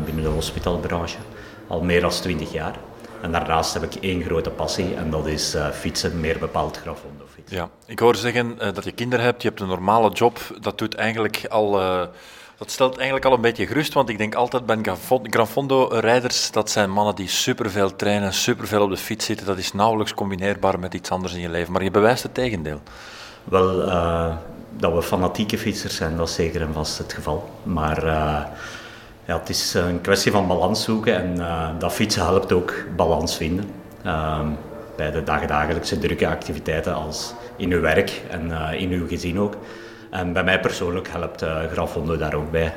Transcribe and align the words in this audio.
binnen 0.06 0.24
de 0.24 0.30
hospitalbranche. 0.30 1.18
Al 1.68 1.82
meer 1.82 2.02
dan 2.02 2.10
20 2.10 2.52
jaar. 2.52 2.76
En 3.22 3.32
daarnaast 3.32 3.74
heb 3.74 3.84
ik 3.84 3.96
één 3.96 4.24
grote 4.24 4.50
passie 4.50 4.96
en 4.96 5.10
dat 5.10 5.28
is 5.28 5.56
fietsen, 5.74 6.20
meer 6.20 6.40
bepaald 6.40 6.78
Ja, 7.48 7.70
ik 7.86 8.00
hoor 8.00 8.16
zeggen 8.16 8.58
uh, 8.62 8.74
dat 8.74 8.84
je 8.84 8.92
kinderen 8.92 9.26
hebt, 9.26 9.42
je 9.42 9.48
hebt 9.48 9.62
een 9.62 9.68
normale 9.68 10.10
job. 10.12 10.40
Dat 10.62 10.78
doet 10.78 10.96
eigenlijk 10.96 11.46
al... 11.50 11.82
Uh, 11.82 12.02
dat 12.58 12.72
stelt 12.72 12.96
eigenlijk 12.96 13.26
al 13.26 13.34
een 13.34 13.42
beetje 13.42 13.68
gerust, 13.68 13.94
want 13.94 14.10
ik 14.10 14.18
denk 14.18 14.36
altijd 14.36 14.66
bij 14.66 14.78
Granfondo-rijders, 15.24 16.52
dat 16.52 16.70
zijn 16.70 16.92
mannen 16.92 17.16
die 17.16 17.28
superveel 17.28 17.96
trainen, 17.96 18.34
superveel 18.34 18.82
op 18.82 18.90
de 18.90 18.98
fiets 18.98 19.26
zitten. 19.26 19.46
Dat 19.46 19.58
is 19.58 19.74
nauwelijks 19.74 20.14
combineerbaar 20.14 20.80
met 20.80 20.94
iets 20.94 21.10
anders 21.10 21.34
in 21.34 21.40
je 21.40 21.50
leven. 21.50 21.72
Maar 21.72 21.84
je 21.84 21.92
bewijst 21.92 22.24
het 22.24 22.34
tegendeel. 22.34 22.82
Wel, 23.44 23.78
dat 24.78 24.94
we 24.94 25.02
fanatieke 25.02 25.58
fietsers 25.58 25.96
zijn, 25.96 26.18
dat 26.18 26.28
is 26.28 26.36
zeker 26.36 26.62
en 26.62 26.74
vast 26.74 26.98
het 26.98 27.14
geval. 27.14 27.50
Maar 27.64 28.06
ja, 29.26 29.40
het 29.40 29.50
is 29.50 29.74
een 29.74 30.02
kwestie 30.02 30.32
van 30.32 30.48
balans 30.48 30.84
zoeken 30.84 31.16
en 31.16 31.36
uh, 31.36 31.70
dat 31.80 31.94
fietsen 31.94 32.22
helpt 32.22 32.52
ook 32.52 32.74
balans 32.96 33.38
vinden. 33.38 33.72
Uh, 34.06 34.40
bij 34.96 35.12
de 35.12 35.24
dagdagelijkse 35.24 36.00
drukke 36.00 36.28
activiteiten 36.28 36.96
als 36.96 37.34
in 37.58 37.72
uw 37.72 37.82
werk 37.82 38.22
en 38.30 38.48
uh, 38.48 38.82
in 38.82 38.92
uw 38.92 39.08
gezin 39.08 39.40
ook. 39.40 39.56
En 40.10 40.34
bij 40.34 40.44
mij 40.44 40.60
persoonlijk 40.60 41.08
helpt 41.08 41.44
uh, 41.44 41.58
grafhonden 41.72 42.20
daar 42.20 42.34
ook 42.34 42.52
bij 42.52 42.74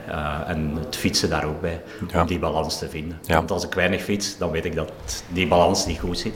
en 0.46 0.76
het 0.84 0.96
fietsen 0.96 1.30
daar 1.30 1.44
ook 1.44 1.60
bij 1.60 1.82
ja. 2.08 2.20
om 2.20 2.26
die 2.26 2.38
balans 2.38 2.78
te 2.78 2.88
vinden. 2.88 3.18
Ja. 3.22 3.34
Want 3.34 3.50
als 3.50 3.64
ik 3.64 3.74
weinig 3.74 4.02
fiets, 4.02 4.38
dan 4.38 4.50
weet 4.50 4.64
ik 4.64 4.74
dat 4.74 4.92
die 5.28 5.46
balans 5.46 5.86
niet 5.86 5.98
goed 5.98 6.18
zit. 6.18 6.34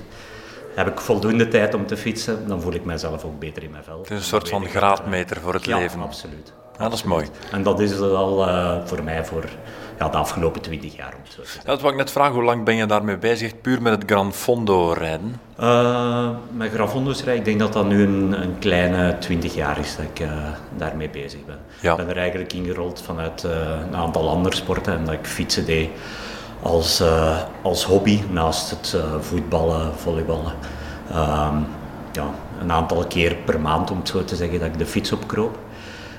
Heb 0.75 0.89
ik 0.89 1.01
voldoende 1.01 1.49
tijd 1.49 1.75
om 1.75 1.87
te 1.87 1.97
fietsen, 1.97 2.49
dan 2.49 2.61
voel 2.61 2.73
ik 2.73 2.85
mezelf 2.85 3.25
ook 3.25 3.39
beter 3.39 3.63
in 3.63 3.71
mijn 3.71 3.85
vel. 3.85 3.99
Het 3.99 4.11
is 4.11 4.17
een 4.17 4.23
soort 4.23 4.49
van 4.49 4.67
graadmeter 4.67 5.41
voor 5.41 5.55
het 5.55 5.65
ja, 5.65 5.79
leven. 5.79 6.01
absoluut. 6.01 6.53
Ja, 6.79 6.85
dat 6.89 6.93
is 6.93 7.03
mooi. 7.03 7.27
En 7.51 7.63
dat 7.63 7.81
is 7.81 7.91
het 7.91 8.01
al 8.01 8.49
voor 8.85 9.03
mij 9.03 9.25
voor 9.25 9.45
ja, 9.99 10.09
de 10.09 10.17
afgelopen 10.17 10.61
twintig 10.61 10.97
jaar. 10.97 11.15
Om 11.17 11.31
zo 11.31 11.43
ja, 11.59 11.71
dat 11.71 11.81
wou 11.81 11.93
ik 11.93 11.99
net 11.99 12.11
vragen, 12.11 12.35
hoe 12.35 12.43
lang 12.43 12.65
ben 12.65 12.77
je 12.77 12.87
daarmee 12.87 13.19
bezig, 13.19 13.61
puur 13.61 13.83
met 13.83 13.93
het 13.93 14.11
Gran 14.11 14.33
Fondo 14.33 14.93
rijden? 14.93 15.41
Uh, 15.61 16.29
met 16.51 16.73
Gran 16.73 16.89
Fondo's 16.89 17.25
rijden, 17.25 17.39
ik 17.39 17.45
denk 17.45 17.59
dat 17.59 17.73
dat 17.73 17.87
nu 17.87 18.03
een, 18.03 18.43
een 18.43 18.59
kleine 18.59 19.19
twintig 19.19 19.55
jaar 19.55 19.79
is 19.79 19.97
dat 19.97 20.05
ik 20.05 20.21
uh, 20.21 20.33
daarmee 20.77 21.11
bezig 21.11 21.45
ben. 21.45 21.59
Ja. 21.81 21.91
Ik 21.91 21.97
ben 21.97 22.09
er 22.09 22.17
eigenlijk 22.17 22.53
ingerold 22.53 23.03
vanuit 23.05 23.43
een 23.43 23.97
aantal 23.97 24.29
andere 24.29 24.57
sporten 24.57 24.93
en 24.93 25.05
dat 25.05 25.15
ik 25.15 25.27
fietsen 25.27 25.67
deed 25.67 25.91
als, 26.63 27.03
als 27.63 27.85
hobby 27.85 28.23
naast 28.31 28.71
het 28.71 28.97
voetballen, 29.21 29.93
volleyballen. 29.97 30.53
ja, 32.13 32.31
een 32.61 32.73
aantal 32.73 33.07
keer 33.07 33.35
per 33.35 33.61
maand, 33.61 33.91
om 33.91 33.99
het 33.99 34.09
zo 34.09 34.25
te 34.25 34.37
zeggen, 34.37 34.59
dat 34.59 34.69
ik 34.69 34.79
de 34.79 34.87
fiets 34.87 35.13
opkroop. 35.13 35.59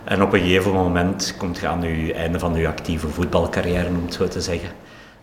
En 0.04 0.22
op 0.22 0.34
een 0.34 0.40
gegeven 0.40 0.72
moment 0.72 1.36
komt 1.38 1.58
je 1.58 1.68
aan 1.68 1.84
het 1.84 2.12
einde 2.12 2.40
van 2.40 2.56
je 2.56 2.68
actieve 2.68 3.08
voetbalcarrière, 3.08 3.88
om 3.88 4.06
het 4.06 4.14
zo 4.14 4.28
te 4.28 4.42
zeggen. 4.42 4.70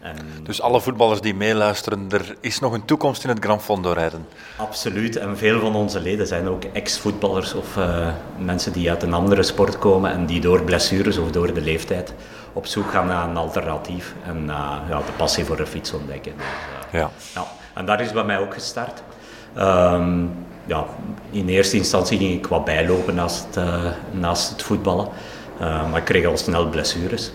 En... 0.00 0.16
Dus 0.42 0.62
alle 0.62 0.80
voetballers 0.80 1.20
die 1.20 1.34
meeluisteren, 1.34 2.06
er 2.10 2.36
is 2.41 2.58
nog 2.58 2.72
een 2.72 2.84
toekomst 2.84 3.24
in 3.24 3.30
het 3.30 3.44
Gran 3.44 3.60
Fondo 3.60 3.92
rijden? 3.92 4.26
Absoluut. 4.56 5.16
En 5.16 5.38
veel 5.38 5.60
van 5.60 5.74
onze 5.74 6.00
leden 6.00 6.26
zijn 6.26 6.48
ook 6.48 6.64
ex-voetballers 6.64 7.54
of 7.54 7.76
uh, 7.76 8.08
mensen 8.38 8.72
die 8.72 8.90
uit 8.90 9.02
een 9.02 9.12
andere 9.12 9.42
sport 9.42 9.78
komen 9.78 10.10
en 10.10 10.26
die 10.26 10.40
door 10.40 10.62
blessures 10.62 11.19
of 11.19 11.30
door 11.30 11.54
de 11.54 11.60
leeftijd 11.60 12.14
op 12.52 12.66
zoek 12.66 12.90
gaan 12.90 13.06
naar 13.06 13.28
een 13.28 13.36
alternatief 13.36 14.14
en 14.24 14.44
uh, 14.44 14.76
ja, 14.88 14.98
de 14.98 15.12
passie 15.16 15.44
voor 15.44 15.56
de 15.56 15.66
fiets 15.66 15.92
ontdekken. 15.92 16.32
Dus, 16.36 16.46
uh, 16.92 17.00
ja. 17.00 17.10
ja. 17.34 17.46
En 17.74 17.84
daar 17.86 18.00
is 18.00 18.12
bij 18.12 18.24
mij 18.24 18.38
ook 18.38 18.54
gestart. 18.54 19.02
Um, 19.58 20.30
in 21.31 21.48
eerste 21.48 21.76
instantie 21.76 22.19
ging 22.19 22.32
ik 22.32 22.47
wat 22.47 22.64
bijlopen 22.64 23.14
naast, 23.14 23.47
uh, 23.58 23.84
naast 24.10 24.50
het 24.50 24.62
voetballen. 24.62 25.08
Uh, 25.60 25.91
maar 25.91 25.98
ik 25.98 26.04
kreeg 26.04 26.26
al 26.26 26.36
snel 26.36 26.69
blessures. 26.69 27.32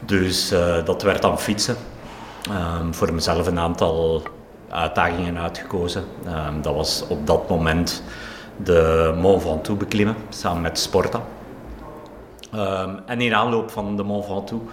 Dus 0.00 0.52
uh, 0.52 0.84
dat 0.84 1.02
werd 1.02 1.22
dan 1.22 1.38
fietsen. 1.38 1.76
Um, 2.80 2.94
voor 2.94 3.12
mezelf 3.12 3.46
een 3.46 3.58
aantal 3.58 4.22
uitdagingen 4.68 5.38
uitgekozen. 5.38 6.04
Um, 6.26 6.62
dat 6.62 6.74
was 6.74 7.04
op 7.08 7.26
dat 7.26 7.48
moment 7.48 8.02
de 8.56 9.12
Mont 9.20 9.42
Ventoux 9.42 9.78
beklimmen, 9.78 10.16
samen 10.28 10.62
met 10.62 10.78
Sporta. 10.78 11.20
Um, 12.54 12.98
en 13.06 13.20
in 13.20 13.34
aanloop 13.34 13.70
van 13.70 13.96
de 13.96 14.02
Mont 14.02 14.24
Ventoux 14.24 14.64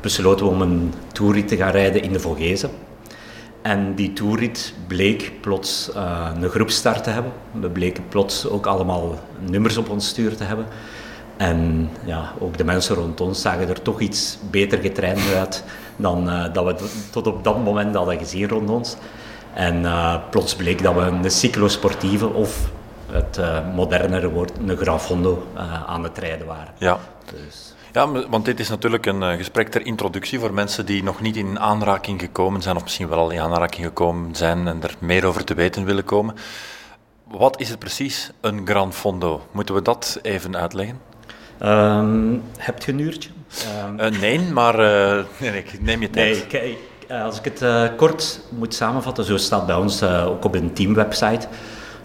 besloten 0.00 0.46
we 0.46 0.52
om 0.52 0.62
een 0.62 0.94
toerrit 1.12 1.48
te 1.48 1.56
gaan 1.56 1.70
rijden 1.70 2.02
in 2.02 2.12
de 2.12 2.20
Vogezen. 2.20 2.70
En 3.68 3.94
die 3.94 4.12
toerrit 4.12 4.74
bleek 4.86 5.32
plots 5.40 5.90
uh, 5.96 6.30
een 6.40 6.48
groepstart 6.48 7.04
te 7.04 7.10
hebben. 7.10 7.32
We 7.52 7.70
bleken 7.70 8.08
plots 8.08 8.48
ook 8.48 8.66
allemaal 8.66 9.18
nummers 9.38 9.76
op 9.76 9.88
ons 9.90 10.08
stuur 10.08 10.36
te 10.36 10.44
hebben. 10.44 10.66
En 11.36 11.90
ja, 12.04 12.32
ook 12.38 12.56
de 12.56 12.64
mensen 12.64 12.94
rond 12.94 13.20
ons 13.20 13.40
zagen 13.40 13.68
er 13.68 13.82
toch 13.82 14.00
iets 14.00 14.38
beter 14.50 14.78
getraind 14.78 15.34
uit 15.34 15.64
dan 15.96 16.28
uh, 16.28 16.44
dat 16.52 16.64
we 16.64 16.88
tot 17.10 17.26
op 17.26 17.44
dat 17.44 17.64
moment 17.64 17.94
hadden 17.94 18.18
gezien 18.18 18.48
rond 18.48 18.70
ons. 18.70 18.96
En 19.54 19.82
uh, 19.82 20.16
plots 20.30 20.56
bleek 20.56 20.82
dat 20.82 20.94
we 20.94 21.00
een 21.00 21.30
cyclosportieve 21.30 22.26
of 22.26 22.70
het 23.10 23.40
modernere 23.74 24.30
woord, 24.30 24.52
een 24.66 24.76
grafondo 24.76 25.46
aan 25.86 26.02
het 26.02 26.18
rijden 26.18 26.46
waren. 26.46 26.72
Ja. 26.78 26.98
Dus. 27.30 27.74
Ja, 27.98 28.28
want 28.28 28.44
dit 28.44 28.60
is 28.60 28.68
natuurlijk 28.68 29.06
een 29.06 29.22
uh, 29.22 29.32
gesprek 29.32 29.68
ter 29.68 29.86
introductie 29.86 30.38
voor 30.38 30.54
mensen 30.54 30.86
die 30.86 31.02
nog 31.02 31.20
niet 31.20 31.36
in 31.36 31.60
aanraking 31.60 32.20
gekomen 32.20 32.62
zijn, 32.62 32.76
of 32.76 32.82
misschien 32.82 33.08
wel 33.08 33.18
al 33.18 33.30
in 33.30 33.40
aanraking 33.40 33.86
gekomen 33.86 34.34
zijn 34.34 34.68
en 34.68 34.82
er 34.82 34.94
meer 34.98 35.24
over 35.24 35.44
te 35.44 35.54
weten 35.54 35.84
willen 35.84 36.04
komen. 36.04 36.34
Wat 37.24 37.60
is 37.60 37.68
het 37.68 37.78
precies, 37.78 38.30
een 38.40 38.66
Gran 38.66 38.92
Fondo? 38.92 39.46
Moeten 39.50 39.74
we 39.74 39.82
dat 39.82 40.18
even 40.22 40.56
uitleggen? 40.56 41.00
Um, 41.62 42.42
heb 42.56 42.82
je 42.82 42.92
een 42.92 42.98
uurtje? 42.98 43.30
Um... 43.86 44.00
Uh, 44.00 44.20
nee, 44.20 44.40
maar 44.40 44.80
uh, 44.80 45.24
nee, 45.38 45.64
neem 45.80 46.00
je 46.00 46.10
tijd. 46.10 46.36
Nee, 46.36 46.46
kijk, 46.46 47.20
als 47.22 47.40
ik 47.40 47.44
het 47.44 47.96
kort 47.96 48.40
moet 48.48 48.74
samenvatten, 48.74 49.24
zo 49.24 49.36
staat 49.36 49.66
bij 49.66 49.76
ons 49.76 50.02
ook 50.02 50.44
op 50.44 50.54
een 50.54 50.72
teamwebsite. 50.72 51.46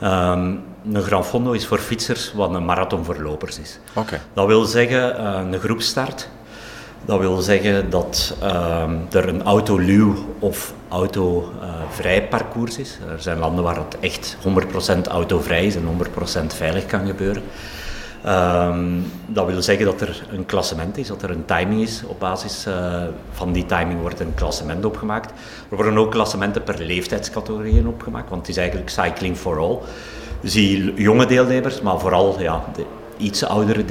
Um, 0.04 0.64
een 0.92 1.04
Gran 1.04 1.26
Fondo 1.26 1.52
is 1.52 1.68
voor 1.68 1.78
fietsers 1.78 2.34
wat 2.34 2.54
een 2.54 2.66
marathon 2.66 3.06
voor 3.06 3.18
lopers 3.22 3.60
is. 3.60 3.80
Okay. 3.94 4.20
Dat 4.34 4.48
wil 4.48 4.66
zeggen, 4.66 5.16
uh, 5.20 5.52
een 5.52 5.60
groepstart. 5.60 6.30
Dat 7.06 7.20
wil 7.20 7.42
zeggen 7.42 7.90
dat 7.90 8.36
ehm, 8.42 8.96
er 9.12 9.28
een 9.28 9.44
autoluw 9.44 10.16
of 10.40 10.74
autovrij 10.90 12.28
parcours 12.28 12.78
is. 12.78 12.98
Er 13.10 13.22
zijn 13.22 13.40
landen 13.40 13.64
waar 13.64 13.76
het 13.76 13.98
echt 14.00 14.38
100% 14.42 15.08
autovrij 15.08 15.66
is 15.66 15.76
en 15.76 15.84
100% 15.84 16.54
veilig 16.56 16.86
kan 16.86 17.06
gebeuren. 17.06 17.44
Ehm, 18.24 19.00
dat 19.28 19.46
wil 19.46 19.62
zeggen 19.62 19.86
dat 19.86 20.02
er 20.02 20.24
een 20.32 20.46
klassement 20.46 20.98
is, 20.98 21.08
dat 21.08 21.22
er 21.22 21.30
een 21.30 21.46
timing 21.46 21.82
is. 21.82 22.04
Op 22.06 22.20
basis 22.20 22.68
uh, 22.68 23.04
van 23.32 23.52
die 23.52 23.66
timing 23.66 24.00
wordt 24.02 24.20
een 24.20 24.34
klassement 24.34 24.86
opgemaakt. 24.86 25.32
Er 25.70 25.76
worden 25.76 25.98
ook 25.98 26.12
klassementen 26.12 26.64
per 26.64 26.80
leeftijdscategorieën 26.80 27.88
opgemaakt, 27.88 28.30
want 28.30 28.42
het 28.42 28.50
is 28.50 28.58
eigenlijk 28.58 28.90
cycling 28.90 29.38
for 29.38 29.60
all. 29.60 29.80
Die 30.52 30.94
jonge 30.94 31.26
deelnemers, 31.26 31.82
maar 31.82 32.00
vooral 32.00 32.40
ja, 32.40 32.64
de 32.76 32.86
iets 33.18 33.46
oudere 33.46 33.86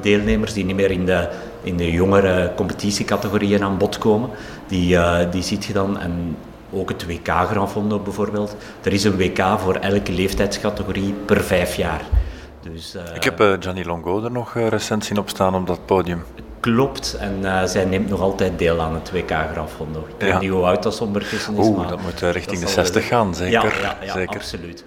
deelnemers 0.00 0.52
die 0.52 0.64
niet 0.64 0.76
meer 0.76 0.90
in 0.90 1.06
de, 1.06 1.28
in 1.62 1.76
de 1.76 1.90
jongere 1.90 2.52
competitiecategorieën 2.56 3.62
aan 3.62 3.78
bod 3.78 3.98
komen, 3.98 4.30
die, 4.66 4.94
uh, 4.94 5.18
die 5.30 5.42
ziet 5.42 5.64
je 5.64 5.72
dan. 5.72 5.98
En 5.98 6.36
ook 6.72 6.88
het 6.88 7.06
WK 7.06 7.28
Grand 7.28 7.70
Fondo 7.70 7.98
bijvoorbeeld. 7.98 8.56
Er 8.82 8.92
is 8.92 9.04
een 9.04 9.16
WK 9.16 9.58
voor 9.58 9.74
elke 9.74 10.12
leeftijdscategorie 10.12 11.14
per 11.26 11.40
vijf 11.40 11.76
jaar. 11.76 12.02
Dus, 12.60 12.94
uh, 12.94 13.02
ik 13.14 13.24
heb 13.24 13.40
uh, 13.40 13.52
Gianni 13.60 13.84
Longo 13.84 14.24
er 14.24 14.30
nog 14.30 14.54
recent 14.54 15.04
zien 15.04 15.18
opstaan 15.18 15.54
op 15.54 15.66
dat 15.66 15.86
podium. 15.86 16.24
Klopt, 16.60 17.16
en 17.20 17.68
zij 17.68 17.84
neemt 17.84 18.08
nog 18.08 18.20
altijd 18.20 18.58
deel 18.58 18.80
aan 18.80 18.94
het 18.94 19.12
WK 19.12 19.30
Grand 19.52 19.70
Fondo. 19.70 19.98
Ik 20.08 20.14
weet 20.18 20.30
ja. 20.30 20.38
niet 20.38 20.50
hoe 20.50 20.64
oud 20.64 20.82
dat 20.82 21.00
ondertussen 21.00 21.56
is. 21.56 21.66
Oeh, 21.66 21.88
dat 21.88 22.00
moet 22.00 22.20
richting 22.20 22.60
de 22.60 22.68
60 22.68 23.06
gaan, 23.06 23.34
zeker. 23.34 23.52
Ja, 23.52 23.80
ja, 23.80 23.96
ja 24.00 24.12
zeker. 24.12 24.36
absoluut. 24.36 24.84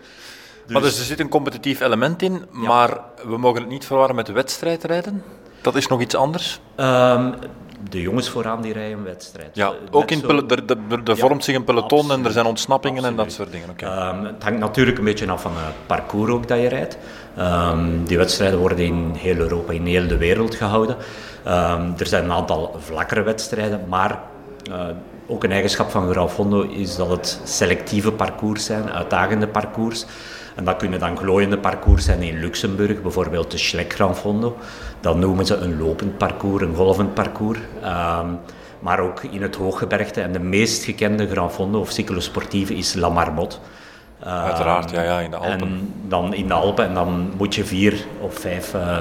Dus... 0.68 0.76
Maar 0.76 0.82
dus 0.82 1.00
er 1.00 1.06
zit 1.06 1.20
een 1.20 1.30
competitief 1.30 1.80
element 1.80 2.22
in, 2.22 2.46
maar 2.52 3.00
we 3.26 3.38
mogen 3.38 3.62
het 3.62 3.70
niet 3.70 3.86
verwarren 3.86 4.16
met 4.16 4.28
wedstrijdrijden? 4.28 5.24
Dat 5.62 5.76
is 5.76 5.88
nog 5.88 6.02
iets 6.02 6.16
anders? 6.16 6.60
Um, 6.78 7.34
de 7.90 8.02
jongens 8.02 8.30
vooraan 8.30 8.62
die 8.62 8.74
rijden 8.74 8.98
een 8.98 9.04
wedstrijd. 9.04 9.56
Ja, 9.56 9.74
ook 9.92 10.12
in 10.12 10.20
zo... 10.20 10.28
er, 10.28 10.64
er, 11.06 11.18
vormt 11.18 11.44
zich 11.44 11.56
een 11.56 11.64
peloton 11.64 12.00
absoluut, 12.00 12.20
en 12.20 12.26
er 12.26 12.32
zijn 12.32 12.46
ontsnappingen 12.46 12.98
absoluut. 12.98 13.20
en 13.20 13.26
dat 13.26 13.34
soort 13.34 13.52
dingen. 13.52 13.70
Okay. 13.70 14.10
Um, 14.10 14.26
het 14.26 14.44
hangt 14.44 14.60
natuurlijk 14.60 14.98
een 14.98 15.04
beetje 15.04 15.32
af 15.32 15.42
van 15.42 15.52
het 15.56 15.74
parcours 15.86 16.32
ook 16.32 16.48
dat 16.48 16.60
je 16.60 16.68
rijdt. 16.68 16.98
Um, 17.40 18.06
die 18.06 18.18
wedstrijden 18.18 18.60
worden 18.60 18.80
in 18.80 19.12
heel 19.18 19.38
Europa, 19.38 19.74
in 19.74 19.86
heel 19.86 20.08
de 20.08 20.18
wereld 20.18 20.56
gehouden. 20.56 20.96
Um, 21.48 21.94
er 21.98 22.08
zijn 22.08 22.24
een 22.24 22.32
aantal 22.32 22.76
vlakkere 22.80 23.22
wedstrijden, 23.22 23.82
maar 23.88 24.20
uh, 24.70 24.86
ook 25.28 25.44
een 25.44 25.52
eigenschap 25.52 25.90
van 25.90 26.10
Graufondo 26.10 26.62
is 26.62 26.96
dat 26.96 27.10
het 27.10 27.42
selectieve 27.44 28.12
parcours 28.12 28.66
zijn, 28.66 28.92
uitdagende 28.92 29.48
parcours. 29.48 30.06
En 30.58 30.64
dat 30.64 30.78
kunnen 30.78 31.00
dan 31.00 31.18
glooiende 31.18 31.58
parcours 31.58 32.06
zijn 32.06 32.22
in 32.22 32.40
Luxemburg, 32.40 33.02
bijvoorbeeld 33.02 33.52
de 33.52 33.58
Schlek 33.58 33.94
Grand 33.94 34.18
Fondo. 34.18 34.58
Dat 35.00 35.16
noemen 35.16 35.46
ze 35.46 35.56
een 35.56 35.78
lopend 35.78 36.18
parcours, 36.18 36.64
een 36.64 36.76
golvend 36.76 37.14
parcours. 37.14 37.60
Um, 37.84 38.40
maar 38.80 39.00
ook 39.00 39.24
in 39.24 39.42
het 39.42 39.56
hooggebergte. 39.56 40.22
En 40.22 40.32
de 40.32 40.40
meest 40.40 40.84
gekende 40.84 41.28
Grand 41.28 41.52
Fondo 41.52 41.80
of 41.80 41.92
cyclosportieve 41.92 42.76
is 42.76 42.94
La 42.94 43.10
Marmotte. 43.10 43.58
Um, 44.24 44.28
Uiteraard, 44.28 44.92
ja, 44.92 45.02
ja, 45.04 45.20
in 45.20 45.32
de 45.32 45.38
Alpen. 45.38 45.60
En 45.60 45.94
dan 46.08 46.34
in 46.34 46.48
de 46.48 46.54
Alpen, 46.54 46.86
en 46.86 46.94
dan 46.94 47.32
moet 47.38 47.56
je 47.56 47.66
vier 47.66 48.06
of 48.20 48.40
vijf 48.40 48.74
uh, 48.74 49.00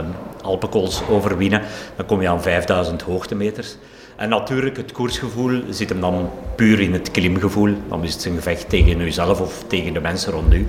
overwinnen. 1.10 1.62
Dan 1.96 2.06
kom 2.06 2.22
je 2.22 2.28
aan 2.28 2.42
5000 2.42 3.02
hoogtemeters. 3.02 3.76
En 4.16 4.28
natuurlijk, 4.28 4.76
het 4.76 4.92
koersgevoel 4.92 5.62
zit 5.70 5.88
hem 5.88 6.00
dan 6.00 6.30
puur 6.54 6.80
in 6.80 6.92
het 6.92 7.10
klimgevoel. 7.10 7.74
Dan 7.88 8.04
is 8.04 8.14
het 8.14 8.24
een 8.24 8.34
gevecht 8.34 8.68
tegen 8.68 9.00
uzelf 9.00 9.40
of 9.40 9.64
tegen 9.66 9.92
de 9.92 10.00
mensen 10.00 10.32
rond 10.32 10.54
u 10.54 10.68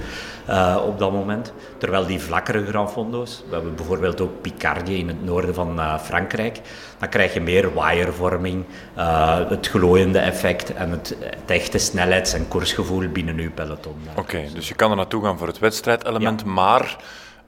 uh, 0.50 0.84
op 0.86 1.00
dat 1.00 1.12
moment. 1.12 1.54
Terwijl 1.78 2.06
die 2.06 2.20
vlakkere 2.20 2.66
Grand 2.66 2.92
Fondo's, 2.92 3.44
we 3.48 3.54
hebben 3.54 3.76
bijvoorbeeld 3.76 4.22
ook 4.22 4.42
Picardie 4.42 4.98
in 4.98 5.08
het 5.08 5.26
noorden 5.26 5.54
van 5.54 5.80
uh, 5.80 6.00
Frankrijk, 6.00 6.60
dan 7.00 7.10
krijg 7.10 7.34
je 7.34 7.42
meer 7.42 7.74
waaiervorming, 7.74 8.66
uh, 8.98 9.50
het 9.50 9.68
glooiende 9.68 10.20
effect 10.20 10.74
en 10.74 10.92
het, 10.92 11.16
het, 11.20 11.52
echte 11.52 11.78
snelheids- 11.78 12.34
en 12.34 12.48
koersgevoel 12.48 13.08
binnen 13.08 13.38
uw 13.38 13.52
peloton. 13.52 13.96
Oké, 14.10 14.20
okay, 14.20 14.50
dus 14.54 14.68
je 14.68 14.76
kan 14.76 14.90
er 14.90 14.98
naartoe 14.98 15.24
gaan 15.24 15.38
voor 15.38 15.48
het 15.48 15.60
wedstrijdelement, 15.60 16.42
ja. 16.42 16.48
maar 16.48 16.98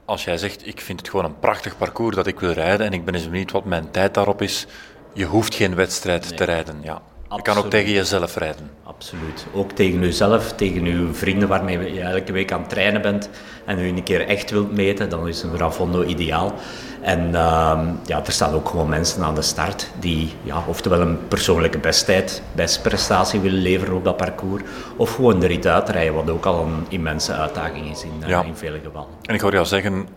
als 0.04 0.24
jij 0.24 0.36
zegt, 0.36 0.66
ik 0.66 0.80
vind 0.80 1.00
het 1.00 1.08
gewoon 1.08 1.24
een 1.24 1.38
prachtig 1.38 1.76
parcours 1.76 2.16
dat 2.16 2.26
ik 2.26 2.40
wil 2.40 2.52
rijden 2.52 2.86
en 2.86 2.92
ik 2.92 3.04
ben 3.04 3.14
eens 3.14 3.28
benieuwd 3.28 3.50
wat 3.50 3.64
mijn 3.64 3.90
tijd 3.90 4.14
daarop 4.14 4.42
is, 4.42 4.66
je 5.12 5.24
hoeft 5.24 5.54
geen 5.54 5.74
wedstrijd 5.74 6.28
nee. 6.28 6.38
te 6.38 6.44
rijden. 6.44 6.78
Ja. 6.82 7.02
Je 7.36 7.42
kan 7.42 7.56
ook 7.56 7.70
tegen 7.70 7.92
jezelf 7.92 8.36
rijden. 8.36 8.70
Absoluut. 8.82 9.46
Ook 9.54 9.72
tegen 9.72 10.00
jezelf, 10.00 10.52
tegen 10.52 10.84
uw 10.84 11.14
vrienden 11.14 11.48
waarmee 11.48 11.94
je 11.94 12.00
elke 12.00 12.32
week 12.32 12.52
aan 12.52 12.60
het 12.60 12.68
trainen 12.68 13.02
bent 13.02 13.30
en 13.64 13.78
u 13.78 13.88
een 13.88 14.02
keer 14.02 14.26
echt 14.26 14.50
wilt 14.50 14.72
meten, 14.72 15.08
dan 15.08 15.28
is 15.28 15.42
een 15.42 15.56
Rafondo 15.56 16.02
ideaal. 16.02 16.54
En 17.00 17.28
uh, 17.28 17.80
ja, 18.04 18.24
er 18.24 18.32
staan 18.32 18.54
ook 18.54 18.68
gewoon 18.68 18.88
mensen 18.88 19.22
aan 19.22 19.34
de 19.34 19.42
start 19.42 19.90
die 19.98 20.32
ja, 20.42 20.64
oftewel 20.66 21.00
een 21.00 21.28
persoonlijke 21.28 21.78
besttijd, 21.78 22.42
bestprestatie 22.52 23.40
willen 23.40 23.62
leveren 23.62 23.94
op 23.94 24.04
dat 24.04 24.16
parcours, 24.16 24.62
of 24.96 25.14
gewoon 25.14 25.40
de 25.40 25.46
rit 25.46 25.66
uitrijden, 25.66 26.14
wat 26.14 26.30
ook 26.30 26.46
al 26.46 26.64
een 26.64 26.86
immense 26.88 27.32
uitdaging 27.32 27.90
is 27.90 28.02
in, 28.02 28.12
uh, 28.22 28.28
ja. 28.28 28.42
in 28.42 28.56
vele 28.56 28.80
gevallen. 28.84 29.08
En 29.22 29.34
ik 29.34 29.40
hoor 29.40 29.52
jou 29.52 29.66
zeggen, 29.66 30.08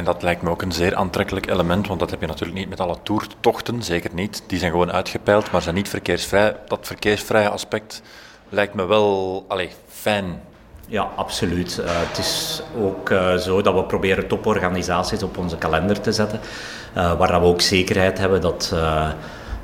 en 0.00 0.06
dat 0.06 0.22
lijkt 0.22 0.42
me 0.42 0.50
ook 0.50 0.62
een 0.62 0.72
zeer 0.72 0.94
aantrekkelijk 0.94 1.46
element, 1.46 1.86
want 1.86 2.00
dat 2.00 2.10
heb 2.10 2.20
je 2.20 2.26
natuurlijk 2.26 2.58
niet 2.58 2.68
met 2.68 2.80
alle 2.80 2.96
toertochten, 3.02 3.82
zeker 3.82 4.10
niet. 4.14 4.42
Die 4.46 4.58
zijn 4.58 4.70
gewoon 4.70 4.92
uitgepeild, 4.92 5.50
maar 5.50 5.62
zijn 5.62 5.74
niet 5.74 5.88
verkeersvrij. 5.88 6.56
Dat 6.66 6.86
verkeersvrije 6.86 7.48
aspect 7.48 8.02
lijkt 8.48 8.74
me 8.74 8.86
wel 8.86 9.44
allez, 9.48 9.72
fijn. 9.88 10.42
Ja, 10.86 11.08
absoluut. 11.16 11.78
Uh, 11.80 11.86
het 11.88 12.18
is 12.18 12.62
ook 12.82 13.10
uh, 13.10 13.34
zo 13.34 13.62
dat 13.62 13.74
we 13.74 13.84
proberen 13.84 14.26
toporganisaties 14.26 15.22
op 15.22 15.38
onze 15.38 15.56
kalender 15.56 16.00
te 16.00 16.12
zetten, 16.12 16.40
uh, 16.96 17.18
waar 17.18 17.40
we 17.40 17.46
ook 17.46 17.60
zekerheid 17.60 18.18
hebben 18.18 18.40
dat 18.40 18.74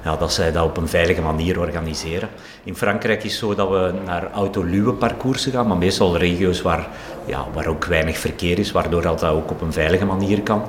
ja, 0.07 0.17
dat 0.17 0.33
zij 0.33 0.53
dat 0.53 0.65
op 0.65 0.77
een 0.77 0.89
veilige 0.89 1.21
manier 1.21 1.61
organiseren. 1.61 2.29
In 2.67 2.77
Frankrijk 2.77 3.25
is 3.25 3.31
het 3.31 3.41
zo 3.41 3.55
dat 3.55 3.69
we 3.69 3.93
naar 4.05 4.31
autoluwe 4.33 4.93
parcoursen 4.93 5.53
gaan, 5.53 5.67
maar 5.67 5.77
meestal 5.77 6.17
regio's 6.17 6.63
waar, 6.63 6.89
ja, 7.25 7.47
waar 7.53 7.67
ook 7.67 7.85
weinig 7.85 8.19
verkeer 8.19 8.59
is, 8.59 8.73
waardoor 8.73 9.03
dat 9.03 9.25
ook 9.25 9.51
op 9.51 9.61
een 9.61 9.73
veilige 9.73 10.05
manier 10.05 10.43
kan. 10.43 10.63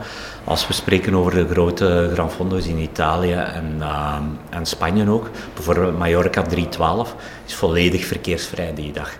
Als 0.43 0.67
we 0.67 0.73
spreken 0.73 1.15
over 1.15 1.33
de 1.33 1.47
grote 1.47 2.09
Gran 2.13 2.31
Fondo's 2.31 2.67
in 2.67 2.77
Italië 2.77 3.33
en, 3.33 3.75
uh, 3.79 4.15
en 4.49 4.65
Spanje 4.65 5.09
ook, 5.09 5.29
bijvoorbeeld 5.53 5.97
Mallorca 5.97 6.41
312, 6.41 7.15
is 7.45 7.55
volledig 7.55 8.05
verkeersvrij 8.05 8.73
die 8.73 8.91
dag. 8.91 9.17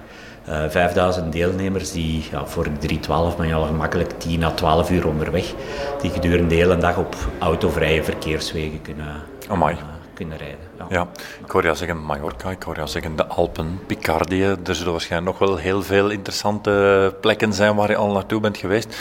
Uh, 0.49 0.69
5000 0.69 1.31
deelnemers 1.31 1.91
die 1.91 2.25
ja, 2.31 2.45
voor 2.45 2.63
312 2.63 3.37
ben 3.37 3.47
je 3.47 3.53
al 3.53 3.65
gemakkelijk 3.65 4.19
10 4.19 4.43
à 4.43 4.51
12 4.51 4.89
uur 4.89 5.07
onderweg, 5.07 5.53
die 6.01 6.11
gedurende 6.11 6.47
de 6.47 6.55
hele 6.55 6.77
dag 6.77 6.97
op 6.97 7.15
autovrije 7.39 8.03
verkeerswegen 8.03 8.81
kunnen, 8.81 9.07
Amai. 9.47 9.96
Kunnen 10.17 10.37
rijden. 10.37 10.59
Ja. 10.77 10.85
ja. 10.89 11.07
ik 11.45 11.51
hoor 11.51 11.63
jou 11.63 11.75
zeggen 11.75 12.03
Mallorca, 12.03 12.49
ik 12.49 12.63
hoor 12.63 12.75
jou 12.75 12.87
zeggen 12.87 13.15
de 13.15 13.27
Alpen, 13.27 13.79
Picardie. 13.87 14.43
Er 14.43 14.75
zullen 14.75 14.91
waarschijnlijk 14.91 15.39
nog 15.39 15.49
wel 15.49 15.57
heel 15.57 15.83
veel 15.83 16.09
interessante 16.09 17.15
plekken 17.21 17.53
zijn 17.53 17.75
waar 17.75 17.89
je 17.89 17.95
al 17.95 18.11
naartoe 18.11 18.39
bent 18.39 18.57
geweest. 18.57 18.97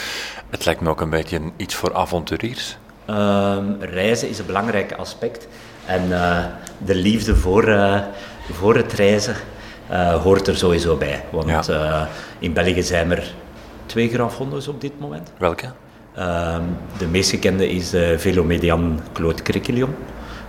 Het 0.49 0.65
lijkt 0.65 0.81
me 0.81 0.89
ook 0.89 1.01
een 1.01 1.09
beetje 1.09 1.39
iets 1.55 1.75
voor 1.75 1.93
avonturiers. 1.93 2.77
Um, 3.09 3.77
reizen 3.79 4.29
is 4.29 4.39
een 4.39 4.45
belangrijk 4.45 4.91
aspect. 4.91 5.47
En 5.85 6.09
uh, 6.09 6.45
de 6.77 6.95
liefde 6.95 7.35
voor, 7.35 7.67
uh, 7.67 8.01
voor 8.51 8.75
het 8.75 8.93
reizen 8.93 9.35
uh, 9.91 10.23
hoort 10.23 10.47
er 10.47 10.57
sowieso 10.57 10.95
bij. 10.95 11.23
Want 11.31 11.67
ja. 11.67 12.07
in 12.39 12.53
België 12.53 12.83
zijn 12.83 13.11
er 13.11 13.33
twee 13.85 14.09
Grand 14.09 14.33
Fondo's 14.33 14.67
op 14.67 14.81
dit 14.81 14.99
moment. 14.99 15.31
Welke? 15.37 15.71
Ehm, 16.15 16.61
de 16.97 17.07
meest 17.07 17.29
gekende 17.29 17.69
is 17.69 17.89
de 17.89 18.19
Velomedian 18.19 18.99
Claude 19.13 19.41
Criquelion. 19.41 19.95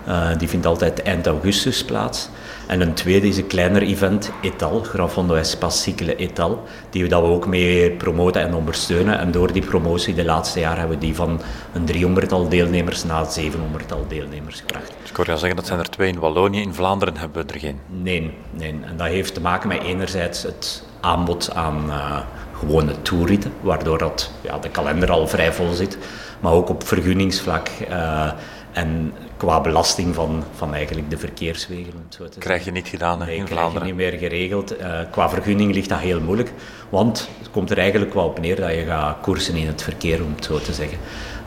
Uh, 0.09 0.37
die 0.37 0.49
vindt 0.49 0.65
altijd 0.65 1.01
eind 1.01 1.27
augustus 1.27 1.85
plaats. 1.85 2.29
En 2.67 2.81
een 2.81 2.93
tweede 2.93 3.27
is 3.27 3.37
een 3.37 3.47
kleiner 3.47 3.81
event, 3.81 4.31
Etal, 4.41 4.83
Grand 4.83 5.11
Fondo 5.11 5.35
Espace 5.35 5.77
Cycle 5.77 6.15
Etal, 6.15 6.63
die 6.89 7.03
we, 7.03 7.09
dat 7.09 7.21
we 7.21 7.27
ook 7.27 7.47
mee 7.47 7.91
promoten 7.91 8.41
en 8.41 8.53
ondersteunen. 8.53 9.19
En 9.19 9.31
door 9.31 9.51
die 9.51 9.65
promotie 9.65 10.13
de 10.13 10.25
laatste 10.25 10.59
jaren 10.59 10.79
hebben 10.79 10.99
we 10.99 11.05
die 11.05 11.15
van 11.15 11.41
een 11.73 12.17
300-tal 12.17 12.49
deelnemers 12.49 13.03
naar 13.03 13.25
700-tal 13.25 14.05
deelnemers 14.07 14.59
gebracht. 14.59 14.93
Dus 15.01 15.09
ik 15.09 15.15
hoor 15.15 15.25
zeggen, 15.25 15.55
dat 15.55 15.67
zijn 15.67 15.79
er 15.79 15.89
twee 15.89 16.09
in 16.09 16.19
Wallonië, 16.19 16.61
in 16.61 16.73
Vlaanderen 16.73 17.17
hebben 17.17 17.45
we 17.45 17.53
er 17.53 17.59
geen? 17.59 17.79
Nee, 17.87 18.33
nee. 18.51 18.69
en 18.69 18.97
dat 18.97 19.07
heeft 19.07 19.33
te 19.33 19.41
maken 19.41 19.67
met 19.67 19.83
enerzijds 19.83 20.43
het 20.43 20.83
aanbod 21.01 21.53
aan 21.53 21.83
uh, 21.87 22.19
gewone 22.59 23.01
toerritten, 23.01 23.51
waardoor 23.61 23.97
dat, 23.97 24.31
ja, 24.41 24.57
de 24.57 24.69
kalender 24.69 25.11
al 25.11 25.27
vrij 25.27 25.53
vol 25.53 25.73
zit, 25.73 25.97
maar 26.39 26.51
ook 26.51 26.69
op 26.69 26.87
vergunningsvlak... 26.87 27.69
Uh, 27.89 28.31
en 28.79 29.13
qua 29.37 29.61
belasting 29.61 30.15
van, 30.15 30.43
van 30.55 30.73
eigenlijk 30.73 31.09
de 31.09 31.17
verkeerswegen. 31.17 31.93
Om 31.93 32.05
zo 32.09 32.29
te 32.29 32.39
krijg 32.39 32.65
je 32.65 32.71
niet 32.71 32.87
gedaan 32.87 33.19
nee, 33.19 33.35
in 33.35 33.47
Vlaanderen? 33.47 33.71
krijg 33.71 33.97
je 33.97 34.03
niet 34.03 34.11
meer 34.11 34.29
geregeld. 34.29 34.79
Uh, 34.79 34.99
qua 35.11 35.29
vergunning 35.29 35.73
ligt 35.73 35.89
dat 35.89 35.99
heel 35.99 36.21
moeilijk, 36.21 36.53
want 36.89 37.29
het 37.37 37.51
komt 37.51 37.71
er 37.71 37.77
eigenlijk 37.77 38.13
wel 38.13 38.25
op 38.25 38.39
neer 38.39 38.55
dat 38.55 38.69
je 38.69 38.85
gaat 38.85 39.17
koersen 39.21 39.55
in 39.55 39.67
het 39.67 39.83
verkeer, 39.83 40.23
om 40.23 40.33
het 40.35 40.45
zo 40.45 40.59
te 40.59 40.73
zeggen. 40.73 40.97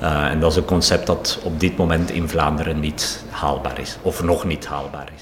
Uh, 0.03 0.25
en 0.25 0.41
dat 0.41 0.51
is 0.51 0.57
een 0.57 0.65
concept 0.65 1.07
dat 1.07 1.41
op 1.43 1.61
dit 1.61 1.77
moment 1.77 2.11
in 2.11 2.29
Vlaanderen 2.29 2.81
niet 2.81 3.25
haalbaar 3.31 3.79
is, 3.79 3.97
of 4.03 4.23
nog 4.23 4.45
niet 4.45 4.67
haalbaar 4.67 5.09
is. 5.17 5.22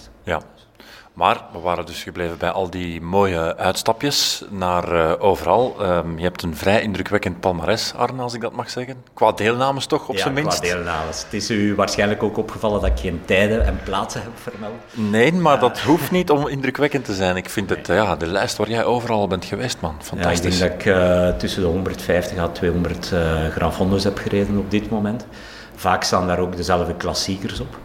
Ja. 1.20 1.26
Maar 1.26 1.40
we 1.52 1.58
waren 1.58 1.86
dus 1.86 2.02
gebleven 2.02 2.38
bij 2.38 2.50
al 2.50 2.70
die 2.70 3.00
mooie 3.00 3.56
uitstapjes 3.56 4.44
naar 4.50 4.94
uh, 4.94 5.12
overal. 5.18 5.76
Um, 5.80 6.18
je 6.18 6.22
hebt 6.22 6.42
een 6.42 6.56
vrij 6.56 6.82
indrukwekkend 6.82 7.40
palmares, 7.40 7.94
Arne, 7.96 8.22
als 8.22 8.34
ik 8.34 8.40
dat 8.40 8.52
mag 8.52 8.70
zeggen. 8.70 9.04
Qua 9.14 9.32
deelnames 9.32 9.86
toch, 9.86 10.08
op 10.08 10.14
ja, 10.14 10.22
zijn 10.22 10.34
minst? 10.34 10.60
qua 10.60 10.68
deelnames. 10.68 11.22
Het 11.22 11.32
is 11.32 11.50
u 11.50 11.74
waarschijnlijk 11.74 12.22
ook 12.22 12.36
opgevallen 12.36 12.80
dat 12.80 12.90
ik 12.90 12.98
geen 12.98 13.20
tijden 13.24 13.66
en 13.66 13.80
plaatsen 13.84 14.22
heb 14.22 14.32
vermeld. 14.34 14.74
Nee, 14.92 15.32
maar 15.32 15.54
uh. 15.54 15.60
dat 15.60 15.80
hoeft 15.80 16.10
niet 16.10 16.30
om 16.30 16.48
indrukwekkend 16.48 17.04
te 17.04 17.14
zijn. 17.14 17.36
Ik 17.36 17.48
vind 17.48 17.70
het, 17.70 17.86
ja, 17.86 18.16
de 18.16 18.26
lijst 18.26 18.56
waar 18.56 18.70
jij 18.70 18.84
overal 18.84 19.26
bent 19.26 19.44
geweest, 19.44 19.80
man. 19.80 19.94
Fantastisch. 20.02 20.58
Ja, 20.58 20.64
ik 20.64 20.84
denk 20.84 20.84
dat 20.84 21.04
ik 21.04 21.30
uh, 21.32 21.36
tussen 21.36 21.62
de 21.62 21.68
150 21.68 22.38
à 22.38 22.48
200 22.48 23.12
Grand 23.50 23.74
Fondo's 23.74 24.04
heb 24.04 24.18
gereden 24.18 24.58
op 24.58 24.70
dit 24.70 24.90
moment. 24.90 25.26
Vaak 25.74 26.02
staan 26.02 26.26
daar 26.26 26.38
ook 26.38 26.56
dezelfde 26.56 26.94
klassiekers 26.94 27.60
op. 27.60 27.78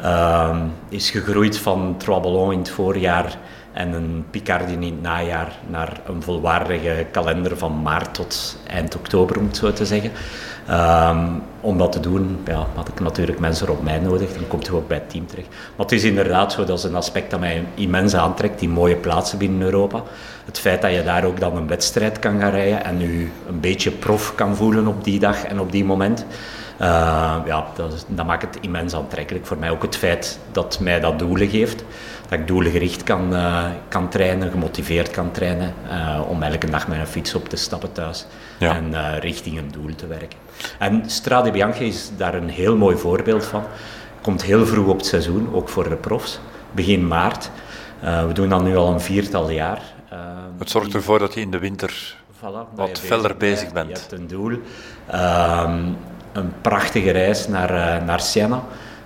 Uh, 0.00 0.56
is 0.88 1.10
gegroeid 1.10 1.58
van 1.58 1.94
Trois 1.98 2.52
in 2.52 2.58
het 2.58 2.70
voorjaar 2.70 3.38
en 3.72 3.92
een 3.92 4.24
Picardie 4.30 4.76
in 4.76 4.82
het 4.82 5.02
najaar 5.02 5.52
naar 5.66 6.00
een 6.06 6.22
volwaardige 6.22 7.06
kalender 7.10 7.58
van 7.58 7.82
maart 7.82 8.14
tot 8.14 8.58
eind 8.66 8.96
oktober, 8.96 9.38
om 9.38 9.46
het 9.46 9.56
zo 9.56 9.72
te 9.72 9.86
zeggen. 9.86 10.10
Um, 10.70 11.42
om 11.60 11.78
dat 11.78 11.92
te 11.92 12.00
doen 12.00 12.38
ja, 12.46 12.66
had 12.74 12.88
ik 12.88 13.00
natuurlijk 13.00 13.38
mensen 13.38 13.68
op 13.68 13.82
mij 13.82 13.98
nodig, 13.98 14.32
dan 14.32 14.48
komt 14.48 14.66
je 14.66 14.74
ook 14.74 14.88
bij 14.88 14.96
het 14.96 15.10
team 15.10 15.26
terecht. 15.26 15.48
Maar 15.48 15.86
het 15.86 15.92
is 15.92 16.04
inderdaad 16.04 16.52
zo, 16.52 16.64
dat 16.64 16.78
is 16.78 16.84
een 16.84 16.94
aspect 16.94 17.30
dat 17.30 17.40
mij 17.40 17.64
immens 17.74 18.14
aantrekt, 18.14 18.58
die 18.58 18.68
mooie 18.68 18.96
plaatsen 18.96 19.38
binnen 19.38 19.62
Europa. 19.62 20.02
Het 20.44 20.58
feit 20.58 20.82
dat 20.82 20.92
je 20.92 21.02
daar 21.02 21.24
ook 21.24 21.40
dan 21.40 21.56
een 21.56 21.66
wedstrijd 21.66 22.18
kan 22.18 22.40
gaan 22.40 22.50
rijden 22.50 22.84
en 22.84 23.00
je 23.00 23.28
een 23.48 23.60
beetje 23.60 23.90
prof 23.90 24.34
kan 24.34 24.56
voelen 24.56 24.86
op 24.86 25.04
die 25.04 25.18
dag 25.18 25.44
en 25.44 25.60
op 25.60 25.72
die 25.72 25.84
moment. 25.84 26.26
Uh, 26.80 26.86
ja, 27.46 27.66
dat, 27.74 28.06
dat, 28.08 28.26
maakt 28.26 28.42
het 28.42 28.58
immens 28.60 28.94
aantrekkelijk 28.94 29.46
voor 29.46 29.58
mij. 29.58 29.70
Ook 29.70 29.82
het 29.82 29.96
feit 29.96 30.38
dat 30.52 30.80
mij 30.80 31.00
dat 31.00 31.18
doelen 31.18 31.48
geeft. 31.48 31.84
Dat 32.28 32.38
ik 32.38 32.46
doelgericht 32.46 33.02
kan, 33.02 33.32
uh, 33.32 33.64
kan 33.88 34.08
trainen, 34.08 34.50
gemotiveerd 34.50 35.10
kan 35.10 35.30
trainen. 35.30 35.74
Uh, 35.86 36.20
om 36.28 36.42
elke 36.42 36.70
dag 36.70 36.88
met 36.88 36.98
een 36.98 37.06
fiets 37.06 37.34
op 37.34 37.48
te 37.48 37.56
stappen 37.56 37.92
thuis. 37.92 38.26
Ja. 38.58 38.76
En 38.76 39.18
richting 39.20 39.58
een 39.58 39.70
doel 39.70 39.94
te 39.94 40.06
werken. 40.06 40.38
En 40.78 41.02
Strade 41.06 41.50
Bianchi 41.50 41.86
is 41.86 42.10
daar 42.16 42.34
een 42.34 42.48
heel 42.48 42.76
mooi 42.76 42.96
voorbeeld 42.96 43.44
van. 43.44 43.64
Komt 44.20 44.42
heel 44.42 44.66
vroeg 44.66 44.86
op 44.86 44.96
het 44.96 45.06
seizoen, 45.06 45.54
ook 45.54 45.68
voor 45.68 45.88
de 45.88 45.96
profs. 45.96 46.40
Begin 46.70 47.06
maart. 47.06 47.50
we 48.00 48.30
doen 48.32 48.48
dat 48.48 48.62
nu 48.62 48.76
al 48.76 48.92
een 48.92 49.00
viertal 49.00 49.50
jaar. 49.50 49.82
het 50.58 50.70
zorgt 50.70 50.94
ervoor 50.94 51.18
dat 51.18 51.34
je 51.34 51.40
in 51.40 51.50
de 51.50 51.58
winter 51.58 52.16
voilà, 52.42 52.66
wat 52.74 52.98
feller 52.98 53.36
bezig 53.36 53.72
bent. 53.72 53.88
Je 53.88 53.94
hebt 53.94 54.12
een 54.12 54.26
doel. 54.26 54.58
Ehm, 55.06 55.92
een 56.32 56.52
prachtige 56.60 57.10
reis 57.10 57.48
naar, 57.48 57.70
uh, 57.70 58.06
naar 58.06 58.20
Siena. 58.20 58.62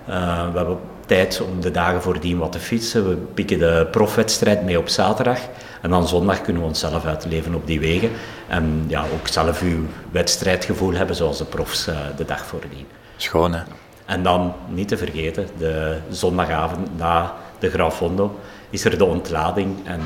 Uh, 0.09 0.50
we 0.52 0.56
hebben 0.56 0.78
tijd 1.06 1.40
om 1.40 1.61
de 1.61 1.71
dagen 1.71 2.02
voordien 2.02 2.38
wat 2.38 2.52
te 2.52 2.59
fietsen. 2.59 3.09
We 3.09 3.16
pikken 3.16 3.59
de 3.59 3.88
profwedstrijd 3.90 4.64
mee 4.64 4.78
op 4.78 4.88
zaterdag. 4.88 5.38
En 5.83 5.90
dan 5.90 6.09
zondag 6.09 6.40
kunnen 6.40 6.62
we 6.62 6.68
onszelf 6.68 7.04
uitleven 7.04 7.54
op 7.54 7.66
die 7.66 7.80
wegen. 7.80 8.11
En 8.49 8.85
ja, 8.87 9.04
ook 9.14 9.28
zelf 9.28 9.62
uw 9.62 9.87
wedstrijdgevoel 10.11 10.92
hebben 10.92 11.16
zoals 11.16 11.38
de 11.38 11.45
profs 11.45 11.88
uh, 11.88 11.97
de 12.16 12.25
dag 12.25 12.47
voordien. 12.47 12.87
Schoon 13.16 13.54
hè? 13.54 13.62
En 14.06 14.23
dan, 14.23 14.54
niet 14.68 14.88
te 14.88 14.97
vergeten, 14.97 15.49
de 15.59 15.99
zondagavond 16.11 16.99
na 16.99 17.35
de 17.59 17.71
Grafondo 17.71 18.38
is 18.71 18.85
er 18.85 18.99
de 18.99 19.04
ontlading. 19.04 19.76
En 19.85 20.00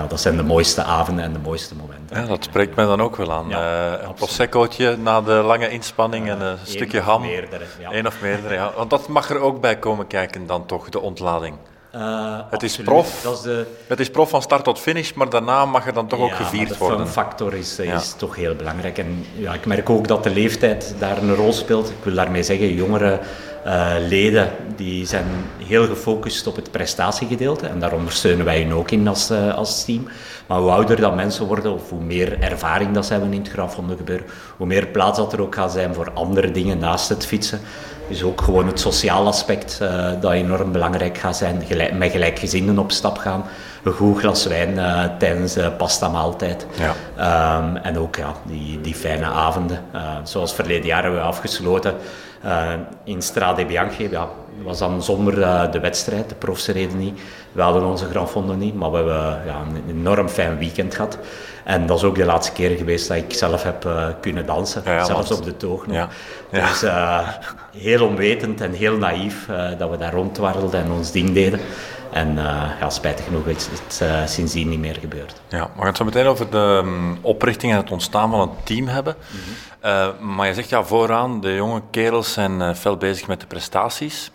ja, 0.00 0.06
dat 0.06 0.20
zijn 0.20 0.36
de 0.36 0.42
mooiste 0.42 0.82
avonden 0.82 1.24
en 1.24 1.32
de 1.32 1.38
mooiste 1.38 1.74
momenten. 1.74 2.20
Ja, 2.20 2.26
dat 2.26 2.44
spreekt 2.44 2.76
mij 2.76 2.84
dan 2.84 3.00
ook 3.00 3.16
wel 3.16 3.32
aan. 3.32 3.48
Ja, 3.48 3.92
uh, 3.96 4.02
een 4.02 4.14
proseccootje 4.14 4.96
na 4.96 5.20
de 5.20 5.32
lange 5.32 5.68
inspanning 5.68 6.28
en 6.28 6.40
een 6.40 6.58
stukje 6.64 7.00
ham. 7.00 7.20
Meerdere, 7.20 7.64
ja. 7.80 7.92
Eén 7.92 8.06
of 8.06 8.20
meerdere, 8.20 8.54
ja. 8.54 8.72
Want 8.76 8.90
dat 8.90 9.08
mag 9.08 9.30
er 9.30 9.38
ook 9.38 9.60
bij 9.60 9.78
komen 9.78 10.06
kijken 10.06 10.46
dan 10.46 10.66
toch, 10.66 10.88
de 10.88 11.00
ontlading. 11.00 11.56
Uh, 11.94 12.38
het, 12.50 12.62
is 12.62 12.76
prof, 12.76 13.20
dat 13.22 13.36
is 13.36 13.40
de... 13.40 13.66
het 13.86 14.00
is 14.00 14.10
prof 14.10 14.30
van 14.30 14.42
start 14.42 14.64
tot 14.64 14.78
finish, 14.78 15.12
maar 15.12 15.30
daarna 15.30 15.64
mag 15.64 15.86
er 15.86 15.92
dan 15.92 16.06
toch 16.06 16.20
ook 16.20 16.34
gevierd 16.34 16.78
worden. 16.78 16.98
de 16.98 17.06
factor 17.06 17.54
is, 17.54 17.78
is 17.78 18.14
toch 18.16 18.36
heel 18.36 18.54
belangrijk. 18.54 18.98
En 18.98 19.26
ja, 19.32 19.54
ik 19.54 19.66
merk 19.66 19.90
ook 19.90 20.08
dat 20.08 20.22
de 20.22 20.30
leeftijd 20.30 20.94
daar 20.98 21.16
een 21.16 21.34
rol 21.34 21.52
speelt. 21.52 21.88
Ik 21.88 21.96
wil 22.02 22.14
daarmee 22.14 22.42
zeggen, 22.42 22.74
jongeren 22.74 23.20
uh, 23.66 23.92
leden 24.08 24.50
die 24.76 25.06
zijn 25.06 25.26
heel 25.66 25.86
gefocust 25.86 26.46
op 26.46 26.56
het 26.56 26.70
prestatiegedeelte 26.70 27.66
en 27.66 27.80
daar 27.80 27.92
ondersteunen 27.92 28.44
wij 28.44 28.60
hen 28.60 28.72
ook 28.72 28.90
in 28.90 29.08
als, 29.08 29.30
uh, 29.30 29.54
als 29.54 29.84
team. 29.84 30.08
Maar 30.46 30.58
hoe 30.58 30.70
ouder 30.70 31.00
dat 31.00 31.14
mensen 31.14 31.46
worden 31.46 31.72
of 31.72 31.90
hoe 31.90 32.02
meer 32.02 32.40
ervaring 32.40 32.94
dat 32.94 33.06
ze 33.06 33.12
hebben 33.12 33.32
in 33.32 33.40
het 33.40 33.50
grafhondengebeuren, 33.50 34.26
hoe 34.56 34.66
meer 34.66 34.86
plaats 34.86 35.18
dat 35.18 35.32
er 35.32 35.40
ook 35.40 35.54
gaat 35.54 35.72
zijn 35.72 35.94
voor 35.94 36.10
andere 36.14 36.50
dingen 36.50 36.78
naast 36.78 37.08
het 37.08 37.26
fietsen. 37.26 37.60
Dus 38.08 38.22
ook 38.22 38.40
gewoon 38.40 38.66
het 38.66 38.80
sociaal 38.80 39.26
aspect 39.26 39.78
uh, 39.82 40.10
dat 40.20 40.32
enorm 40.32 40.72
belangrijk 40.72 41.18
gaat 41.18 41.36
zijn. 41.36 41.62
Gelijk, 41.66 41.92
met 41.92 42.10
gelijkgezinden 42.10 42.78
op 42.78 42.92
stap 42.92 43.18
gaan. 43.18 43.44
Een 43.84 43.92
goed 43.92 44.18
glas 44.18 44.46
wijn 44.46 44.74
uh, 44.74 45.04
tijdens 45.18 45.52
de 45.52 45.70
pasta 45.70 46.08
maaltijd. 46.08 46.66
Ja. 46.76 47.58
Um, 47.58 47.76
en 47.76 47.98
ook 47.98 48.16
ja, 48.16 48.34
die, 48.46 48.80
die 48.80 48.94
fijne 48.94 49.24
avonden. 49.24 49.84
Uh, 49.94 50.00
zoals 50.22 50.54
verleden 50.54 50.86
jaar 50.86 51.02
hebben 51.02 51.20
we 51.20 51.26
afgesloten 51.26 51.94
in 53.04 53.22
Strade 53.22 53.66
Bianchi. 53.66 54.02
Ja, 54.02 54.10
dat 54.10 54.28
was 54.62 54.78
dan 54.78 55.02
zonder 55.02 55.34
de 55.70 55.80
wedstrijd. 55.80 56.28
De 56.28 56.34
profs 56.34 56.66
reden 56.66 56.98
niet. 56.98 57.20
We 57.52 57.62
hadden 57.62 57.84
onze 57.84 58.06
Grand 58.06 58.30
Fondo 58.30 58.54
niet. 58.54 58.74
Maar 58.74 58.90
we 58.90 58.96
hebben 58.96 59.42
ja, 59.46 59.62
een 59.74 59.96
enorm 59.96 60.28
fijn 60.28 60.58
weekend 60.58 60.94
gehad. 60.94 61.18
En 61.64 61.86
dat 61.86 61.96
is 61.96 62.04
ook 62.04 62.14
de 62.14 62.24
laatste 62.24 62.52
keer 62.52 62.76
geweest 62.76 63.08
dat 63.08 63.16
ik 63.16 63.32
zelf 63.32 63.62
heb 63.62 63.84
uh, 63.84 64.06
kunnen 64.20 64.46
dansen, 64.46 64.82
ja, 64.84 65.04
zelfs 65.04 65.28
want... 65.28 65.40
op 65.40 65.46
de 65.46 65.56
toog 65.56 65.86
nog. 65.86 65.96
Ja. 65.96 66.08
Dus 66.50 66.84
uh, 66.84 67.28
heel 67.76 68.06
onwetend 68.06 68.60
en 68.60 68.72
heel 68.72 68.96
naïef 68.96 69.46
uh, 69.50 69.68
dat 69.78 69.90
we 69.90 69.96
daar 69.96 70.12
rondwarrelden 70.12 70.84
en 70.84 70.90
ons 70.90 71.12
ding 71.12 71.32
deden. 71.32 71.60
En 72.12 72.34
ja, 72.80 72.90
spijtig 72.90 73.24
genoeg 73.24 73.46
is 73.46 73.66
het 73.66 74.30
sindsdien 74.30 74.68
niet 74.68 74.78
meer 74.78 74.96
gebeurd. 75.00 75.40
Ja, 75.48 75.62
we 75.62 75.78
gaan 75.78 75.86
het 75.86 75.96
zo 75.96 76.04
meteen 76.04 76.26
over 76.26 76.50
de 76.50 76.80
um, 76.84 77.18
oprichting 77.20 77.72
en 77.72 77.78
het 77.78 77.90
ontstaan 77.90 78.30
van 78.30 78.40
het 78.40 78.66
team 78.66 78.86
hebben. 78.86 79.16
Mm 79.30 79.38
-hmm. 79.80 80.34
maar 80.34 80.46
je 80.46 80.54
zegt 80.54 80.68
ja, 80.68 80.84
vooraan, 80.84 81.40
de 81.40 81.54
jonge 81.54 81.82
kerels 81.90 82.32
zijn 82.32 82.76
fel 82.76 82.96
bezig 82.96 83.26
met 83.26 83.40
de 83.40 83.46
prestaties. 83.46 84.30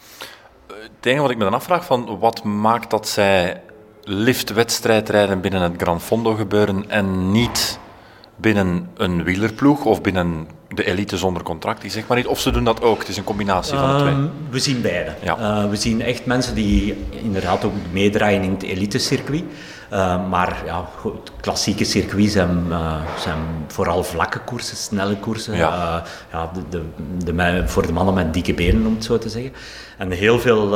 Het 0.67 1.05
enige 1.05 1.21
wat 1.21 1.31
ik 1.31 1.37
me 1.37 1.43
dan 1.43 1.53
afvraag, 1.53 1.85
van 1.85 2.19
wat 2.19 2.43
maakt 2.43 2.89
dat 2.89 3.07
zij 3.07 3.61
liftwedstrijdrijden 4.03 5.41
binnen 5.41 5.61
het 5.61 5.73
Gran 5.77 6.01
Fondo 6.01 6.33
gebeuren 6.33 6.89
en 6.89 7.31
niet 7.31 7.79
binnen 8.35 8.89
een 8.97 9.23
wielerploeg 9.23 9.85
of 9.85 10.01
binnen 10.01 10.47
de 10.69 10.85
elite 10.85 11.17
zonder 11.17 11.43
contract, 11.43 11.81
die 11.81 11.91
zeg 11.91 12.07
maar 12.07 12.17
niet. 12.17 12.27
Of 12.27 12.39
ze 12.39 12.51
doen 12.51 12.63
dat 12.63 12.81
ook, 12.81 12.99
het 12.99 13.07
is 13.07 13.17
een 13.17 13.23
combinatie 13.23 13.77
van 13.77 13.95
de 13.95 14.01
twee. 14.01 14.13
Um, 14.13 14.31
we 14.49 14.59
zien 14.59 14.81
beide. 14.81 15.15
Ja. 15.21 15.37
Uh, 15.39 15.69
we 15.69 15.75
zien 15.75 16.01
echt 16.01 16.25
mensen 16.25 16.55
die 16.55 17.05
inderdaad 17.09 17.65
ook 17.65 17.73
meedraaien 17.91 18.41
in 18.41 18.51
het 18.51 18.63
elitecircuit. 18.63 19.43
Uh, 19.93 20.29
maar 20.29 20.61
ja, 20.65 20.89
goed, 20.97 21.31
klassieke 21.39 21.83
circuits 21.83 22.33
zijn, 22.33 22.65
uh, 22.69 22.95
zijn 23.17 23.37
vooral 23.67 24.03
vlakke 24.03 24.39
koersen, 24.39 24.77
snelle 24.77 25.15
koersen. 25.15 25.57
Ja. 25.57 26.03
ja, 26.31 26.51
de, 26.53 26.81
de, 27.23 27.33
de, 27.33 27.63
voor 27.67 27.85
de 27.87 27.93
mannen 27.93 28.13
met 28.13 28.33
dikke 28.33 28.53
benen, 28.53 28.85
om 28.85 28.93
het 28.93 29.03
zo 29.03 29.17
te 29.17 29.29
zeggen. 29.29 29.53
En 29.97 30.11
heel 30.11 30.39
veel 30.39 30.69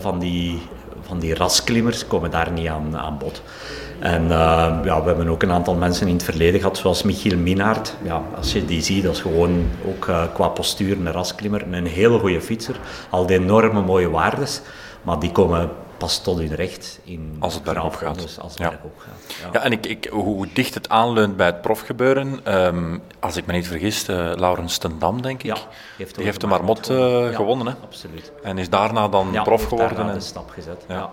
van 0.00 0.18
die 0.18 0.62
van 1.02 1.18
die 1.18 1.34
rasklimmers 1.34 2.06
komen 2.06 2.30
daar 2.30 2.50
niet 2.52 2.68
aan, 2.68 2.96
aan 2.96 3.18
bod. 3.18 3.42
En 4.00 4.22
uh, 4.22 4.30
ja, 4.84 5.02
we 5.02 5.06
hebben 5.06 5.28
ook 5.28 5.42
een 5.42 5.52
aantal 5.52 5.74
mensen 5.74 6.06
in 6.06 6.14
het 6.14 6.22
verleden 6.22 6.60
gehad, 6.60 6.78
zoals 6.78 7.02
Michiel 7.02 7.38
Minaert. 7.38 7.96
Ja, 8.02 8.22
als 8.36 8.52
je 8.52 8.64
die 8.64 8.82
ziet, 8.82 9.02
dat 9.02 9.14
is 9.14 9.20
gewoon 9.20 9.70
ook 9.86 10.06
uh, 10.06 10.22
qua 10.34 10.48
postuur 10.48 10.96
een 10.96 11.12
rasklimmer. 11.12 11.72
Een 11.72 11.86
hele 11.86 12.18
goede 12.18 12.40
fietser. 12.40 12.80
Al 13.10 13.26
die 13.26 13.38
enorme 13.38 13.80
mooie 13.80 14.10
waardes. 14.10 14.60
Maar 15.02 15.18
die 15.18 15.32
komen 15.32 15.70
pas 15.96 16.22
tot 16.22 16.38
hun 16.38 16.54
recht 16.54 17.00
in 17.04 17.36
als 17.38 17.54
het 17.54 17.62
bergop 17.62 17.94
gaat. 17.94 18.20
Dus 18.20 18.40
als 18.40 18.52
het 18.52 18.62
ja. 18.62 18.68
bergop 18.68 18.98
gaat. 18.98 19.34
Ja. 19.42 19.48
ja, 19.52 19.64
en 19.64 19.72
ik, 19.72 19.86
ik, 19.86 20.08
hoe 20.12 20.46
dicht 20.52 20.74
het 20.74 20.88
aanleunt 20.88 21.36
bij 21.36 21.46
het 21.46 21.60
profgebeuren, 21.60 22.54
um, 22.64 23.02
als 23.18 23.36
ik 23.36 23.46
me 23.46 23.52
niet 23.52 23.66
vergis, 23.66 24.08
uh, 24.08 24.32
Laurens 24.34 24.78
ten 24.78 24.98
Dam, 24.98 25.22
denk 25.22 25.42
ik, 25.42 25.46
ja, 25.46 25.56
heeft 25.96 26.14
die 26.14 26.24
heeft 26.24 26.40
de 26.40 26.46
Marmot 26.46 26.86
gewonnen. 27.32 27.66
Hè? 27.66 27.72
absoluut. 27.82 28.32
En 28.42 28.58
is 28.58 28.68
daarna 28.68 29.08
dan 29.08 29.40
prof 29.42 29.64
geworden. 29.64 30.08
en... 30.08 30.14
de 30.14 30.20
stap 30.20 30.50
gezet. 30.50 30.84
Ja. 30.88 31.10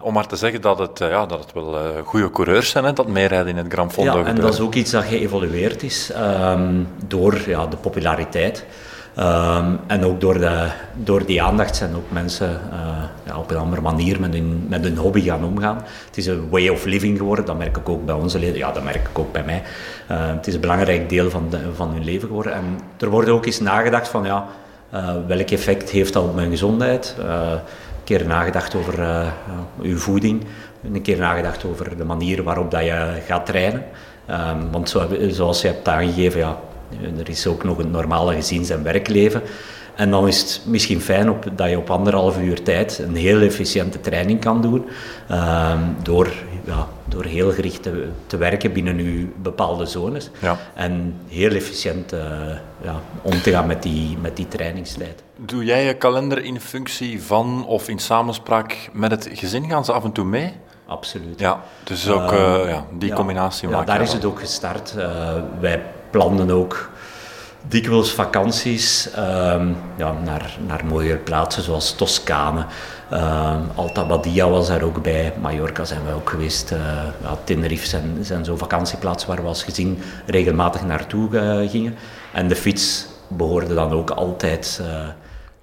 Om 0.00 0.12
maar 0.12 0.26
te 0.26 0.36
zeggen 0.36 0.60
dat 0.60 0.78
het, 0.78 1.00
uh, 1.00 1.08
ja, 1.08 1.26
dat 1.26 1.38
het 1.38 1.52
wel 1.52 1.76
goede 2.04 2.30
coureurs 2.30 2.70
zijn, 2.70 2.84
hè, 2.84 2.92
dat 2.92 3.08
meerijden 3.08 3.48
in 3.48 3.56
het 3.56 3.72
Gran 3.72 3.92
Fondo 3.92 4.10
Ja, 4.10 4.18
en 4.18 4.24
gebeuren. 4.24 4.50
dat 4.50 4.60
is 4.60 4.66
ook 4.66 4.74
iets 4.74 4.90
dat 4.90 5.04
geëvolueerd 5.04 5.82
is 5.82 6.12
um, 6.16 6.88
door 7.06 7.38
ja, 7.46 7.66
de 7.66 7.76
populariteit. 7.76 8.64
Um, 9.18 9.80
en 9.86 10.04
ook 10.04 10.20
door, 10.20 10.38
de, 10.38 10.68
door 10.94 11.26
die 11.26 11.42
aandacht 11.42 11.76
zijn 11.76 11.94
ook 11.96 12.10
mensen 12.10 12.60
uh, 12.72 12.78
ja, 13.26 13.38
op 13.38 13.50
een 13.50 13.56
andere 13.56 13.80
manier 13.80 14.20
met 14.20 14.32
hun, 14.32 14.66
met 14.68 14.84
hun 14.84 14.96
hobby 14.96 15.22
gaan 15.22 15.44
omgaan. 15.44 15.76
Het 16.06 16.16
is 16.16 16.26
een 16.26 16.48
way 16.50 16.68
of 16.68 16.84
living 16.84 17.18
geworden, 17.18 17.44
dat 17.44 17.58
merk 17.58 17.76
ik 17.76 17.88
ook 17.88 18.04
bij 18.04 18.14
onze 18.14 18.38
leden, 18.38 18.56
ja, 18.56 18.72
dat 18.72 18.82
merk 18.82 19.08
ik 19.08 19.18
ook 19.18 19.32
bij 19.32 19.44
mij. 19.44 19.62
Uh, 20.10 20.26
het 20.26 20.46
is 20.46 20.54
een 20.54 20.60
belangrijk 20.60 21.08
deel 21.08 21.30
van, 21.30 21.46
de, 21.50 21.58
van 21.74 21.90
hun 21.90 22.04
leven 22.04 22.28
geworden. 22.28 22.52
En 22.52 22.80
er 22.98 23.08
wordt 23.08 23.28
ook 23.28 23.46
eens 23.46 23.60
nagedacht 23.60 24.08
van, 24.08 24.24
ja, 24.24 24.46
uh, 24.94 25.10
welk 25.26 25.50
effect 25.50 25.90
heeft 25.90 26.12
dat 26.12 26.24
op 26.24 26.34
mijn 26.34 26.50
gezondheid? 26.50 27.16
Een 28.04 28.16
keer 28.16 28.26
nagedacht 28.26 28.74
over 28.74 28.94
uw 29.82 29.98
voeding, 29.98 30.44
een 30.92 31.02
keer 31.02 31.18
nagedacht 31.18 31.64
over 31.64 31.96
de 31.96 32.04
manier 32.04 32.42
waarop 32.42 32.70
dat 32.70 32.84
je 32.84 33.22
gaat 33.26 33.46
trainen. 33.46 33.84
Um, 34.30 34.70
want 34.70 34.88
zo, 34.88 35.08
zoals 35.28 35.60
je 35.60 35.66
hebt 35.66 35.88
aangegeven, 35.88 36.40
ja, 36.40 36.58
er 37.18 37.28
is 37.28 37.46
ook 37.46 37.64
nog 37.64 37.78
een 37.78 37.90
normale 37.90 38.34
gezins- 38.34 38.70
en 38.70 38.82
werkleven. 38.82 39.42
En 39.94 40.10
dan 40.10 40.28
is 40.28 40.40
het 40.40 40.62
misschien 40.66 41.00
fijn 41.00 41.30
op, 41.30 41.46
dat 41.56 41.70
je 41.70 41.78
op 41.78 41.90
anderhalf 41.90 42.40
uur 42.40 42.62
tijd 42.62 42.98
een 42.98 43.16
heel 43.16 43.40
efficiënte 43.40 44.00
training 44.00 44.40
kan 44.40 44.62
doen. 44.62 44.84
ehm, 45.28 45.78
door, 46.02 46.32
ja, 46.64 46.88
door 47.04 47.24
heel 47.24 47.52
gericht 47.52 47.82
te, 47.82 48.08
te 48.26 48.36
werken 48.36 48.72
binnen 48.72 49.04
je 49.04 49.26
bepaalde 49.36 49.86
zones. 49.86 50.30
Ja. 50.38 50.58
En 50.74 51.16
heel 51.28 51.50
efficiënt 51.50 52.12
eh, 52.12 52.20
ja, 52.82 53.00
om 53.22 53.42
te 53.42 53.50
gaan 53.50 53.66
met 53.66 53.82
die, 53.82 54.18
met 54.20 54.36
die 54.36 54.48
trainingstijd. 54.48 55.22
Doe 55.36 55.64
jij 55.64 55.84
je 55.84 55.94
kalender 55.94 56.44
in 56.44 56.60
functie 56.60 57.22
van 57.22 57.66
of 57.66 57.88
in 57.88 57.98
samenspraak 57.98 58.88
met 58.92 59.10
het 59.10 59.28
gezin? 59.32 59.68
Gaan 59.68 59.84
ze 59.84 59.92
af 59.92 60.04
en 60.04 60.12
toe 60.12 60.24
mee? 60.24 60.52
Absoluut. 60.86 61.40
Ja, 61.40 61.62
dus 61.84 62.08
ook 62.08 62.32
eh, 62.32 62.68
ja, 62.68 62.84
die 62.92 63.08
Ja, 63.08 63.14
combinatie 63.14 63.68
Ja, 63.68 63.74
maakt 63.74 63.86
daar 63.86 64.00
is 64.00 64.12
het 64.12 64.24
ook 64.24 64.40
gestart. 64.40 64.94
Eh, 64.96 65.32
wij 65.60 65.82
planden 66.10 66.50
ook 66.50 66.90
dikwijls 67.68 68.12
vakanties 68.12 69.10
ehm, 69.10 69.72
ja, 69.96 70.12
naar, 70.12 70.56
naar 70.66 70.84
mooie 70.84 71.16
plaatsen 71.16 71.62
zoals 71.62 71.94
Toscane. 71.94 72.66
Ehm, 73.10 73.60
Alta 73.74 74.06
Badia 74.06 74.48
was 74.48 74.68
daar 74.68 74.82
ook 74.82 75.02
bij. 75.02 75.32
Mallorca 75.40 75.84
zijn 75.84 76.04
we 76.06 76.12
ook 76.12 76.30
geweest. 76.30 76.70
eh 76.72 76.78
ja, 77.22 77.38
Tenerife 77.44 77.86
zijn, 77.86 78.18
zijn 78.20 78.44
zo 78.44 78.56
vakantieplaatsen 78.56 79.28
waar 79.28 79.42
we 79.42 79.48
als 79.48 79.62
gezin 79.64 79.98
regelmatig 80.26 80.82
naartoe 80.84 81.38
eh, 81.38 81.70
gingen. 81.70 81.94
En 82.32 82.48
de 82.48 82.56
fiets 82.56 83.06
behoorde 83.28 83.74
dan 83.74 83.92
ook 83.92 84.10
altijd... 84.10 84.80
eh, 84.82 85.08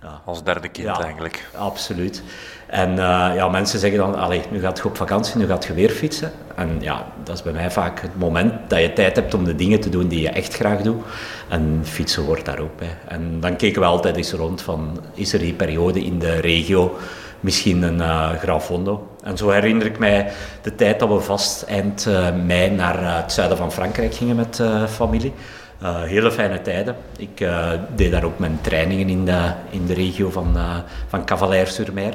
ja, 0.02 0.22
Als 0.26 0.44
derde 0.44 0.68
kind 0.68 0.88
Ja. 0.88 1.00
eigenlijk. 1.04 1.48
Absoluut. 1.58 2.24
En 2.68 2.96
ja, 3.36 3.50
mensen 3.50 3.80
zeggen 3.80 4.00
dan, 4.00 4.16
allee, 4.16 4.42
nu 4.52 4.60
gaat 4.60 4.78
je 4.78 4.86
op 4.86 4.98
vakantie, 4.98 5.38
nu 5.38 5.46
gaat 5.48 5.66
je 5.66 5.74
weer 5.74 5.90
fietsen. 5.90 6.32
En 6.56 6.78
ja, 6.80 7.06
dat 7.24 7.36
is 7.36 7.42
bij 7.44 7.54
mij 7.54 7.72
vaak 7.72 8.02
het 8.02 8.20
moment 8.20 8.54
dat 8.70 8.80
je 8.82 8.94
tijd 8.94 9.16
hebt 9.16 9.34
om 9.34 9.44
de 9.44 9.56
dingen 9.56 9.80
te 9.80 9.90
doen 9.90 10.08
die 10.08 10.22
je 10.22 10.30
echt 10.30 10.54
graag 10.56 10.82
doet. 10.82 11.04
En 11.50 11.80
fietsen 11.84 12.24
hoort 12.26 12.46
daar 12.46 12.60
ook 12.60 12.78
bij. 12.78 12.98
En 13.08 13.40
dan 13.40 13.56
keken 13.56 13.82
we 13.82 13.88
altijd 13.88 14.16
eens 14.18 14.32
rond 14.32 14.62
van, 14.62 15.00
is 15.14 15.34
er 15.34 15.40
die 15.40 15.54
periode 15.54 16.04
in 16.04 16.20
de 16.20 16.40
regio 16.40 16.98
misschien 17.42 17.82
een 17.82 18.02
eh 18.02 18.30
Gran 18.30 18.62
Fondo? 18.62 19.08
En 19.24 19.38
zo 19.38 19.50
herinner 19.50 19.86
ik 19.86 20.00
mij 20.00 20.32
de 20.62 20.76
tijd 20.76 21.00
dat 21.00 21.10
we 21.10 21.20
vast 21.20 21.64
eind 21.64 22.06
eh, 22.06 22.28
mei 22.46 22.70
naar 22.70 23.04
eh, 23.04 23.16
het 23.16 23.32
zuiden 23.32 23.58
van 23.58 23.72
Frankrijk 23.72 24.14
gingen 24.16 24.36
met 24.36 24.60
eh, 24.60 24.86
familie. 24.86 25.34
Eh, 25.82 26.02
hele 26.02 26.32
fijne 26.32 26.62
tijden. 26.62 26.96
Ik 27.18 27.40
eh, 27.40 27.70
deed 27.96 28.12
daar 28.12 28.24
ook 28.24 28.40
mijn 28.40 28.58
trainingen 28.62 29.10
in 29.10 29.26
de, 29.26 29.52
in 29.70 29.86
de 29.86 29.94
regio 29.94 30.30
van, 30.30 30.58
eh 30.58 30.76
van 31.08 31.26
Cavalaire-sur-Mer. 31.26 32.14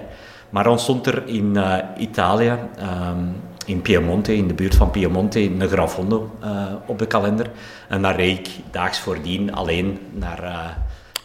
Maar 0.51 0.65
dan 0.65 0.79
stond 0.79 1.07
er 1.07 1.23
in 1.27 1.57
eh, 1.57 1.79
Italië, 1.99 2.53
ehm, 2.79 3.25
in 3.67 3.83
Piemonte, 3.83 4.37
in 4.37 4.49
de 4.49 4.55
buurt 4.55 4.75
van 4.75 4.91
Piemonte, 4.91 5.41
een 5.41 5.69
Gran 5.69 5.91
Fondo 5.91 6.31
eh, 6.41 6.51
op 6.87 6.99
de 6.99 7.07
kalender. 7.07 7.51
En 7.89 8.03
daar 8.03 8.17
reed 8.17 8.39
ik 8.39 8.49
daags 8.71 8.99
voordien 8.99 9.55
alleen 9.55 9.99
naar, 10.13 10.43
eh 10.43 10.59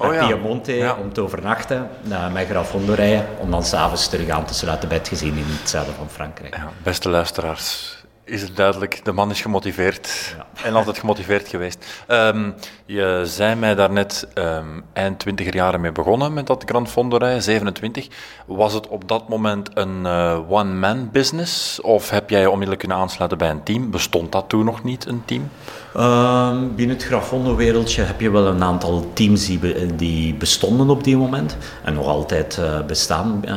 naar 0.02 0.10
Oh 0.10 0.16
ja. 0.16 0.28
Piemonte 0.28 0.74
Ja. 0.74 0.96
om 0.96 1.14
te 1.14 1.22
overnachten, 1.22 1.90
naar 2.02 2.32
mijn 2.32 2.48
Gran 2.48 2.66
Fondo 2.66 2.94
rijden, 2.94 3.26
om 3.38 3.52
dan 3.52 3.64
s'avonds 3.64 4.08
terug 4.10 4.30
aan 4.30 4.46
te 4.46 4.54
sluiten 4.54 4.88
bij 4.90 4.98
het 4.98 5.08
gezin 5.08 5.38
in 5.38 5.46
het 5.48 5.70
zuiden 5.70 5.94
van 5.94 6.10
Frankrijk. 6.10 6.56
Ja, 6.56 6.70
beste 6.84 7.10
luisteraars, 7.10 7.98
is 8.32 8.42
het 8.42 8.56
duidelijk, 8.56 9.06
de 9.06 9.12
man 9.12 9.30
is 9.30 9.42
gemotiveerd 9.42 10.36
en 10.64 10.74
altijd 10.74 10.98
gemotiveerd 11.00 11.48
geweest. 11.48 12.04
Ehm, 12.08 12.50
je 12.86 13.22
zei 13.26 13.56
mij 13.56 13.76
daarnet 13.76 14.28
ehm 14.34 14.66
eind 14.94 15.20
twintiger 15.20 15.56
jaren 15.56 15.82
mee 15.82 15.92
begonnen 15.92 16.34
met 16.34 16.48
dat 16.48 16.64
Grand 16.66 16.90
Fondo 16.90 17.18
rijden, 17.18 17.44
27. 17.44 18.08
Was 18.46 18.74
het 18.74 18.88
op 18.88 19.08
dat 19.08 19.30
moment 19.30 19.70
een 19.74 20.06
eh, 20.06 20.40
one-man 20.50 21.10
business 21.12 21.82
of 21.82 22.10
heb 22.10 22.30
jij 22.30 22.40
je 22.40 22.46
onmiddellijk 22.50 22.80
kunnen 22.80 22.98
aansluiten 22.98 23.38
bij 23.38 23.50
een 23.50 23.64
team? 23.64 23.92
Bestond 23.92 24.32
dat 24.32 24.46
toen 24.50 24.66
nog 24.66 24.84
niet, 24.84 25.06
een 25.06 25.22
team? 25.26 25.50
Ehm, 25.96 26.58
binnen 26.76 26.96
het 26.96 27.06
Grafondo-wereldje 27.06 28.02
heb 28.04 28.22
je 28.22 28.32
wel 28.32 28.48
een 28.48 28.64
aantal 28.64 29.12
teams 29.14 29.46
die, 29.46 29.60
be- 29.60 29.96
die 29.96 30.34
bestonden 30.34 30.90
op 30.90 31.04
die 31.04 31.18
moment 31.18 31.58
en 31.84 31.94
nog 31.94 32.08
altijd 32.08 32.58
eh, 32.58 32.82
bestaan. 32.86 33.40
Eh, 33.46 33.54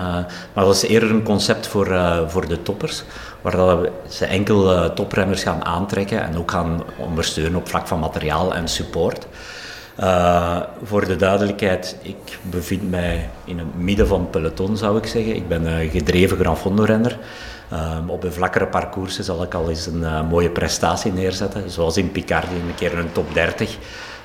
maar 0.55 0.65
dat 0.65 0.75
is 0.75 0.83
eerder 0.83 1.11
een 1.11 1.23
concept 1.23 1.67
voor, 1.67 1.99
voor 2.27 2.49
de 2.49 2.63
toppers, 2.63 3.05
waar 3.45 3.57
dat 3.57 3.89
ze 4.09 4.25
enkel 4.25 4.73
eh, 4.73 4.85
toprenners 4.85 5.43
gaan 5.43 5.65
aantrekken 5.65 6.23
en 6.23 6.39
ook 6.39 6.51
gaan 6.51 6.83
ondersteunen 6.99 7.59
op 7.59 7.69
vlak 7.69 7.87
van 7.87 7.99
materiaal 7.99 8.55
en 8.55 8.69
support. 8.69 9.27
Eh, 9.97 10.61
voor 10.83 11.07
de 11.07 11.17
duidelijkheid, 11.17 11.97
ik 12.03 12.39
bevind 12.43 12.91
mij 12.91 13.29
in 13.45 13.59
het 13.59 13.75
midden 13.79 14.07
van 14.07 14.21
het 14.21 14.31
peloton, 14.31 14.77
zou 14.77 14.99
ik 14.99 15.07
zeggen. 15.07 15.37
Ik 15.37 15.49
ben 15.49 15.67
een 15.67 15.91
gedreven 15.91 16.37
Gran 16.37 16.57
Fondo-renner. 16.57 17.19
Ehm, 17.71 18.09
op 18.09 18.23
de 18.23 18.33
vlakkere 18.33 18.67
parcoursen 18.67 19.25
zal 19.25 19.43
ik 19.43 19.55
al 19.55 19.69
eens 19.69 19.87
een 19.87 20.05
eh, 20.05 20.29
mooie 20.29 20.51
prestatie 20.51 21.13
neerzetten. 21.13 21.71
Zoals 21.71 21.97
in 21.97 22.13
Picardie 22.13 22.57
een 22.57 22.75
keer 22.75 22.99
een 22.99 23.13
top 23.13 23.35
30 23.35 23.77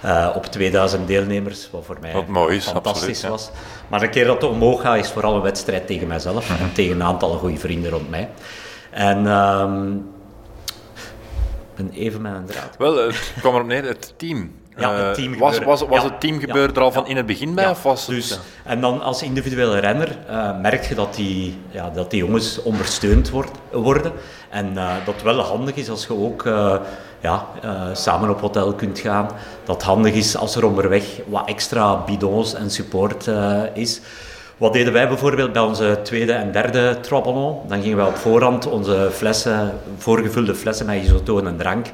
eh, 0.01 0.29
op 0.35 0.45
2000 0.45 1.07
deelnemers. 1.07 1.69
Wat 1.71 1.85
voor 1.85 1.97
mij 2.01 2.13
Wat 2.13 2.27
mooi 2.27 2.55
is, 2.55 2.67
fantastisch 2.67 3.01
absoluut, 3.01 3.21
ja. 3.21 3.29
was. 3.29 3.49
Maar 3.87 4.01
een 4.01 4.09
keer 4.09 4.25
dat 4.25 4.41
het 4.41 4.51
omhoog 4.51 4.81
gaat, 4.81 4.97
is 4.97 5.09
vooral 5.09 5.35
een 5.35 5.41
wedstrijd 5.41 5.87
tegen 5.87 6.07
mijzelf. 6.07 6.49
Mhm. 6.49 6.63
En 6.63 6.73
tegen 6.73 6.95
een 6.95 7.03
aantal 7.03 7.37
goede 7.37 7.57
vrienden 7.57 7.91
rond 7.91 8.09
mij. 8.09 8.29
En 8.91 9.27
ehm, 9.27 9.95
ik 9.95 11.75
ben 11.75 11.89
even 11.91 12.21
mijn 12.21 12.45
draad. 12.45 12.75
Wel, 12.77 12.97
het 12.97 13.33
kwam 13.39 13.53
erop 13.55 13.67
neer, 13.67 13.83
het 13.83 14.13
team. 14.17 14.51
Ja, 14.79 14.93
het 14.93 15.17
Eh, 15.17 15.23
team 15.23 15.37
was, 15.37 15.59
was, 15.59 15.81
was 15.81 16.01
Ja, 16.01 16.09
het 16.09 16.19
team 16.19 16.33
ja, 16.33 16.39
gebeuren 16.39 16.75
er 16.75 16.81
al 16.81 16.91
van 16.91 17.07
in 17.07 17.17
het 17.17 17.25
begin 17.25 17.55
bij? 17.55 17.69
Of 17.69 17.83
was 17.83 18.05
dus. 18.05 18.39
En 18.63 18.81
dan 18.81 19.01
als 19.01 19.21
individuele 19.23 19.79
renner 19.79 20.17
eh, 20.27 20.59
merk 20.59 20.83
je 20.83 20.95
dat 20.95 21.15
die, 21.15 21.57
ja, 21.69 21.89
dat 21.89 22.11
die 22.11 22.19
jongens 22.19 22.61
ondersteund 22.61 23.29
wordt, 23.29 23.51
worden. 23.71 24.11
En 24.49 24.77
eh, 24.77 24.95
dat 25.05 25.21
wel 25.21 25.39
handig 25.39 25.75
is 25.75 25.89
als 25.89 26.05
je 26.05 26.13
ook 26.13 26.43
ja, 27.21 27.45
samen 27.93 28.29
op 28.29 28.39
hotel 28.41 28.73
kunt 28.73 28.99
gaan. 28.99 29.29
Dat 29.63 29.83
handig 29.83 30.13
is 30.13 30.37
als 30.37 30.55
er 30.55 30.65
onderweg 30.65 31.03
wat 31.27 31.47
extra 31.47 32.03
bidons 32.03 32.53
en 32.53 32.71
support 32.71 33.29
is. 33.73 34.01
Wat 34.59 34.73
deden 34.73 34.93
wij 34.93 35.07
bijvoorbeeld 35.07 35.53
bij 35.53 35.61
onze 35.61 35.99
tweede 36.03 36.31
en 36.31 36.51
derde 36.51 36.99
traballon? 36.99 37.57
Dan 37.67 37.81
gingen 37.81 37.97
wij 37.97 38.05
op 38.05 38.15
voorhand 38.15 38.67
onze 38.67 39.09
flessen, 39.13 39.79
voorgevulde 39.97 40.55
flessen 40.55 40.85
met 40.85 41.03
isotoon 41.03 41.47
en 41.47 41.57
drank 41.57 41.87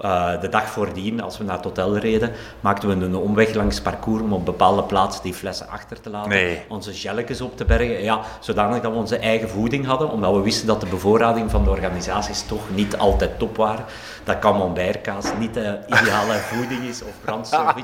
eh, 0.00 0.40
de 0.40 0.48
dag 0.48 0.70
voordien, 0.70 1.22
als 1.22 1.38
we 1.38 1.44
naar 1.44 1.56
het 1.56 1.64
hotel 1.64 1.96
reden, 1.96 2.32
maakten 2.60 2.88
we 2.88 3.04
een 3.04 3.16
omweg 3.16 3.54
langs 3.54 3.80
parcours 3.80 4.22
om 4.22 4.32
op 4.32 4.44
bepaalde 4.44 4.82
plaatsen 4.82 5.22
die 5.22 5.34
flessen 5.34 5.68
achter 5.68 6.00
te 6.00 6.10
laten. 6.10 6.30
Nee. 6.30 6.62
Onze 6.68 6.94
gelletjes 6.94 7.40
op 7.40 7.56
te 7.56 7.64
bergen. 7.64 8.02
Ja, 8.02 8.20
zodanig 8.40 8.80
dat 8.80 8.92
we 8.92 8.98
onze 8.98 9.16
eigen 9.16 9.48
voeding 9.48 9.86
hadden, 9.86 10.10
omdat 10.10 10.34
we 10.34 10.40
wisten 10.40 10.66
dat 10.66 10.80
de 10.80 10.86
bevoorrading 10.86 11.50
van 11.50 11.64
de 11.64 11.70
organisaties 11.70 12.42
toch 12.42 12.62
niet 12.74 12.96
altijd 12.96 13.38
top 13.38 13.56
waren. 13.56 13.84
Dat 14.24 14.38
camembertkaas 14.38 15.26
niet 15.38 15.54
de 15.54 15.78
ideale 15.86 16.34
voeding 16.52 16.82
is, 16.82 17.02
of 17.02 17.14
brandstof 17.24 17.74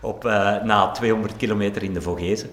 op, 0.00 0.24
eh, 0.24 0.62
na 0.62 0.90
200 0.90 1.36
kilometer 1.36 1.82
in 1.82 1.94
de 1.94 2.02
Vogezen. 2.02 2.50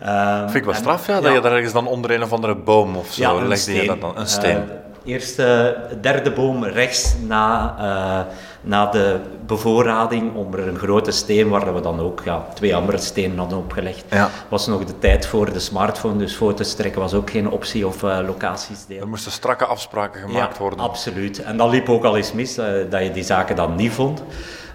Ehm, 0.00 0.40
Vind 0.40 0.54
ik 0.54 0.64
wel 0.64 0.74
en- 0.74 0.80
straf, 0.80 1.06
ja, 1.06 1.20
dat 1.20 1.32
je 1.32 1.40
daar 1.40 1.52
ergens 1.52 1.72
dan 1.72 1.86
onder 1.86 2.10
een 2.10 2.22
of 2.22 2.32
andere 2.32 2.54
boom 2.54 2.96
of 2.96 3.12
zo 3.12 3.22
ja, 3.22 3.46
legde 3.46 3.72
je 3.72 3.86
dat 3.86 4.00
dan? 4.00 4.12
Een 4.18 4.26
steen. 4.26 4.56
Eh, 4.56 5.12
eerste, 5.12 5.76
derde 6.00 6.30
boom 6.32 6.64
rechts 6.64 7.14
na, 7.26 7.74
eh, 7.78 8.34
na 8.60 8.86
de 8.86 9.16
bevoorrading, 9.46 10.34
onder 10.34 10.68
een 10.68 10.78
grote 10.78 11.10
steen 11.10 11.48
waar 11.48 11.74
we 11.74 11.80
dan 11.80 12.00
ook 12.00 12.20
ja, 12.24 12.44
twee 12.54 12.76
andere 12.76 12.98
stenen 12.98 13.38
hadden 13.38 13.58
opgelegd. 13.58 14.04
Ja. 14.10 14.28
Was 14.48 14.66
nog 14.66 14.84
de 14.84 14.98
tijd 14.98 15.26
voor 15.26 15.52
de 15.52 15.58
smartphone, 15.58 16.16
dus 16.16 16.34
foto's 16.34 16.74
trekken 16.74 17.00
was 17.00 17.14
ook 17.14 17.30
geen 17.30 17.50
optie 17.50 17.86
of 17.86 18.02
eh, 18.02 18.18
locaties 18.26 18.86
delen. 18.86 19.02
er 19.02 19.08
moesten 19.08 19.32
strakke 19.32 19.64
afspraken 19.64 20.20
gemaakt 20.20 20.56
ja, 20.56 20.60
worden. 20.62 20.78
absoluut. 20.80 21.42
En 21.42 21.56
dat 21.56 21.70
liep 21.70 21.88
ook 21.88 22.04
al 22.04 22.16
eens 22.16 22.32
mis, 22.32 22.56
eh, 22.58 22.66
dat 22.90 23.02
je 23.02 23.10
die 23.10 23.24
zaken 23.24 23.56
dan 23.56 23.74
niet 23.74 23.92
vond. 23.92 24.22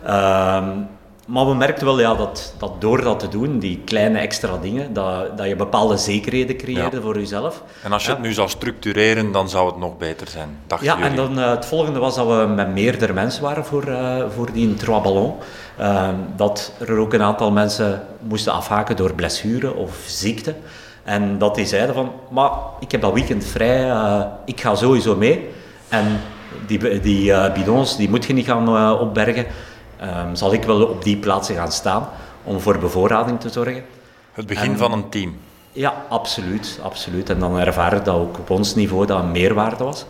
Ehm, 0.06 0.70
maar 1.28 1.46
we 1.48 1.56
merkten 1.56 1.86
wel 1.86 2.00
ja, 2.00 2.16
dat, 2.16 2.54
dat 2.58 2.82
door 2.82 3.02
dat 3.02 3.20
te 3.20 3.28
doen, 3.28 3.60
die 3.60 3.82
kleine 3.86 4.20
extra 4.20 4.58
dingen, 4.62 4.94
dat, 4.94 5.38
dat 5.38 5.48
je 5.48 5.56
bepaalde 5.56 5.98
zekerheden 5.98 6.58
creëerde 6.58 6.96
Ja. 6.96 7.02
voor 7.02 7.18
jezelf. 7.20 7.64
En 7.84 7.92
als 7.92 8.06
je 8.06 8.12
het 8.12 8.22
nu 8.22 8.34
zou 8.34 8.50
structureren, 8.50 9.32
dan 9.32 9.50
zou 9.50 9.68
het 9.68 9.78
nog 9.78 9.98
beter 9.98 10.28
zijn, 10.28 10.58
dachten 10.68 10.88
Ja, 10.88 10.94
jullie? 10.98 11.10
en 11.10 11.16
dan 11.16 11.40
eh, 11.40 11.50
het 11.50 11.66
volgende 11.66 12.00
was 12.00 12.16
dat 12.16 12.28
we 12.28 12.46
met 12.56 12.74
meerdere 12.74 13.14
mensen 13.14 13.44
waren 13.44 13.66
voor, 13.66 13.84
eh, 13.84 14.24
voor 14.36 14.52
die 14.52 14.74
trois 14.74 15.02
ballons. 15.04 15.34
Ehm, 15.78 16.16
dat 16.36 16.72
er 16.80 16.98
ook 16.98 17.14
een 17.14 17.22
aantal 17.22 17.52
mensen 17.52 18.04
moesten 18.20 18.54
afhaken 18.54 18.96
door 18.96 19.14
blessure 19.14 19.74
of 19.74 19.98
ziekte. 20.08 20.54
En 21.04 21.38
dat 21.38 21.56
die 21.56 21.66
zeiden 21.66 21.96
van, 21.96 22.12
maar 22.30 22.52
ik 22.80 22.92
heb 22.92 23.02
dat 23.02 23.14
weekend 23.14 23.46
vrij, 23.46 23.90
eh, 23.90 24.22
ik 24.46 24.62
ga 24.62 24.76
sowieso 24.76 25.16
mee. 25.16 25.50
En 25.90 26.20
die, 26.68 27.00
die 27.00 27.52
bidons, 27.52 27.98
die 27.98 28.10
moet 28.10 28.26
je 28.26 28.34
niet 28.34 28.46
gaan 28.46 29.00
opbergen. 29.00 29.46
Ehm, 30.04 30.36
zal 30.36 30.54
ik 30.54 30.64
wel 30.64 30.84
op 30.84 31.04
die 31.04 31.18
plaatsen 31.18 31.56
gaan 31.56 31.72
staan 31.72 32.08
om 32.44 32.60
voor 32.60 32.78
bevoorrading 32.78 33.40
te 33.40 33.50
zorgen. 33.50 33.84
Het 34.32 34.48
begin 34.48 34.72
en- 34.72 34.78
van 34.78 34.92
een 34.92 35.10
team. 35.10 35.38
Ja, 35.72 35.94
absoluut, 36.10 36.80
absoluut. 36.84 37.30
En 37.30 37.40
dan 37.40 37.60
ervaren 37.60 38.04
dat 38.04 38.16
ook 38.16 38.38
op 38.38 38.50
ons 38.50 38.76
niveau 38.76 39.06
dat 39.06 39.20
een 39.20 39.32
meerwaarde 39.32 39.84
was. 39.84 40.06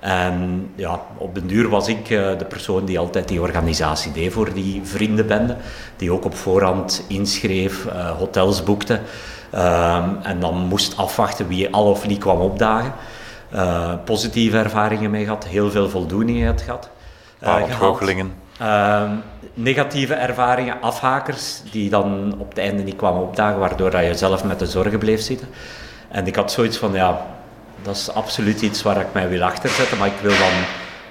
En 0.00 0.70
ja, 0.74 1.00
op 1.16 1.34
den 1.34 1.46
duur 1.46 1.68
was 1.68 1.88
ik 1.88 2.10
eh, 2.10 2.38
de 2.38 2.44
persoon 2.48 2.84
die 2.84 2.98
altijd 2.98 3.28
die 3.28 3.40
organisatie 3.40 4.12
deed 4.12 4.32
voor 4.32 4.52
die 4.52 4.80
vriendenbende. 4.84 5.56
Die 5.96 6.12
ook 6.12 6.24
op 6.24 6.36
voorhand 6.36 7.04
inschreef, 7.08 7.86
eh, 7.86 8.10
hotels 8.10 8.62
boekte. 8.62 9.00
Ehm, 9.50 10.08
en 10.22 10.40
dan 10.40 10.54
moest 10.54 10.96
afwachten 10.96 11.48
wie 11.48 11.72
al 11.74 11.84
of 11.90 12.06
niet 12.06 12.18
kwam 12.18 12.40
opdagen. 12.40 12.92
Eh, 13.50 13.92
positieve 14.04 14.58
ervaringen 14.58 15.10
mee 15.10 15.24
gehad, 15.24 15.46
heel 15.46 15.70
veel 15.70 15.88
voldoening 15.88 16.46
uit 16.46 16.60
gehad. 16.62 16.90
eh, 17.38 17.48
Paar 17.48 17.62
ontgoochelingen. 17.62 18.32
Ehm, 18.58 19.10
negatieve 19.54 20.14
ervaringen, 20.14 20.80
afhakers 20.80 21.62
die 21.70 21.90
dan 21.90 22.34
op 22.38 22.48
het 22.48 22.58
einde 22.58 22.82
niet 22.82 22.96
kwamen 22.96 23.22
opdagen, 23.22 23.58
waardoor 23.58 23.90
dat 23.90 24.04
je 24.04 24.14
zelf 24.14 24.44
met 24.44 24.58
de 24.58 24.66
zorgen 24.66 24.98
bleef 24.98 25.20
zitten. 25.20 25.48
En 26.08 26.26
ik 26.26 26.36
had 26.36 26.52
zoiets 26.52 26.76
van, 26.76 26.92
ja, 26.92 27.26
dat 27.82 27.96
is 27.96 28.12
absoluut 28.12 28.62
iets 28.62 28.82
waar 28.82 29.00
ik 29.00 29.12
mij 29.12 29.28
wil 29.28 29.42
achterzetten, 29.42 29.98
maar 29.98 30.06
ik 30.06 30.20
wil 30.22 30.34
dan 30.38 30.52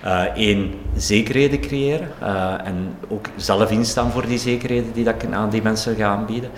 uh, 0.06 0.22
één, 0.22 0.74
zekerheden 0.96 1.60
creëren 1.60 2.12
uh, 2.24 2.54
en 2.64 2.98
ook 3.08 3.28
zelf 3.36 3.72
instaan 3.72 4.12
voor 4.12 4.28
die 4.28 4.38
zekerheden 4.38 4.94
die 4.94 5.04
dat 5.04 5.24
ik 5.24 5.34
aan 5.34 5.50
die 5.50 5.62
mensen 5.62 5.96
ga 5.96 6.06
aanbieden. 6.06 6.50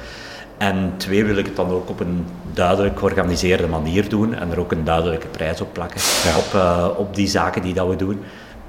En 0.58 0.94
twee, 0.98 1.26
wil 1.26 1.38
ik 1.38 1.46
het 1.46 1.56
dan 1.56 1.70
ook 1.70 1.90
op 1.90 2.00
een 2.00 2.26
duidelijk 2.54 3.00
georganiseerde 3.00 3.68
manier 3.68 4.10
doen 4.10 4.36
en 4.36 4.52
er 4.52 4.60
ook 4.60 4.72
een 4.72 4.84
duidelijke 4.84 5.28
prijs 5.28 5.62
op 5.62 5.74
plakken 5.74 6.02
op, 6.38 6.54
uh, 6.56 6.88
op 6.98 7.16
die 7.16 7.28
zaken 7.28 7.62
die 7.62 7.74
dat 7.74 7.88
we 7.88 7.96
doen. 7.96 8.24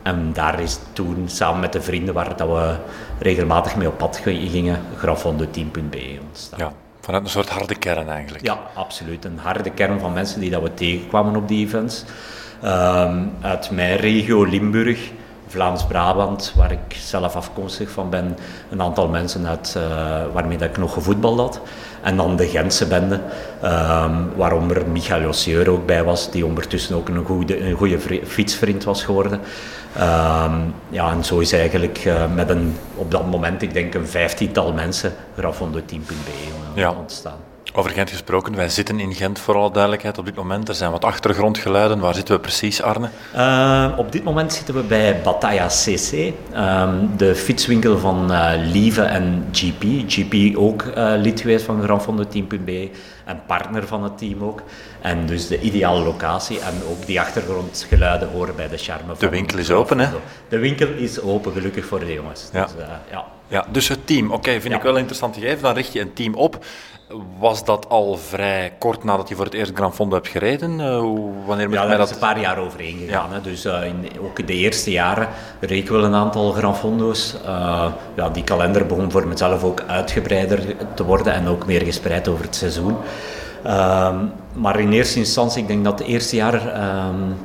En 0.09 0.33
daar 0.33 0.61
is 0.61 0.79
toen, 0.93 1.23
samen 1.27 1.61
met 1.61 1.73
de 1.73 1.83
vrienden 1.83 2.15
waar 2.15 2.37
dat 2.37 2.49
we 2.49 2.77
regelmatig 3.19 3.77
mee 3.77 3.89
op 3.89 3.99
pad 3.99 4.21
gingen, 4.25 4.81
grafondo10.be 4.97 6.19
ontstaan. 6.27 6.59
Ja, 6.59 6.73
vanuit 7.01 7.25
een 7.25 7.31
soort 7.31 7.49
harde 7.49 7.75
kern 7.75 8.09
eigenlijk. 8.09 8.45
Ja, 8.45 8.59
absoluut. 8.75 9.25
Een 9.25 9.39
harde 9.39 9.71
kern 9.71 10.01
van 10.01 10.13
mensen 10.13 10.41
die 10.41 10.51
dat 10.51 10.63
we 10.63 10.75
tegenkwamen 10.75 11.37
op 11.37 11.49
die 11.49 11.67
events. 11.67 12.05
Um, 12.65 13.33
uit 13.41 13.71
mijn 13.71 13.97
regio 13.97 14.45
Limburg, 14.45 15.11
Vlaams-Brabant, 15.47 16.53
waar 16.57 16.73
ik 16.73 16.97
zelf 16.97 17.37
afkomstig 17.37 17.91
van 17.91 18.11
ben, 18.11 18.37
een 18.71 18.83
aantal 18.83 19.09
mensen 19.09 19.47
uit, 19.47 19.75
uh, 19.77 19.83
waarmee 20.33 20.59
dat 20.59 20.69
ik 20.69 20.77
nog 20.77 20.93
gevoetbald 20.93 21.39
had. 21.39 21.61
En 22.03 22.17
dan 22.17 22.37
de 22.37 22.49
Gentse 22.49 22.87
bende, 22.87 23.21
um, 23.65 24.31
waaronder 24.37 24.87
Michael 24.87 25.21
Jossieur 25.21 25.71
ook 25.71 25.87
bij 25.87 26.05
was, 26.05 26.31
die 26.31 26.47
ondertussen 26.47 26.97
ook 26.97 27.09
een 27.09 27.25
goede, 27.25 27.61
een 27.61 27.77
goede 27.77 27.99
fietsvriend 28.27 28.85
was 28.85 29.03
geworden. 29.03 29.41
Um, 29.97 30.75
ja, 30.89 31.11
en 31.11 31.25
zo 31.25 31.39
is 31.39 31.53
eigenlijk 31.53 32.05
uh, 32.05 32.35
met 32.35 32.51
een, 32.51 32.77
op 32.95 33.11
dat 33.11 33.27
moment, 33.27 33.63
ik 33.63 33.73
denk 33.73 33.95
een 33.95 34.09
vijftiental 34.09 34.73
mensen, 34.73 35.13
grafondo10.be 35.41 36.81
ja. 36.81 36.93
ontstaan. 36.93 37.48
Over 37.79 37.91
Gent 37.91 38.11
gesproken, 38.11 38.57
wij 38.57 38.69
zitten 38.69 39.01
in 39.01 39.15
Gent 39.15 39.39
voor 39.39 39.55
alle 39.55 39.71
duidelijkheid 39.71 40.19
op 40.19 40.25
dit 40.25 40.35
moment. 40.35 40.69
Er 40.69 40.75
zijn 40.75 40.91
wat 40.91 41.05
achtergrondgeluiden. 41.05 41.99
Waar 41.99 42.15
zitten 42.15 42.35
we 42.35 42.41
precies, 42.41 42.83
Arne? 42.83 43.09
Uh, 43.37 43.99
op 43.99 44.13
dit 44.13 44.25
moment 44.25 44.53
zitten 44.53 44.75
we 44.75 44.83
bij 44.83 45.21
Bataya 45.23 45.67
CC, 45.67 46.13
um, 46.13 47.17
de 47.17 47.35
fietswinkel 47.35 47.99
van 47.99 48.33
uh, 48.33 48.51
Lieve 48.57 49.03
en 49.03 49.49
GP. 49.53 49.85
GP 50.07 50.57
ook 50.57 50.83
uh, 50.83 51.13
lid 51.17 51.41
geweest 51.41 51.65
van 51.65 52.27
Team.be 52.29 52.91
en 53.25 53.41
partner 53.47 53.87
van 53.87 54.03
het 54.03 54.19
team 54.19 54.43
ook. 54.43 54.63
En 55.01 55.27
dus 55.27 55.47
de 55.49 55.61
ideale 55.61 56.05
locatie 56.05 56.61
en 56.61 56.75
ook 56.91 57.07
die 57.07 57.21
achtergrondgeluiden 57.21 58.29
horen 58.29 58.57
bij 58.57 58.69
de 58.69 58.79
charme 58.79 59.15
De 59.19 59.29
winkel 59.29 59.59
is 59.59 59.71
open, 59.71 59.99
hè? 59.99 60.09
De 60.49 60.59
winkel 60.59 60.89
is 60.89 61.21
open, 61.21 61.53
gelukkig 61.53 61.85
voor 61.85 62.01
de 62.01 62.13
jongens. 62.13 62.49
Ja. 62.53 62.63
Dus, 62.63 62.73
ja. 63.11 63.25
Ja, 63.49 63.67
dus 63.71 63.89
het 63.89 64.07
team. 64.07 64.27
Oké, 64.27 64.35
okay, 64.35 64.61
vind 64.61 64.73
ja. 64.73 64.79
ik 64.79 64.85
wel 64.85 64.97
interessant 64.97 65.35
gegeven. 65.35 65.63
Dan 65.63 65.75
richt 65.75 65.93
je 65.93 66.01
een 66.01 66.13
team 66.13 66.35
op. 66.35 66.65
Was 67.39 67.65
dat 67.65 67.89
al 67.89 68.17
vrij 68.17 68.73
kort 68.79 69.05
nadat 69.05 69.29
je 69.29 69.35
voor 69.35 69.45
het 69.45 69.55
eerst 69.55 69.73
Grand 69.75 69.95
Fondo 69.95 70.15
hebt 70.15 70.29
gereden? 70.29 70.81
Uh, 70.81 71.03
wanneer 71.47 71.71
ja, 71.71 71.87
daar 71.87 72.01
is 72.01 72.11
een 72.11 72.19
paar 72.19 72.41
jaar 72.41 72.59
overheen 72.59 72.99
gegaan. 72.99 73.29
Ja. 73.29 73.35
Hè. 73.35 73.41
Dus 73.41 73.65
uh, 73.65 73.85
in, 73.85 74.07
ook 74.21 74.47
de 74.47 74.53
eerste 74.53 74.91
jaren 74.91 75.29
reed 75.61 75.83
ik 75.83 75.89
wel 75.89 76.05
een 76.05 76.15
aantal 76.15 76.53
Grand 76.53 76.77
Fondo's. 76.77 77.37
Uh, 77.45 77.87
ja, 78.17 78.29
die 78.29 78.45
kalender 78.45 78.87
begon 78.87 79.11
voor 79.11 79.27
mezelf 79.27 79.65
ook 79.65 79.83
uitgebreider 79.87 80.77
te 80.95 81.05
worden 81.05 81.33
en 81.33 81.47
ook 81.47 81.67
meer 81.67 81.83
gespreid 81.83 82.29
over 82.29 82.45
het 82.45 82.57
seizoen. 82.57 82.97
Ehm, 83.63 84.17
maar 84.53 84.81
in 84.81 84.93
eerste 84.93 85.19
instantie, 85.19 85.63
ik 85.63 85.69
denk 85.69 85.85
dat 85.85 85.99
het 85.99 86.09
eerste 86.09 86.37
jaar 86.37 86.55
um, 87.09 87.37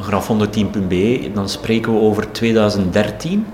Grand 0.00 0.24
Fondo 0.24 0.50
Team.be, 0.50 1.30
dan 1.34 1.48
spreken 1.48 1.92
we 1.92 2.00
over 2.00 2.32
2013, 2.32 3.46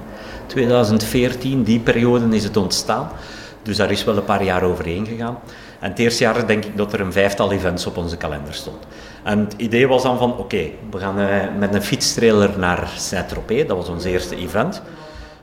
2014, 0.49 1.63
die 1.63 1.81
periode 1.81 2.37
is 2.37 2.45
het 2.45 2.57
ontstaan. 2.57 3.09
Dus 3.63 3.77
daar 3.77 3.91
is 3.91 4.05
wel 4.05 4.17
een 4.17 4.25
paar 4.25 4.45
jaar 4.45 4.63
overheen 4.63 5.07
gegaan. 5.07 5.39
En 5.81 5.91
het 5.91 5.99
eerste 5.99 6.23
jaar 6.23 6.47
denk 6.47 6.65
ik 6.65 6.77
dat 6.77 6.93
er 6.93 7.01
een 7.01 7.13
vijftal 7.13 7.53
events 7.53 7.87
op 7.87 7.97
onze 7.97 8.17
kalender 8.17 8.55
stond. 8.55 8.87
En 9.23 9.39
het 9.39 9.55
idee 9.57 9.89
was 9.89 10.03
dan 10.03 10.19
van, 10.19 10.37
oké, 10.37 10.71
we 10.91 10.99
gaan 10.99 11.19
uh, 11.19 11.27
met 11.59 11.75
een 11.75 11.83
fietstrailer 11.83 12.59
naar 12.59 12.89
Saint-Tropez. 12.97 13.67
Dat 13.67 13.77
was 13.77 13.89
ons 13.89 14.05
eerste 14.05 14.37
event. 14.37 14.83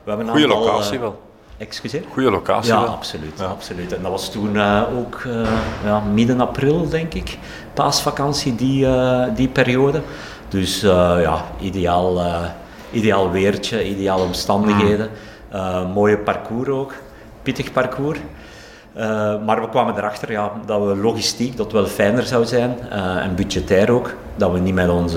We 0.04 0.10
hebben 0.10 0.28
Goeie 0.28 0.44
aantal, 0.44 0.60
locatie 0.60 0.94
uh, 0.94 1.00
wel. 1.00 1.20
Excuseer? 1.56 2.02
Goeie 2.12 2.30
locatie 2.30 2.72
ja, 2.72 2.80
wel. 2.80 2.88
Absoluut, 2.88 3.38
ja, 3.38 3.44
absoluut. 3.44 3.92
En 3.92 4.02
dat 4.02 4.10
was 4.10 4.30
toen 4.30 4.54
uh, 4.54 4.82
ook 4.98 5.22
ja, 5.84 6.00
midden 6.00 6.40
april, 6.40 6.88
denk 6.88 7.14
ik. 7.14 7.38
Paasvakantie, 7.74 8.54
die, 8.54 8.86
die 9.34 9.48
periode. 9.48 10.00
Dus 10.48 10.80
ja, 10.80 11.44
ideaal, 11.60 12.20
ideaal 12.96 13.30
weertje, 13.30 13.88
ideale 13.88 14.22
omstandigheden. 14.22 15.08
Mm. 15.52 15.92
mooie 15.92 16.18
parcours 16.18 16.68
ook 16.68 16.92
pittig 17.42 17.72
parcours. 17.72 18.18
Uh, 18.96 19.02
maar 19.44 19.60
we 19.60 19.68
kwamen 19.68 19.96
erachter 19.96 20.30
ja, 20.30 20.52
dat 20.66 20.86
we 20.86 20.96
logistiek 20.96 21.56
dat 21.56 21.72
wel 21.72 21.86
fijner 21.86 22.22
zou 22.22 22.44
zijn 22.44 22.76
uh, 22.92 23.16
en 23.16 23.34
budgetair 23.34 23.90
ook. 23.90 24.14
Dat 24.36 24.52
we 24.52 24.58
niet 24.58 24.74
met 24.74 24.88
ons 24.88 25.14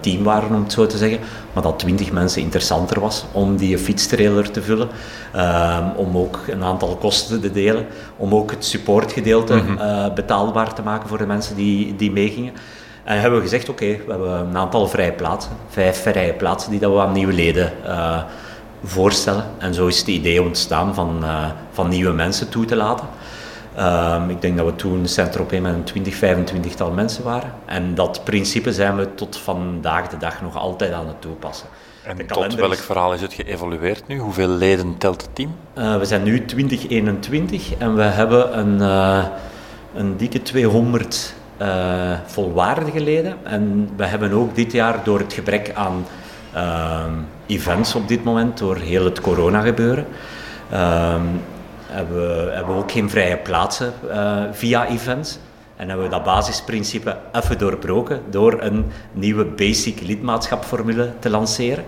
team 0.00 0.22
waren, 0.22 0.54
om 0.54 0.62
het 0.62 0.72
zo 0.72 0.86
te 0.86 0.96
zeggen, 0.96 1.18
maar 1.52 1.62
dat 1.62 1.78
20 1.78 2.12
mensen 2.12 2.42
interessanter 2.42 3.00
was 3.00 3.24
om 3.32 3.56
die 3.56 3.78
fietstrailer 3.78 4.50
te 4.50 4.62
vullen. 4.62 4.88
Uh, 5.36 5.78
om 5.96 6.16
ook 6.16 6.40
een 6.48 6.62
aantal 6.62 6.96
kosten 6.96 7.40
te 7.40 7.52
delen. 7.52 7.86
Om 8.16 8.34
ook 8.34 8.50
het 8.50 8.64
supportgedeelte 8.64 9.54
-hmm. 9.54 10.14
betaalbaar 10.14 10.74
te 10.74 10.82
maken 10.82 11.08
voor 11.08 11.18
de 11.18 11.26
mensen 11.26 11.56
die, 11.56 11.96
die 11.96 12.10
meegingen. 12.10 12.52
En 13.04 13.20
hebben 13.20 13.38
we 13.38 13.44
gezegd: 13.44 13.68
oké, 13.68 13.84
okay, 13.84 14.00
we 14.06 14.10
hebben 14.10 14.32
een 14.32 14.56
aantal 14.56 14.88
vrije 14.88 15.12
plaatsen, 15.12 15.52
vijf 15.68 16.02
vrije 16.02 16.32
plaatsen 16.32 16.70
die 16.70 16.80
dat 16.80 16.92
we 16.92 17.00
aan 17.00 17.12
nieuwe 17.12 17.32
leden 17.32 17.72
voorstellen. 18.84 19.44
En 19.58 19.74
zo 19.74 19.86
is 19.86 19.98
het 19.98 20.06
idee 20.06 20.42
ontstaan 20.42 20.94
van, 20.94 21.18
uh, 21.22 21.46
van 21.72 21.88
nieuwe 21.88 22.12
mensen 22.12 22.48
toe 22.48 22.64
te 22.64 22.76
laten. 22.76 23.06
Um, 23.78 24.30
ik 24.30 24.40
denk 24.40 24.56
dat 24.56 24.66
we 24.66 24.76
toen 24.76 25.08
Saint-Tropez 25.08 25.60
met 25.60 25.74
een 25.74 25.84
20, 25.84 26.14
25 26.14 26.74
tal 26.74 26.90
mensen 26.90 27.24
waren. 27.24 27.52
En 27.64 27.94
dat 27.94 28.24
principe 28.24 28.72
zijn 28.72 28.96
we 28.96 29.14
tot 29.14 29.36
vandaag 29.36 30.08
de 30.08 30.16
dag 30.16 30.42
nog 30.42 30.56
altijd 30.56 30.92
aan 30.92 31.06
het 31.06 31.20
toepassen. 31.20 31.68
En 32.02 32.26
tot 32.26 32.54
welk 32.54 32.74
verhaal 32.74 33.14
is 33.14 33.20
het 33.20 33.32
geëvolueerd 33.32 34.06
nu? 34.06 34.18
Hoeveel 34.18 34.48
leden 34.48 34.98
telt 34.98 35.22
het 35.22 35.34
team? 35.34 35.54
Uh, 35.78 35.96
we 35.96 36.04
zijn 36.04 36.22
nu 36.22 36.44
2021 36.44 37.76
en 37.78 37.94
we 37.94 38.02
hebben 38.02 38.58
een, 38.58 38.78
uh, 38.78 39.24
een 39.94 40.16
dikke 40.16 40.42
200 40.42 41.34
uh, 41.62 42.18
volwaardige 42.26 43.00
leden. 43.00 43.36
En 43.42 43.88
we 43.96 44.06
hebben 44.06 44.32
ook 44.32 44.54
dit 44.54 44.72
jaar 44.72 45.04
door 45.04 45.18
het 45.18 45.32
gebrek 45.32 45.72
aan 45.74 46.06
events 47.46 47.94
op 47.94 48.08
dit 48.08 48.24
moment 48.24 48.58
door 48.58 48.76
heel 48.76 49.04
het 49.04 49.20
corona 49.20 49.60
gebeuren. 49.60 50.06
Um, 50.72 51.40
hebben 51.86 52.16
we, 52.16 52.50
hebben 52.52 52.74
we 52.74 52.80
ook 52.80 52.92
geen 52.92 53.10
vrije 53.10 53.36
plaatsen 53.36 53.92
uh, 54.08 54.42
via 54.52 54.86
events. 54.86 55.38
En 55.76 55.88
hebben 55.88 56.06
we 56.06 56.12
dat 56.12 56.24
basisprincipe 56.24 57.16
even 57.32 57.58
doorbroken 57.58 58.20
door 58.30 58.56
een 58.60 58.84
nieuwe 59.12 59.44
basic 59.44 60.00
lidmaatschapformule 60.00 61.10
te 61.18 61.30
lanceren. 61.30 61.84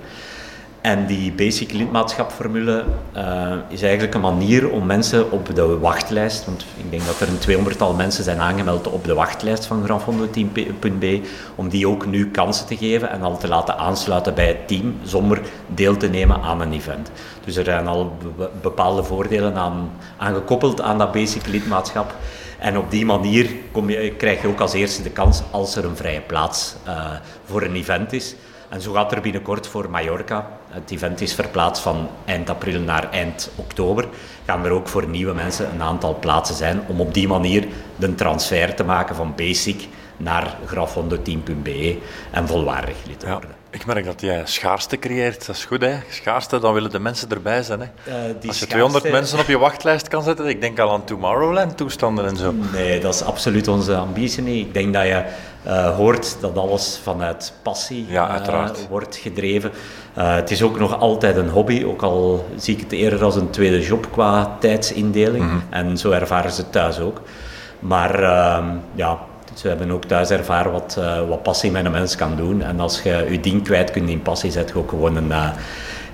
En 0.84 1.06
die 1.06 1.32
basic 1.32 1.72
lidmaatschapformule 1.72 2.84
uh, 3.16 3.52
is 3.68 3.82
eigenlijk 3.82 4.14
een 4.14 4.20
manier 4.20 4.70
om 4.70 4.86
mensen 4.86 5.30
op 5.30 5.54
de 5.54 5.78
wachtlijst, 5.78 6.44
want 6.44 6.64
ik 6.76 6.90
denk 6.90 7.06
dat 7.06 7.20
er 7.20 7.28
een 7.28 7.38
tweehonderdtal 7.38 7.94
mensen 7.94 8.24
zijn 8.24 8.40
aangemeld 8.40 8.88
op 8.88 9.04
de 9.04 9.14
wachtlijst 9.14 9.66
van 9.66 9.84
grandfondo.be, 9.84 11.20
om 11.54 11.68
die 11.68 11.88
ook 11.88 12.06
nu 12.06 12.30
kansen 12.30 12.66
te 12.66 12.76
geven 12.76 13.10
en 13.10 13.22
al 13.22 13.38
te 13.38 13.48
laten 13.48 13.78
aansluiten 13.78 14.34
bij 14.34 14.46
het 14.46 14.68
team 14.68 14.96
zonder 15.02 15.40
deel 15.66 15.96
te 15.96 16.08
nemen 16.08 16.42
aan 16.42 16.60
een 16.60 16.72
event. 16.72 17.10
Dus 17.44 17.56
er 17.56 17.64
zijn 17.64 17.86
al 17.86 18.16
bepaalde 18.62 19.04
voordelen 19.04 19.56
aan, 19.56 19.90
aan 20.16 20.34
gekoppeld 20.34 20.80
aan 20.80 20.98
dat 20.98 21.12
basic 21.12 21.46
lidmaatschap. 21.46 22.14
En 22.58 22.78
op 22.78 22.90
die 22.90 23.04
manier 23.04 23.50
kom 23.72 23.90
je, 23.90 24.10
krijg 24.10 24.42
je 24.42 24.48
ook 24.48 24.60
als 24.60 24.72
eerste 24.72 25.02
de 25.02 25.10
kans, 25.10 25.42
als 25.50 25.76
er 25.76 25.84
een 25.84 25.96
vrije 25.96 26.20
plaats 26.20 26.74
uh, 26.86 27.10
voor 27.44 27.62
een 27.62 27.74
event 27.74 28.12
is, 28.12 28.34
en 28.68 28.80
zo 28.80 28.92
gaat 28.92 29.12
er 29.12 29.20
binnenkort 29.20 29.66
voor 29.66 29.90
Mallorca, 29.90 30.46
het 30.74 30.90
event 30.90 31.20
is 31.20 31.34
verplaatst 31.34 31.82
van 31.82 32.08
eind 32.24 32.50
april 32.50 32.80
naar 32.80 33.10
eind 33.10 33.50
oktober, 33.56 34.08
gaan 34.46 34.64
er 34.64 34.70
ook 34.70 34.88
voor 34.88 35.08
nieuwe 35.08 35.34
mensen 35.34 35.72
een 35.72 35.82
aantal 35.82 36.18
plaatsen 36.18 36.54
zijn 36.54 36.80
om 36.86 37.00
op 37.00 37.14
die 37.14 37.28
manier 37.28 37.68
de 37.96 38.14
transfer 38.14 38.74
te 38.74 38.84
maken 38.84 39.16
van 39.16 39.34
basic 39.36 39.88
naar 40.16 40.56
grafhondo10.be 40.66 41.98
en 42.30 42.46
volwaardig 42.46 42.96
lid 43.06 43.20
te 43.20 43.28
worden. 43.28 43.50
Ik 43.70 43.86
merk 43.86 44.04
dat 44.04 44.20
jij 44.20 44.42
schaarste 44.44 44.98
creëert. 44.98 45.46
Dat 45.46 45.56
is 45.56 45.64
goed, 45.64 45.82
hè? 45.82 45.94
Schaarste, 46.10 46.58
dan 46.58 46.74
willen 46.74 46.90
de 46.90 46.98
mensen 46.98 47.28
erbij 47.30 47.62
zijn. 47.62 47.80
Hè? 47.80 47.86
Uh, 48.38 48.48
Als 48.48 48.58
je 48.58 48.66
200 48.66 49.10
mensen 49.10 49.38
op 49.38 49.46
je 49.46 49.58
wachtlijst 49.58 50.08
kan 50.08 50.22
zetten, 50.22 50.46
ik 50.46 50.60
denk 50.60 50.78
al 50.78 50.92
aan 50.92 51.04
Tomorrowland-toestanden 51.04 52.26
en 52.26 52.36
zo. 52.36 52.54
Nee, 52.72 53.00
dat 53.00 53.14
is 53.14 53.22
absoluut 53.22 53.68
onze 53.68 53.96
ambitie 53.96 54.42
niet. 54.42 54.66
Ik 54.66 54.74
denk 54.74 54.94
dat 54.94 55.02
je 55.02 55.24
uh, 55.66 55.96
hoort 55.96 56.36
dat 56.40 56.56
alles 56.56 57.00
vanuit 57.02 57.52
passie 57.62 58.06
ja, 58.08 58.46
uh, 58.48 58.68
wordt 58.88 59.16
gedreven. 59.16 59.70
het 60.14 60.50
is 60.50 60.62
ook 60.62 60.78
nog 60.78 60.98
altijd 60.98 61.36
een 61.36 61.48
hobby, 61.48 61.84
ook 61.84 62.02
al 62.02 62.48
zie 62.56 62.74
ik 62.74 62.80
het 62.80 62.92
eerder 62.92 63.24
als 63.24 63.36
een 63.36 63.50
tweede 63.50 63.80
job 63.80 64.12
qua 64.12 64.56
tijdsindeling. 64.60 65.44
Mm 65.44 65.50
-hmm. 65.50 65.62
En 65.70 65.98
zo 65.98 66.10
ervaren 66.10 66.52
ze 66.52 66.60
het 66.60 66.72
thuis 66.72 66.98
ook. 66.98 67.20
Maar 67.78 68.22
ehm, 68.22 68.66
ja, 68.94 69.18
ze 69.54 69.68
hebben 69.68 69.90
ook 69.90 70.04
thuis 70.04 70.30
ervaren 70.30 70.72
wat, 70.72 70.96
uh, 70.98 71.28
wat 71.28 71.42
passie 71.42 71.70
met 71.70 71.84
een 71.84 71.90
mens 71.90 72.16
kan 72.16 72.36
doen. 72.36 72.62
En 72.62 72.80
als 72.80 73.02
je 73.02 73.26
je 73.30 73.40
ding 73.40 73.62
kwijt 73.62 73.90
kunt 73.90 74.08
in 74.08 74.22
passie, 74.22 74.50
zet 74.50 74.68
je 74.68 74.78
ook 74.78 74.88
gewoon 74.88 75.16
een, 75.16 75.28
uh, 75.28 75.50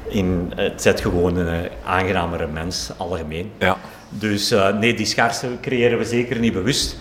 in, 0.08 0.52
het 0.56 0.82
zet 0.82 1.00
gewoon 1.00 1.36
een 1.36 1.68
aangenamere 1.84 2.46
mens, 2.46 2.90
algemeen. 2.96 3.52
Ja. 3.58 3.76
Dus 4.08 4.54
nee, 4.80 4.94
die 4.94 5.06
schaarste 5.06 5.46
creëren 5.60 5.98
we 5.98 6.04
zeker 6.04 6.38
niet 6.38 6.52
bewust. 6.52 6.96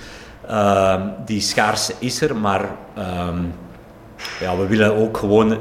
Uh, 0.50 1.02
die 1.26 1.42
schaarste 1.42 1.94
is 2.00 2.22
er, 2.22 2.36
maar 2.36 2.62
uh, 2.98 3.28
ja, 4.40 4.58
we 4.58 4.68
willen 4.68 4.96
ook 4.96 5.18
gewoon 5.18 5.58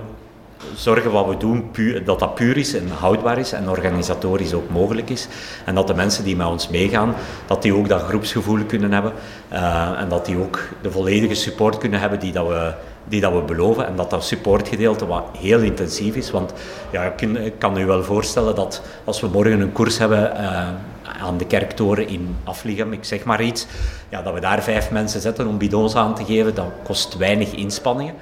zorgen 0.74 1.10
wat 1.10 1.26
we 1.26 1.36
doen, 1.36 1.70
puur, 1.70 2.04
dat 2.04 2.18
dat 2.18 2.34
puur 2.34 2.56
is 2.56 2.74
en 2.74 2.88
houdbaar 2.88 3.38
is 3.38 3.52
en 3.52 3.68
organisatorisch 3.68 4.54
ook 4.54 4.70
mogelijk 4.70 5.10
is. 5.10 5.28
En 5.64 5.74
dat 5.74 5.86
de 5.86 5.94
mensen 5.94 6.24
die 6.24 6.36
met 6.36 6.46
ons 6.46 6.68
meegaan, 6.68 7.14
dat 7.46 7.62
die 7.62 7.74
ook 7.74 7.88
dat 7.88 8.02
groepsgevoel 8.02 8.64
kunnen 8.64 8.92
hebben. 8.92 9.12
Uh, 9.52 10.00
en 10.00 10.08
dat 10.08 10.26
die 10.26 10.38
ook 10.38 10.68
de 10.82 10.90
volledige 10.90 11.34
support 11.34 11.78
kunnen 11.78 12.00
hebben 12.00 12.20
die, 12.20 12.32
dat 12.32 12.48
we, 12.48 12.72
die 13.04 13.20
dat 13.20 13.32
we 13.32 13.40
beloven. 13.40 13.86
En 13.86 13.96
dat 13.96 14.10
dat 14.10 14.24
supportgedeelte 14.24 15.06
wat 15.06 15.24
heel 15.38 15.60
intensief 15.60 16.14
is. 16.14 16.30
Want 16.30 16.52
ja, 16.90 17.14
ik, 17.16 17.52
kan, 17.58 17.78
u 17.78 17.86
wel 17.86 18.04
voorstellen 18.04 18.54
dat 18.54 18.82
als 19.04 19.20
we 19.20 19.28
morgen 19.28 19.60
een 19.60 19.72
koers 19.72 19.98
hebben 19.98 20.32
uh, 20.36 20.68
aan 21.22 21.38
de 21.38 21.46
kerktoren 21.46 22.08
in 22.08 22.36
Afligem, 22.44 22.92
ik 22.92 23.04
zeg 23.04 23.24
maar 23.24 23.42
iets, 23.42 23.66
ja, 24.08 24.22
dat 24.22 24.34
we 24.34 24.40
daar 24.40 24.62
vijf 24.62 24.90
mensen 24.90 25.20
zetten 25.20 25.46
om 25.46 25.58
bidons 25.58 25.94
aan 25.94 26.14
te 26.14 26.24
geven, 26.24 26.54
dat 26.54 26.66
kost 26.82 27.16
weinig 27.16 27.52
inspanningen. 27.52 28.14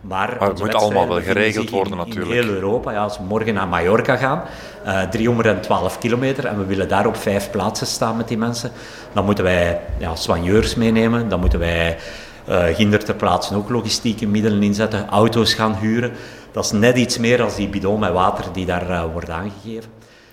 Maar, 0.00 0.36
maar 0.38 0.48
het 0.48 0.58
moet 0.58 0.74
allemaal 0.74 1.08
wel 1.08 1.20
geregeld 1.20 1.70
worden 1.70 1.96
natuurlijk. 1.96 2.30
In 2.30 2.42
heel 2.42 2.54
Europa, 2.54 2.92
ja, 2.92 3.02
als 3.02 3.18
we 3.18 3.24
morgen 3.24 3.54
naar 3.54 3.68
Mallorca 3.68 4.16
gaan, 4.16 4.42
uh, 4.86 5.02
312 5.02 5.98
kilometer, 5.98 6.46
en 6.46 6.58
we 6.58 6.64
willen 6.64 6.88
daar 6.88 7.06
op 7.06 7.16
vijf 7.16 7.50
plaatsen 7.50 7.86
staan 7.86 8.16
met 8.16 8.28
die 8.28 8.38
mensen, 8.38 8.72
dan 9.12 9.24
moeten 9.24 9.44
wij 9.44 9.80
ja, 9.98 10.14
soigneurs 10.14 10.74
meenemen, 10.74 11.28
dan 11.28 11.40
moeten 11.40 11.58
wij 11.58 11.96
uh, 12.48 12.64
ginder 12.64 13.04
ter 13.04 13.14
plaatse 13.14 13.54
ook 13.54 13.68
logistieke 13.68 14.26
middelen 14.26 14.62
inzetten, 14.62 15.08
auto's 15.08 15.54
gaan 15.54 15.74
huren. 15.74 16.12
Dat 16.52 16.64
is 16.64 16.70
net 16.70 16.96
iets 16.96 17.18
meer 17.18 17.36
dan 17.36 17.50
die 17.56 17.68
bidon 17.68 18.00
met 18.00 18.12
water 18.12 18.44
die 18.52 18.66
daar 18.66 18.90
uh, 18.90 19.04
wordt 19.12 19.30
aangegeven. 19.30 19.90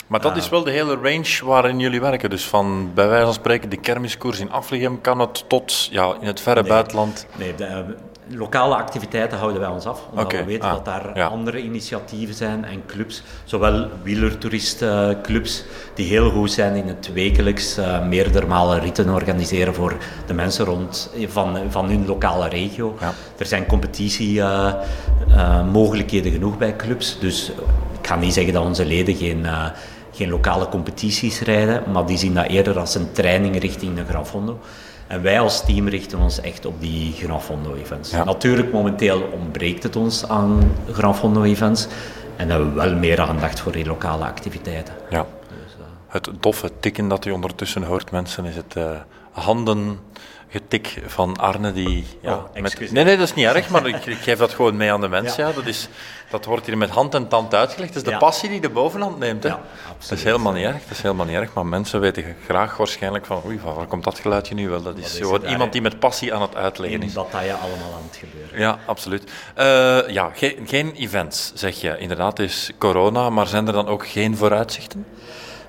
Maar 0.08 0.22
dat 0.22 0.38
is 0.38 0.50
wel 0.50 0.64
de 0.64 0.72
hele 0.72 0.96
range 0.96 1.40
waarin 1.44 1.80
jullie 1.80 2.02
werken. 2.02 2.30
Dus 2.30 2.48
van 2.48 2.92
bij 2.94 3.08
wijze 3.08 3.26
van 3.26 3.34
spreken 3.34 3.70
de 3.70 3.78
kermiskoers 3.78 4.40
in 4.40 4.52
Afligem 4.52 5.02
kan 5.02 5.20
het 5.20 5.50
tot 5.50 5.88
ja, 5.92 6.16
in 6.20 6.28
het 6.28 6.42
verre 6.42 6.62
nee, 6.62 6.70
buitenland. 6.70 7.28
Nee, 7.38 7.56
de, 7.56 7.96
lokale 8.30 8.76
activiteiten 8.76 9.38
houden 9.38 9.60
wij 9.60 9.70
ons 9.70 9.86
af. 9.86 10.02
Omdat 10.10 10.32
we 10.32 10.44
weten 10.44 10.70
ah, 10.70 10.74
dat 10.74 10.86
daar 10.86 11.12
ja. 11.14 11.28
andere 11.28 11.62
initiatieven 11.62 12.36
zijn 12.36 12.66
en 12.66 12.86
clubs. 12.86 13.24
Zowel 13.44 13.90
wielertoeristenclubs 14.04 15.64
die 15.94 16.08
heel 16.08 16.30
goed 16.30 16.52
zijn 16.52 16.76
in 16.76 16.88
het 16.88 17.14
wekelijks 17.14 17.78
uh, 17.78 18.08
meerdere 18.08 18.46
malen 18.46 18.80
ritten 18.80 19.10
organiseren 19.10 19.74
voor 19.74 19.98
de 20.28 20.34
mensen 20.34 20.66
rond 20.66 21.12
van, 21.28 21.58
van 21.70 21.90
hun 21.90 22.06
lokale 22.06 22.50
regio. 22.50 22.98
Ja. 23.00 23.14
Er 23.38 23.46
zijn 23.46 23.66
competitiemogelijkheden 23.66 26.32
genoeg 26.32 26.58
bij 26.58 26.76
clubs. 26.76 27.20
Dus 27.20 27.52
ik 28.00 28.08
ga 28.08 28.16
niet 28.16 28.34
zeggen 28.34 28.54
dat 28.54 28.66
onze 28.66 28.86
leden 28.86 29.16
geen, 29.16 29.40
uh, 29.40 29.66
geen 30.12 30.30
lokale 30.30 30.70
competities 30.70 31.40
rijden, 31.40 31.84
maar 31.92 32.06
die 32.06 32.18
zien 32.18 32.34
dat 32.34 32.48
eerder 32.48 32.80
als 32.80 32.96
een 32.96 33.12
training 33.12 33.60
richting 33.60 33.96
de 33.96 34.06
Gran 34.06 34.28
Fondo. 34.28 34.60
En 35.08 35.22
wij 35.22 35.40
als 35.40 35.66
team 35.66 35.88
richten 35.88 36.20
ons 36.20 36.42
echt 36.42 36.66
op 36.66 36.82
die 36.82 37.14
Gran 37.14 37.42
Fondo-events. 37.42 38.12
Ja. 38.12 38.24
Natuurlijk, 38.24 38.72
momenteel 38.72 39.22
ontbreekt 39.22 39.84
het 39.84 39.96
ons 39.96 40.28
aan 40.28 40.72
Gran 40.92 41.16
Fondo-events. 41.16 41.88
En 42.36 42.50
hebben 42.50 42.74
we 42.74 42.76
wel 42.76 42.96
meer 42.96 43.22
aandacht 43.22 43.60
voor 43.60 43.72
die 43.72 43.86
lokale 43.86 44.26
activiteiten. 44.26 44.94
Ja. 45.10 45.26
Dus, 45.48 45.76
uh, 45.80 45.86
Het 46.08 46.30
doffe 46.40 46.72
tikken 46.80 47.08
dat 47.08 47.26
u 47.26 47.32
ondertussen 47.32 47.84
hoort, 47.84 48.12
mensen, 48.12 48.46
is 48.46 48.56
het 48.56 48.76
uh, 48.78 48.92
handen 49.32 50.00
getik 50.50 51.02
van 51.06 51.38
Arne 51.38 51.74
die... 51.74 52.06
Ja, 52.22 52.34
Oh, 52.34 52.62
met, 52.62 52.92
nee, 52.92 53.04
nee, 53.04 53.18
dat 53.18 53.28
is 53.28 53.34
niet 53.34 53.46
erg, 53.46 53.70
maar 53.70 53.88
ik, 53.88 54.06
ik 54.06 54.18
geef 54.18 54.38
dat 54.38 54.54
gewoon 54.54 54.78
mee 54.78 54.92
aan 54.92 55.02
de 55.02 55.08
mensen. 55.08 55.44
Ja. 55.44 55.50
Ja. 55.50 55.56
dat, 55.56 55.66
is, 55.66 55.90
dat 56.30 56.46
wordt 56.46 56.66
hier 56.66 56.78
met 56.78 56.90
hand 56.90 57.14
en 57.14 57.28
tand 57.28 57.56
uitgelegd. 57.56 57.94
Dat 57.94 58.04
is 58.06 58.12
de 58.12 58.18
passie 58.18 58.50
die 58.50 58.62
de 58.62 58.70
bovenhand 58.70 59.20
neemt. 59.20 59.44
Hè? 59.44 59.50
Ja, 59.50 59.62
dat 60.00 60.12
is 60.18 60.24
helemaal 60.24 60.54
niet 60.54 60.66
erg, 60.66 60.82
dat 60.82 60.92
is 60.92 61.02
helemaal 61.02 61.26
niet 61.26 61.36
erg. 61.36 61.54
Maar 61.54 61.66
mensen 61.66 62.00
weten 62.00 62.36
graag 62.46 62.78
waarschijnlijk 62.78 63.26
van... 63.26 63.42
Oei, 63.46 63.60
van 63.60 63.74
waar 63.74 63.86
komt 63.86 64.04
dat 64.04 64.20
geluidje 64.20 64.56
nu 64.56 64.70
wel? 64.70 64.82
Dat 64.82 64.98
is, 64.98 65.14
is 65.14 65.20
gewoon 65.20 65.46
iemand 65.46 65.72
die 65.72 65.82
met 65.82 66.00
passie 66.00 66.34
aan 66.34 66.42
het 66.42 66.56
uitleggen 66.56 67.04
is. 67.04 67.14
bataille 67.14 67.54
allemaal 67.54 67.94
aan 67.96 68.08
het 68.08 68.18
gebeuren. 68.18 68.60
Ja, 68.60 68.80
absoluut. 68.86 69.32
Uh, 69.58 70.10
ja, 70.10 70.32
geen, 70.34 70.64
geen 70.66 70.94
events, 70.94 71.52
zeg 71.56 71.82
je. 71.82 71.98
Inderdaad, 71.98 72.38
het 72.38 72.48
is 72.48 72.72
corona, 72.78 73.30
maar 73.30 73.48
zijn 73.48 73.68
er 73.68 73.74
dan 73.74 73.88
ook 73.88 74.08
geen 74.08 74.38
vooruitzichten? 74.38 75.06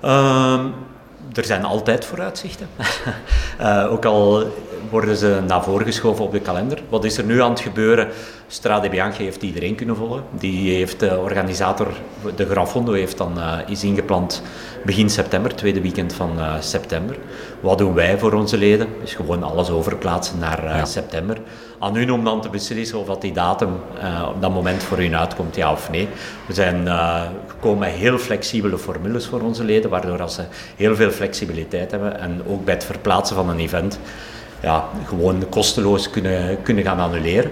Um, 0.05 0.73
er 1.33 1.45
zijn 1.45 1.63
altijd 1.63 2.05
vooruitzichten. 2.05 2.67
uh, 3.61 3.91
ook 3.93 4.05
al 4.05 4.51
worden 4.89 5.17
ze 5.17 5.41
naar 5.47 5.63
voren 5.63 5.85
geschoven 5.85 6.25
op 6.25 6.31
de 6.31 6.39
kalender. 6.39 6.81
Wat 6.89 7.05
is 7.05 7.17
er 7.17 7.23
nu 7.23 7.41
aan 7.41 7.49
het 7.49 7.59
gebeuren? 7.59 8.07
Strade 8.51 8.89
Bianchi 8.89 9.23
heeft 9.23 9.41
iedereen 9.41 9.75
kunnen 9.75 9.95
volgen. 9.95 10.23
Die 10.31 10.75
heeft 10.75 10.99
de 10.99 11.17
organisator, 11.17 11.87
de 12.35 12.45
Gran 12.45 12.67
Fondo, 12.67 12.93
heeft 12.93 13.17
dan, 13.17 13.37
uh, 13.37 13.57
is 13.67 13.83
ingepland 13.83 14.41
begin 14.85 15.09
september, 15.09 15.55
tweede 15.55 15.81
weekend 15.81 16.13
van 16.13 16.31
uh, 16.37 16.53
september. 16.59 17.17
Wat 17.59 17.77
doen 17.77 17.93
wij 17.93 18.17
voor 18.17 18.33
onze 18.33 18.57
leden? 18.57 18.87
Is 19.03 19.13
gewoon 19.13 19.43
alles 19.43 19.69
overplaatsen 19.69 20.39
naar 20.39 20.63
uh, 20.63 20.75
Ja. 20.75 20.85
september. 20.85 21.37
Aan 21.79 21.95
hun 21.95 22.11
om 22.11 22.23
dan 22.23 22.41
te 22.41 22.49
beslissen 22.49 22.99
of 22.99 23.07
dat 23.07 23.21
die 23.21 23.33
datum 23.33 23.73
op 24.27 24.41
dat 24.41 24.51
moment 24.51 24.83
voor 24.83 24.97
hun 24.97 25.15
uitkomt, 25.15 25.55
ja 25.55 25.71
of 25.71 25.89
nee. 25.89 26.07
We 26.47 26.53
zijn 26.53 26.87
gekomen 27.47 27.79
met 27.79 27.89
heel 27.89 28.17
flexibele 28.17 28.77
formules 28.77 29.25
voor 29.25 29.41
onze 29.41 29.63
leden, 29.63 29.89
waardoor 29.89 30.21
als 30.21 30.33
ze 30.35 30.43
heel 30.75 30.95
veel 30.95 31.11
flexibiliteit 31.11 31.91
hebben 31.91 32.19
en 32.19 32.41
ook 32.47 32.65
bij 32.65 32.73
het 32.73 32.83
verplaatsen 32.83 33.35
van 33.35 33.49
een 33.49 33.59
event 33.59 33.99
ja, 34.61 34.85
gewoon 35.05 35.49
kosteloos 35.49 36.09
kunnen, 36.09 36.61
kunnen 36.61 36.83
gaan 36.83 36.99
annuleren. 36.99 37.51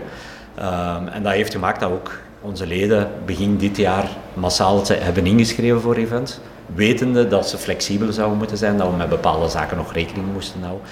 Um, 0.59 1.07
en 1.07 1.23
dat 1.23 1.33
heeft 1.33 1.51
gemaakt 1.51 1.79
dat 1.79 1.91
ook 1.91 2.11
onze 2.41 2.67
leden 2.67 3.11
begin 3.25 3.57
dit 3.57 3.77
jaar 3.77 4.07
massaal 4.33 4.83
hebben 4.87 5.25
ingeschreven 5.25 5.81
voor 5.81 5.95
events, 5.95 6.39
wetende 6.75 7.27
dat 7.27 7.49
ze 7.49 7.57
flexibel 7.57 8.11
zouden 8.11 8.37
moeten 8.37 8.57
zijn, 8.57 8.77
dat 8.77 8.89
we 8.89 8.95
met 8.95 9.09
bepaalde 9.09 9.49
zaken 9.49 9.77
nog 9.77 9.93
rekening 9.93 10.33
moesten 10.33 10.61
houden. 10.61 10.87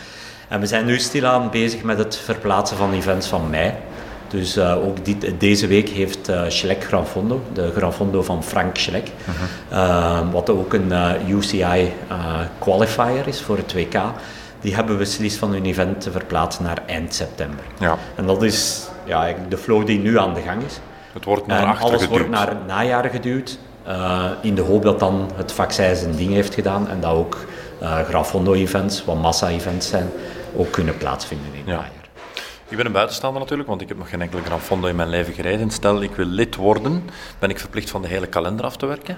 En 0.47 0.60
we 0.60 0.65
zijn 0.65 0.86
nu 0.86 0.99
stilaan 0.99 1.49
bezig 1.49 1.84
met 1.84 1.97
het 1.97 2.17
verplaatsen 2.17 2.78
van 2.78 2.93
events 2.93 3.28
van 3.28 3.49
mei. 3.49 3.73
Dus 4.28 4.58
uh, 4.58 4.86
ook 4.86 5.06
dit, 5.06 5.34
deze 5.38 5.67
week 5.67 5.89
heeft 5.89 6.30
uh, 6.30 6.41
Schleck 6.47 6.84
Gran 6.84 7.08
Fondo, 7.08 7.41
de 7.54 7.71
Gran 7.75 7.93
Fondo 7.93 8.21
van 8.21 8.43
Frank 8.43 8.78
Schleck, 8.78 9.08
uh 9.08 9.36
-huh. 9.69 9.80
uh, 9.80 10.32
wat 10.32 10.49
ook 10.49 10.73
een 10.73 10.88
uh, 10.88 11.30
UCI 11.30 11.91
qualifier 12.60 13.28
is 13.28 13.41
voor 13.41 13.58
het 13.58 13.73
WK, 13.73 14.01
die 14.62 14.75
hebben 14.75 14.97
beslist 14.97 15.38
van 15.38 15.51
hun 15.51 15.65
event 15.65 16.01
te 16.01 16.12
verplaatsen 16.12 16.63
naar 16.63 16.82
eind 16.86 17.13
september. 17.13 17.63
Ja. 17.80 17.97
En 18.15 18.25
dat 18.25 18.43
is 18.43 18.88
ja, 19.06 19.34
de 19.50 19.58
flow 19.58 19.86
die 19.86 20.00
nu 20.00 20.20
aan 20.20 20.34
de 20.34 20.41
gang 20.41 20.63
is. 20.63 20.80
Het 21.13 21.26
wordt 21.26 21.48
naar 21.48 21.62
en 21.62 21.68
achter 21.68 21.86
alles 21.86 22.02
geduwd. 22.02 22.18
wordt 22.18 22.30
naar 22.30 22.48
het 22.48 22.68
najaar 22.68 23.10
geduwd, 23.10 23.58
uh, 23.88 24.26
in 24.41 24.56
de 24.56 24.62
hoop 24.62 24.84
dat 24.84 25.00
dan 25.00 25.32
het 25.36 25.52
vaccin 25.52 25.96
zijn 25.96 26.15
ding 26.15 26.32
heeft 26.34 26.54
gedaan 26.54 26.89
en 26.89 27.00
dat 27.02 27.12
ook 27.12 27.46
uh, 27.82 28.00
Grafondo-events, 28.00 29.06
wat 29.06 29.22
massa-events 29.22 29.88
zijn, 29.88 30.10
ook 30.56 30.72
kunnen 30.72 30.98
plaatsvinden 30.98 31.48
in 31.52 31.60
het 31.60 31.68
Ja. 31.68 31.76
najaar. 31.76 31.91
Ik 32.70 32.78
ben 32.78 32.86
een 32.86 32.91
buitenstaander 32.91 33.39
natuurlijk, 33.41 33.70
want 33.70 33.82
ik 33.82 33.88
heb 33.88 33.98
nog 33.98 34.10
geen 34.10 34.22
enkele 34.22 34.41
Gran 34.41 34.60
Fondo 34.60 34.88
in 34.88 34.96
mijn 34.96 35.10
leven 35.10 35.34
gereden. 35.34 35.72
Stel, 35.72 36.02
ik 36.02 36.15
wil 36.15 36.26
lid 36.26 36.56
worden, 36.56 37.10
ben 37.39 37.50
ik 37.50 37.60
verplicht 37.60 37.89
van 37.89 38.02
de 38.02 38.08
hele 38.08 38.28
kalender 38.28 38.65
af 38.65 38.78
te 38.78 38.86
werken? 38.86 39.18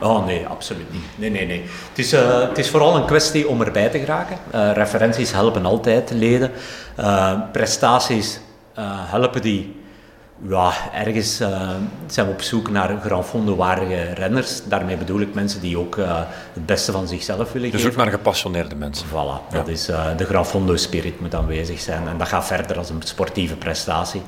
Oh 0.00 0.26
nee, 0.26 0.46
absoluut 0.46 0.92
niet. 0.92 1.02
Nee, 1.14 1.30
nee, 1.30 1.46
nee. 1.46 1.62
Het 1.88 1.98
is, 1.98 2.12
uh, 2.12 2.40
het 2.40 2.58
is 2.58 2.70
vooral 2.70 2.96
een 2.96 3.04
kwestie 3.04 3.48
om 3.48 3.62
erbij 3.62 3.88
te 3.88 3.98
geraken. 3.98 4.36
Referenties 4.74 5.32
helpen 5.32 5.64
altijd 5.64 6.10
leden. 6.10 6.50
Prestaties 7.52 8.40
helpen 8.80 9.42
die 9.42 9.80
ja, 10.48 10.72
ergens 10.92 11.40
uh, 11.40 11.70
zijn 12.06 12.26
we 12.26 12.32
op 12.32 12.42
zoek 12.42 12.70
naar 12.70 13.00
Gran 13.00 13.24
Fondo-waardige 13.24 14.02
renners. 14.02 14.64
Daarmee 14.64 14.96
bedoel 14.96 15.20
ik 15.20 15.34
mensen 15.34 15.60
die 15.60 15.78
ook 15.78 15.96
uh, 15.96 16.20
het 16.52 16.66
beste 16.66 16.92
van 16.92 17.08
zichzelf 17.08 17.52
willen 17.52 17.70
dus 17.70 17.82
geven. 17.82 17.98
ook 17.98 18.04
naar 18.04 18.14
gepassioneerde 18.14 18.74
mensen. 18.74 19.06
Voilà, 19.08 19.12
ja. 19.12 19.40
dat 19.50 19.68
is 19.68 19.88
uh, 19.88 20.16
de 20.16 20.24
Gran 20.24 20.46
Fondo-spirit 20.46 21.20
moet 21.20 21.34
aanwezig 21.34 21.80
zijn. 21.80 22.08
En 22.08 22.18
dat 22.18 22.28
gaat 22.28 22.46
verder 22.46 22.78
als 22.78 22.90
een 22.90 23.02
sportieve 23.04 23.56
prestatie. 23.56 24.22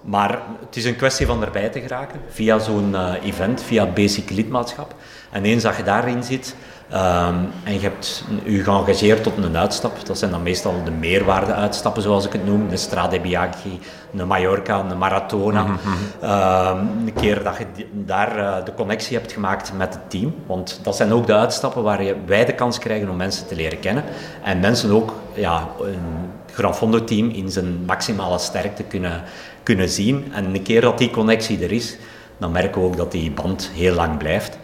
maar 0.00 0.38
het 0.66 0.76
is 0.76 0.84
een 0.84 0.96
kwestie 0.96 1.26
van 1.26 1.44
erbij 1.44 1.68
te 1.68 1.80
geraken 1.80 2.20
via 2.28 2.58
zo'n 2.58 2.94
eh, 2.94 3.12
event, 3.22 3.62
via 3.62 3.86
basic 3.86 4.30
lidmaatschap. 4.30 4.94
En 5.30 5.44
eens 5.44 5.62
dat 5.62 5.76
je 5.76 5.82
daarin 5.82 6.22
zit, 6.22 6.56
Um, 6.92 7.50
en 7.64 7.72
je 7.72 7.80
hebt 7.80 8.24
je 8.44 8.62
geëngageerd 8.62 9.22
tot 9.22 9.32
een 9.36 9.56
uitstap. 9.56 10.06
Dat 10.06 10.18
zijn 10.18 10.30
dan 10.30 10.42
meestal 10.42 10.74
de 10.84 10.90
meerwaarde-uitstappen, 10.90 12.02
zoals 12.02 12.26
ik 12.26 12.32
het 12.32 12.46
noem. 12.46 12.70
Een 12.70 12.78
Strade 12.78 13.20
Bianchi, 13.20 13.80
een 14.16 14.26
Mallorca, 14.26 14.78
een 14.78 14.98
Maratona. 14.98 15.62
Mm 15.62 15.78
-hmm. 15.82 16.30
um, 16.30 17.06
een 17.06 17.12
keer 17.20 17.42
dat 17.42 17.56
je 17.58 17.86
daar 17.92 18.38
uh, 18.38 18.64
de 18.64 18.74
connectie 18.74 19.16
hebt 19.16 19.32
gemaakt 19.32 19.72
met 19.76 19.94
het 19.94 20.10
team. 20.10 20.34
Want 20.46 20.80
dat 20.82 20.96
zijn 20.96 21.12
ook 21.12 21.26
de 21.26 21.34
uitstappen 21.34 21.82
waar 21.82 22.02
je, 22.02 22.16
wij 22.26 22.44
de 22.44 22.54
kans 22.54 22.78
krijgen 22.78 23.08
om 23.08 23.16
mensen 23.16 23.46
te 23.46 23.54
leren 23.54 23.80
kennen. 23.80 24.04
En 24.42 24.60
mensen 24.60 24.90
ook 24.90 25.14
ja, 25.34 25.68
een 25.80 26.30
Gran 26.52 26.74
Fondo-team 26.74 27.30
in 27.30 27.50
zijn 27.50 27.84
maximale 27.86 28.38
sterkte 28.38 28.82
kunnen, 28.82 29.22
kunnen 29.62 29.88
zien. 29.88 30.32
En 30.32 30.54
een 30.54 30.62
keer 30.62 30.80
dat 30.80 30.98
die 30.98 31.10
connectie 31.10 31.64
er 31.64 31.72
is, 31.72 31.96
dan 32.38 32.52
merken 32.52 32.80
we 32.80 32.86
ook 32.86 32.96
dat 32.96 33.12
die 33.12 33.30
band 33.30 33.70
heel 33.74 33.94
lang 33.94 34.18
blijft. 34.18 34.58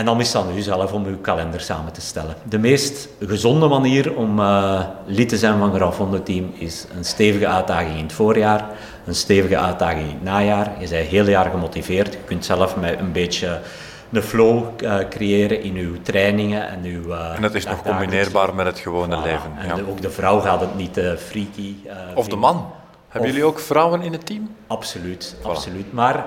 En 0.00 0.06
dan 0.06 0.20
is 0.20 0.32
het 0.32 0.42
aan 0.42 0.56
u 0.56 0.60
zelf 0.60 0.92
om 0.92 1.04
uw 1.04 1.18
kalender 1.18 1.60
samen 1.60 1.92
te 1.92 2.00
stellen. 2.00 2.34
De 2.48 2.58
meest 2.58 3.08
gezonde 3.26 3.68
manier 3.68 4.16
om 4.16 4.38
uh, 4.38 4.80
lid 5.06 5.28
te 5.28 5.38
zijn 5.38 5.58
van 5.92 6.12
het 6.12 6.24
Team 6.24 6.52
is 6.58 6.86
een 6.96 7.04
stevige 7.04 7.48
uitdaging 7.48 7.96
in 7.96 8.02
het 8.02 8.12
voorjaar, 8.12 8.68
een 9.06 9.14
stevige 9.14 9.58
uitdaging 9.58 10.08
in 10.08 10.14
het 10.14 10.22
najaar. 10.22 10.70
Je 10.78 10.88
bent 10.88 11.06
heel 11.06 11.28
jaar 11.28 11.50
gemotiveerd. 11.50 12.12
Je 12.12 12.18
kunt 12.24 12.44
zelf 12.44 12.76
met 12.76 12.98
een 12.98 13.12
beetje 13.12 13.60
de 14.08 14.22
flow 14.22 14.64
uh, 14.82 14.98
creëren 15.08 15.62
in 15.62 15.74
uw 15.74 16.02
trainingen 16.02 16.68
en 16.68 16.84
uw... 16.84 17.08
Uh, 17.08 17.34
en 17.34 17.42
dat 17.42 17.54
is 17.54 17.64
nog 17.64 17.82
combineerbaar 17.82 18.54
met 18.54 18.66
het 18.66 18.78
gewone 18.78 19.16
leven. 19.16 19.52
En 19.58 19.76
ja. 19.76 19.82
ook 19.88 20.00
de 20.00 20.10
vrouw 20.10 20.40
gaat 20.40 20.60
het 20.60 20.76
niet 20.76 21.00
freaky... 21.18 21.74
of 22.14 22.28
de 22.28 22.36
man. 22.36 22.72
Hebben 23.10 23.30
jullie 23.30 23.44
ook 23.44 23.58
vrouwen 23.58 24.02
in 24.02 24.12
het 24.12 24.26
team? 24.26 24.48
Absoluut, 24.66 25.36
absoluut. 25.42 25.92
Maar 25.92 26.26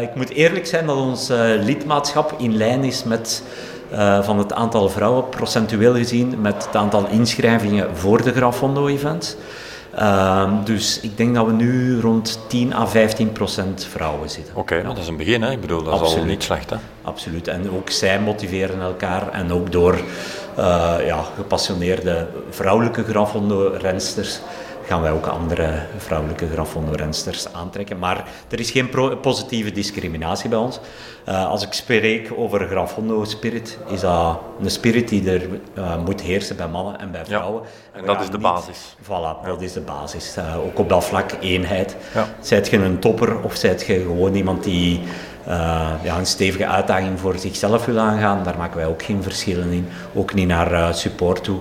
ik 0.00 0.14
moet 0.14 0.30
eerlijk 0.30 0.66
zijn 0.66 0.86
dat 0.86 0.96
ons 0.96 1.28
lidmaatschap 1.60 2.34
in 2.38 2.56
lijn 2.56 2.84
is 2.84 3.04
met... 3.04 3.42
van 4.22 4.38
het 4.38 4.52
aantal 4.52 4.88
vrouwen, 4.88 5.28
procentueel 5.28 5.94
gezien, 5.94 6.40
met 6.40 6.64
het 6.64 6.76
aantal 6.76 7.06
inschrijvingen 7.06 7.96
voor 7.96 8.22
de 8.22 8.32
Grafondo-event. 8.32 9.36
Ehm, 9.94 10.64
dus 10.64 11.00
ik 11.00 11.16
denk 11.16 11.34
dat 11.34 11.46
we 11.46 11.52
nu 11.52 12.00
rond 12.00 12.40
10 12.46 12.74
à 12.74 12.86
15 12.86 13.32
procent 13.32 13.84
vrouwen 13.84 14.30
zitten. 14.30 14.56
Oké, 14.56 14.74
okay, 14.74 14.88
dat 14.88 14.98
is 14.98 15.08
een 15.08 15.16
begin. 15.16 15.42
Hè? 15.42 15.50
Ik 15.50 15.60
bedoel, 15.60 15.82
dat 15.82 16.00
is 16.00 16.16
al 16.16 16.24
niet 16.24 16.42
slecht. 16.42 16.70
Hè? 16.70 16.76
Absoluut. 17.02 17.48
En 17.48 17.70
ook 17.70 17.90
zij 17.90 18.20
motiveren 18.20 18.80
elkaar. 18.80 19.32
En 19.32 19.52
ook 19.52 19.72
door 19.72 20.00
ja, 21.04 21.24
gepassioneerde 21.36 22.26
vrouwelijke 22.50 23.04
grafhondo-rensters 23.04 24.40
gaan 24.90 25.02
wij 25.02 25.10
ook 25.10 25.26
andere 25.26 25.86
vrouwelijke 25.96 26.48
grafhondo-rensters 26.48 27.52
aantrekken. 27.52 27.98
Maar 27.98 28.24
er 28.48 28.60
is 28.60 28.70
geen 28.70 28.90
positieve 29.20 29.72
discriminatie 29.72 30.48
bij 30.48 30.58
ons. 30.58 30.80
Uh, 31.28 31.46
als 31.46 31.62
ik 31.62 31.72
spreek 31.72 32.32
over 32.36 32.68
grafhondo-spirit, 32.68 33.78
is 33.88 34.00
dat 34.00 34.40
een 34.60 34.70
spirit 34.70 35.08
die 35.08 35.30
er 35.30 35.48
uh, 35.78 36.04
moet 36.04 36.20
heersen 36.20 36.56
bij 36.56 36.68
mannen 36.68 36.98
en 36.98 37.10
bij 37.10 37.24
vrouwen. 37.24 37.62
Ja, 37.62 37.98
en 37.98 38.06
dat 38.06 38.20
is 38.20 38.26
de 38.26 38.32
niet, 38.32 38.42
basis. 38.42 38.96
Voilà, 39.02 39.40
ja. 39.42 39.46
dat 39.46 39.62
is 39.62 39.72
de 39.72 39.80
basis. 39.80 40.36
Uh, 40.38 40.64
ook 40.64 40.78
op 40.78 40.88
dat 40.88 41.04
vlak 41.04 41.30
eenheid. 41.40 41.96
Ja. 42.14 42.26
Zijt 42.40 42.68
je 42.68 42.76
een 42.76 42.98
topper 42.98 43.40
of 43.40 43.56
zijt 43.56 43.86
je 43.86 44.00
gewoon 44.00 44.34
iemand 44.34 44.64
die 44.64 45.00
uh, 45.48 45.90
ja, 46.02 46.18
een 46.18 46.26
stevige 46.26 46.66
uitdaging 46.66 47.20
voor 47.20 47.38
zichzelf 47.38 47.84
wil 47.84 47.98
aangaan, 47.98 48.44
daar 48.44 48.56
maken 48.58 48.76
wij 48.76 48.86
ook 48.86 49.02
geen 49.02 49.22
verschillen 49.22 49.70
in. 49.70 49.88
Ook 50.14 50.34
niet 50.34 50.46
naar 50.46 50.72
uh, 50.72 50.92
support 50.92 51.44
toe. 51.44 51.60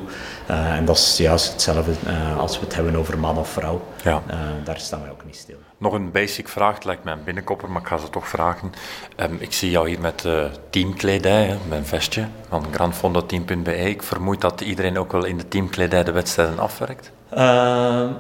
Uh, 0.50 0.76
en 0.76 0.86
dat 0.86 0.98
is 0.98 1.18
juist 1.18 1.52
hetzelfde 1.52 1.92
als 2.38 2.60
we 2.60 2.66
het 2.66 2.76
hebben 2.76 2.96
over 2.96 3.20
man 3.20 3.38
of 3.38 3.50
vrouw. 3.50 3.82
Ja. 4.04 4.22
daar 4.64 4.80
staan 4.80 5.02
wij 5.02 5.12
ook 5.12 5.26
niet 5.26 5.36
stil. 5.36 5.56
Nog 5.78 5.94
een 5.94 6.12
basic 6.12 6.48
vraag, 6.48 6.74
het 6.74 6.86
lijkt 6.86 7.04
mij 7.04 7.14
een 7.14 7.24
binnenkopper, 7.24 7.70
maar 7.70 7.82
ik 7.82 7.88
ga 7.88 7.98
ze 7.98 8.10
toch 8.10 8.28
vragen. 8.28 8.72
Um, 9.18 9.38
ik 9.40 9.54
zie 9.54 9.72
jou 9.72 9.90
hier 9.90 10.00
met 10.00 10.28
teamkledij, 10.70 11.46
hè, 11.46 11.58
mijn 11.68 11.86
vestje 11.86 12.28
van 12.50 12.66
grandfondoteam.be. 12.72 13.76
Ik 13.76 14.04
vermoed 14.04 14.42
dat 14.42 14.62
iedereen 14.62 14.98
ook 14.98 15.12
wel 15.12 15.26
in 15.26 15.38
de 15.38 15.48
teamkledij 15.48 16.04
de 16.04 16.12
wedstrijden 16.12 16.60
afwerkt. 16.60 17.12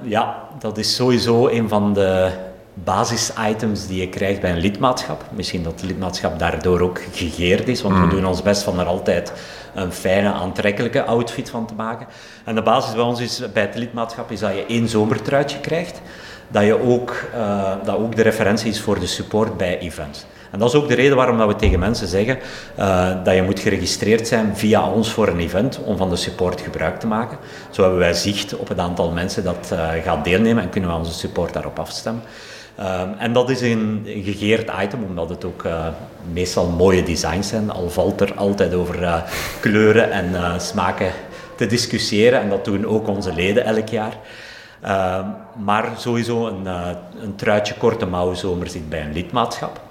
ja, 0.03 0.47
dat 0.59 0.77
is 0.77 0.95
sowieso 0.95 1.47
een 1.47 1.69
van 1.69 1.93
de 1.93 2.31
basisitems 2.83 3.87
die 3.87 3.99
je 3.99 4.09
krijgt 4.09 4.41
bij 4.41 4.51
een 4.51 4.57
lidmaatschap. 4.57 5.23
Misschien 5.31 5.63
dat 5.63 5.71
het 5.71 5.83
lidmaatschap 5.83 6.39
daardoor 6.39 6.79
ook 6.81 7.01
gegeerd 7.11 7.67
is, 7.67 7.81
want 7.81 7.95
we 7.95 8.01
mm. 8.01 8.09
doen 8.09 8.25
ons 8.25 8.41
best 8.41 8.63
van 8.63 8.79
er 8.79 8.85
altijd 8.85 9.33
een 9.75 9.91
fijne, 9.91 10.31
aantrekkelijke 10.31 11.03
outfit 11.03 11.49
van 11.49 11.67
te 11.67 11.73
maken. 11.73 12.07
En 12.45 12.55
de 12.55 12.61
basis 12.61 12.93
bij 12.93 13.03
ons 13.03 13.19
is, 13.19 13.43
bij 13.53 13.63
het 13.63 13.75
lidmaatschap 13.75 14.31
is 14.31 14.39
dat 14.39 14.53
je 14.53 14.65
één 14.65 14.89
zomertruitje 14.89 15.59
krijgt, 15.59 16.01
dat, 16.47 16.63
je 16.63 16.81
ook, 16.81 17.23
uh, 17.35 17.73
dat 17.83 17.97
ook 17.97 18.15
de 18.15 18.21
referentie 18.21 18.69
is 18.69 18.81
voor 18.81 18.99
de 18.99 19.07
support 19.07 19.57
bij 19.57 19.79
events. 19.79 20.25
En 20.51 20.59
dat 20.59 20.69
is 20.69 20.75
ook 20.75 20.87
de 20.87 20.95
reden 20.95 21.15
waarom 21.15 21.37
dat 21.37 21.47
we 21.47 21.55
tegen 21.55 21.79
mensen 21.79 22.07
zeggen 22.07 22.39
uh, 22.79 23.09
dat 23.23 23.35
je 23.35 23.41
moet 23.41 23.59
geregistreerd 23.59 24.27
zijn 24.27 24.57
via 24.57 24.89
ons 24.89 25.11
voor 25.11 25.27
een 25.27 25.39
event 25.39 25.79
om 25.83 25.97
van 25.97 26.09
de 26.09 26.15
support 26.15 26.61
gebruik 26.61 26.99
te 26.99 27.07
maken. 27.07 27.37
Zo 27.69 27.81
hebben 27.81 27.99
wij 27.99 28.13
zicht 28.13 28.57
op 28.57 28.67
het 28.67 28.79
aantal 28.79 29.11
mensen 29.11 29.43
dat 29.43 29.69
uh, 29.73 29.89
gaat 30.03 30.23
deelnemen 30.23 30.63
en 30.63 30.69
kunnen 30.69 30.89
we 30.89 30.95
onze 30.95 31.13
support 31.13 31.53
daarop 31.53 31.79
afstemmen. 31.79 32.23
Um, 32.79 33.13
en 33.17 33.33
dat 33.33 33.49
is 33.49 33.61
een, 33.61 34.03
een, 34.05 34.23
gegeerd 34.23 34.71
item, 34.81 35.03
omdat 35.03 35.29
het 35.29 35.45
ook 35.45 35.63
uh, 35.63 35.87
meestal 36.33 36.67
mooie 36.67 37.03
designs 37.03 37.47
zijn. 37.47 37.71
Al 37.71 37.89
valt 37.89 38.21
er 38.21 38.33
altijd 38.35 38.73
over 38.73 39.01
uh, 39.01 39.21
kleuren 39.59 40.11
en 40.11 40.29
uh, 40.31 40.59
smaken 40.59 41.11
te 41.55 41.65
discussiëren. 41.65 42.41
En 42.41 42.49
dat 42.49 42.65
doen 42.65 42.85
ook 42.85 43.07
onze 43.07 43.33
leden 43.33 43.65
elk 43.65 43.87
jaar. 43.87 44.17
Ehm, 44.81 45.25
maar 45.63 45.89
sowieso 45.97 46.47
een, 46.47 46.65
een 47.21 47.35
truitje 47.35 47.73
korte 47.73 48.05
mouwen 48.05 48.37
zomer 48.37 48.69
zit 48.69 48.89
bij 48.89 49.01
een 49.01 49.13
lidmaatschap. 49.13 49.81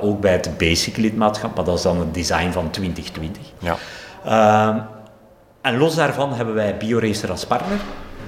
ook 0.00 0.20
bij 0.20 0.32
het 0.32 0.58
basic 0.58 0.96
lidmaatschap, 0.96 1.56
maar 1.56 1.64
dat 1.64 1.76
is 1.76 1.82
dan 1.82 1.98
het 1.98 2.14
design 2.14 2.50
van 2.50 2.70
2020. 2.70 3.42
Ja. 3.58 3.76
Ehm, 4.24 4.78
en 5.60 5.78
los 5.78 5.94
daarvan 5.94 6.32
hebben 6.32 6.54
wij 6.54 6.76
BioRacer 6.76 7.30
als 7.30 7.46
partner 7.46 7.78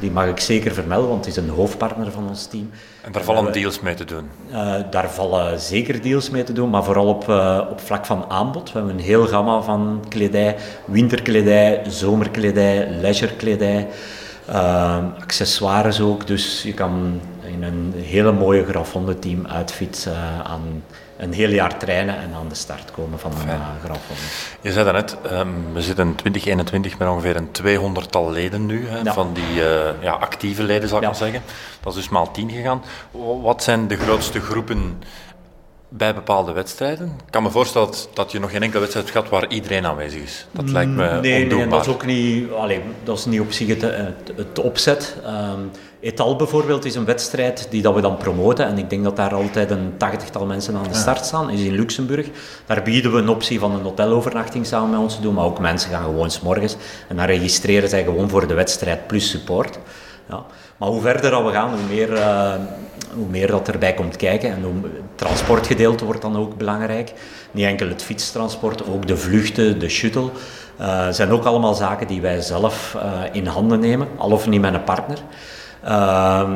die 0.03 0.11
mag 0.11 0.27
ik 0.27 0.41
zeker 0.41 0.73
vermelden, 0.75 1.09
want 1.09 1.25
het 1.25 1.37
is 1.37 1.43
een 1.43 1.49
hoofdpartner 1.49 2.13
van 2.13 2.29
ons 2.29 2.47
team. 2.47 2.71
En 3.03 3.13
daar 3.13 3.23
vallen 3.23 3.53
deals 3.53 3.81
mee 3.81 3.95
te 3.95 4.05
doen? 4.05 4.29
Uh, 4.51 4.75
daar 4.91 5.11
vallen 5.11 5.61
zeker 5.61 6.03
deals 6.03 6.31
mee 6.31 6.45
te 6.45 6.53
doen, 6.53 6.71
maar 6.71 6.85
vooral 6.85 7.07
op, 7.07 7.29
uh, 7.29 7.61
op 7.71 7.81
vlak 7.81 8.07
van 8.07 8.25
aanbod. 8.29 8.73
We 8.73 8.79
hebben 8.79 8.97
een 8.99 9.05
heel 9.05 9.27
gamma 9.27 9.61
van 9.61 10.05
kledij, 10.09 10.57
winterkledij, 10.85 11.83
zomerkledij, 11.89 12.89
leisurekledij, 13.01 13.89
uh, 14.49 14.97
accessoires 15.21 16.01
ook. 16.01 16.27
Dus 16.27 16.63
je 16.63 16.75
kan 16.75 17.21
in 17.47 17.63
een 17.63 17.93
hele 17.97 18.33
mooie 18.33 18.65
Grafonde 18.65 19.19
team 19.19 19.47
outfit 19.47 20.09
aan 20.43 20.83
een 21.23 21.33
heel 21.33 21.51
jaar 21.51 21.79
trainen 21.79 22.17
en 22.17 22.35
aan 22.35 22.49
de 22.49 22.55
start 22.55 22.91
komen 22.91 23.19
van 23.19 23.33
een 23.33 23.49
uh, 23.49 23.95
Je 24.61 24.73
zei 24.73 24.85
daarnet, 24.85 25.17
um, 25.33 25.73
we 25.73 25.83
zitten 25.83 26.07
in 26.07 26.15
2021 26.15 26.99
met 26.99 27.09
ongeveer 27.09 27.37
een 27.37 27.49
200-tal 27.63 28.31
leden 28.31 28.67
nu, 28.67 28.89
hè, 28.89 29.13
van 29.13 29.33
die 29.33 29.55
uh, 29.55 30.03
ja, 30.03 30.13
actieve 30.13 30.63
leden 30.63 30.89
zou 30.89 31.01
ik 31.01 31.07
ja. 31.07 31.11
maar 31.11 31.31
zeggen. 31.31 31.43
Dat 31.81 31.93
is 31.93 31.99
dus 31.99 32.09
maal 32.09 32.31
10 32.31 32.51
gegaan. 32.51 32.83
Wat 33.43 33.63
zijn 33.63 33.89
de 33.89 33.97
grootste 33.97 34.41
groepen 34.41 35.03
bij 35.97 36.15
bepaalde 36.15 36.53
wedstrijden. 36.53 37.07
Ik 37.07 37.31
kan 37.31 37.43
me 37.43 37.51
voorstellen 37.51 37.89
dat, 38.15 38.33
je 38.33 38.41
nog 38.41 38.51
geen 38.51 38.63
enkele 38.63 38.81
wedstrijd 38.81 39.07
hebt 39.07 39.19
gehad 39.19 39.41
waar 39.41 39.51
iedereen 39.53 39.87
aanwezig 39.87 40.23
is. 40.23 40.47
Dat 40.51 40.71
lijkt 40.71 40.91
me 40.91 41.21
nee, 41.21 41.43
ondoenbaar. 41.43 41.59
Nee, 41.59 41.69
dat 41.69 41.87
is 41.87 41.93
ook 41.93 42.07
niet, 42.07 42.51
allez, 42.51 42.79
dat 43.05 43.19
is 43.19 43.25
niet 43.25 43.41
op 43.41 43.53
zich 43.53 43.69
het, 43.69 43.83
het, 44.37 44.59
opzet. 44.59 45.17
Um, 45.27 45.71
Etal 46.01 46.37
bijvoorbeeld 46.37 46.85
is 46.85 46.95
een 46.95 47.05
wedstrijd 47.05 47.67
die 47.71 47.83
dat 47.83 47.95
we 47.95 48.01
dan 48.01 48.17
promoten. 48.17 48.67
En 48.67 48.79
ik 48.79 48.91
denk 48.91 49.05
dat 49.05 49.17
daar 49.17 49.35
altijd 49.35 49.71
een 49.71 49.95
tachtigtal 49.97 50.47
mensen 50.47 50.77
aan 50.77 50.89
de 50.89 50.95
start 50.95 51.25
staan. 51.25 51.51
Is 51.51 51.61
in 51.61 51.75
Luxemburg. 51.75 52.29
Daar 52.67 52.83
bieden 52.83 53.13
we 53.13 53.19
een 53.19 53.29
optie 53.29 53.59
van 53.59 53.73
een 53.73 53.83
hotelovernachting 53.83 54.67
samen 54.67 54.91
met 54.91 55.01
ons 55.01 55.15
te 55.15 55.21
doen. 55.23 55.35
Maar 55.35 55.45
ook 55.45 55.59
mensen 55.59 55.91
gaan 55.91 56.05
gewoon 56.05 56.31
s'morgens. 56.31 56.77
En 57.09 57.17
dan 57.17 57.27
registreren 57.27 57.89
zij 57.89 58.05
gewoon 58.05 58.29
voor 58.29 58.47
de 58.47 58.55
wedstrijd 58.55 59.07
plus 59.07 59.31
support. 59.31 59.79
Ja. 60.29 60.45
Maar 60.83 60.91
hoe 60.91 61.01
verder 61.01 61.45
we 61.45 61.53
gaan, 61.53 61.69
hoe 61.69 61.89
meer, 61.89 62.13
uh, 62.13 62.53
hoe 63.15 63.27
meer 63.27 63.47
dat 63.47 63.69
erbij 63.69 63.95
komt 63.95 64.17
kijken. 64.17 64.51
En 64.51 64.63
hoe, 64.63 64.73
het 64.83 65.19
transportgedeelte 65.19 66.05
wordt 66.05 66.23
dan 66.23 66.37
ook 66.37 66.57
belangrijk. 66.57 67.13
Niet 67.51 67.67
enkel 67.67 67.89
het 67.89 68.03
fietstransport, 68.03 68.89
ook 68.89 69.07
de 69.07 69.17
vluchten, 69.17 69.79
de 69.79 69.89
shuttle. 69.89 70.31
Uh, 70.81 71.09
zijn 71.09 71.31
ook 71.31 71.45
allemaal 71.45 71.75
zaken 71.75 72.07
die 72.07 72.21
wij 72.21 72.41
zelf 72.41 72.97
uh, 72.97 73.03
in 73.33 73.47
handen 73.47 73.81
nemen, 73.81 74.09
al 74.17 74.31
of 74.31 74.49
niet 74.49 74.61
met 74.61 74.75
een 74.75 74.85
partner. 74.85 75.19
Ehm, 75.85 76.53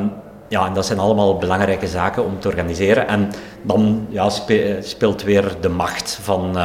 ja, 0.47 0.65
en 0.65 0.73
dat 0.73 0.85
zijn 0.85 0.99
allemaal 0.99 1.37
belangrijke 1.37 1.87
zaken 1.87 2.25
om 2.25 2.39
te 2.39 2.47
organiseren. 2.47 3.07
En 3.07 3.31
dan 3.61 4.07
ja, 4.09 4.29
speelt 4.81 5.23
weer 5.23 5.55
de 5.61 5.69
macht 5.69 6.19
van 6.21 6.57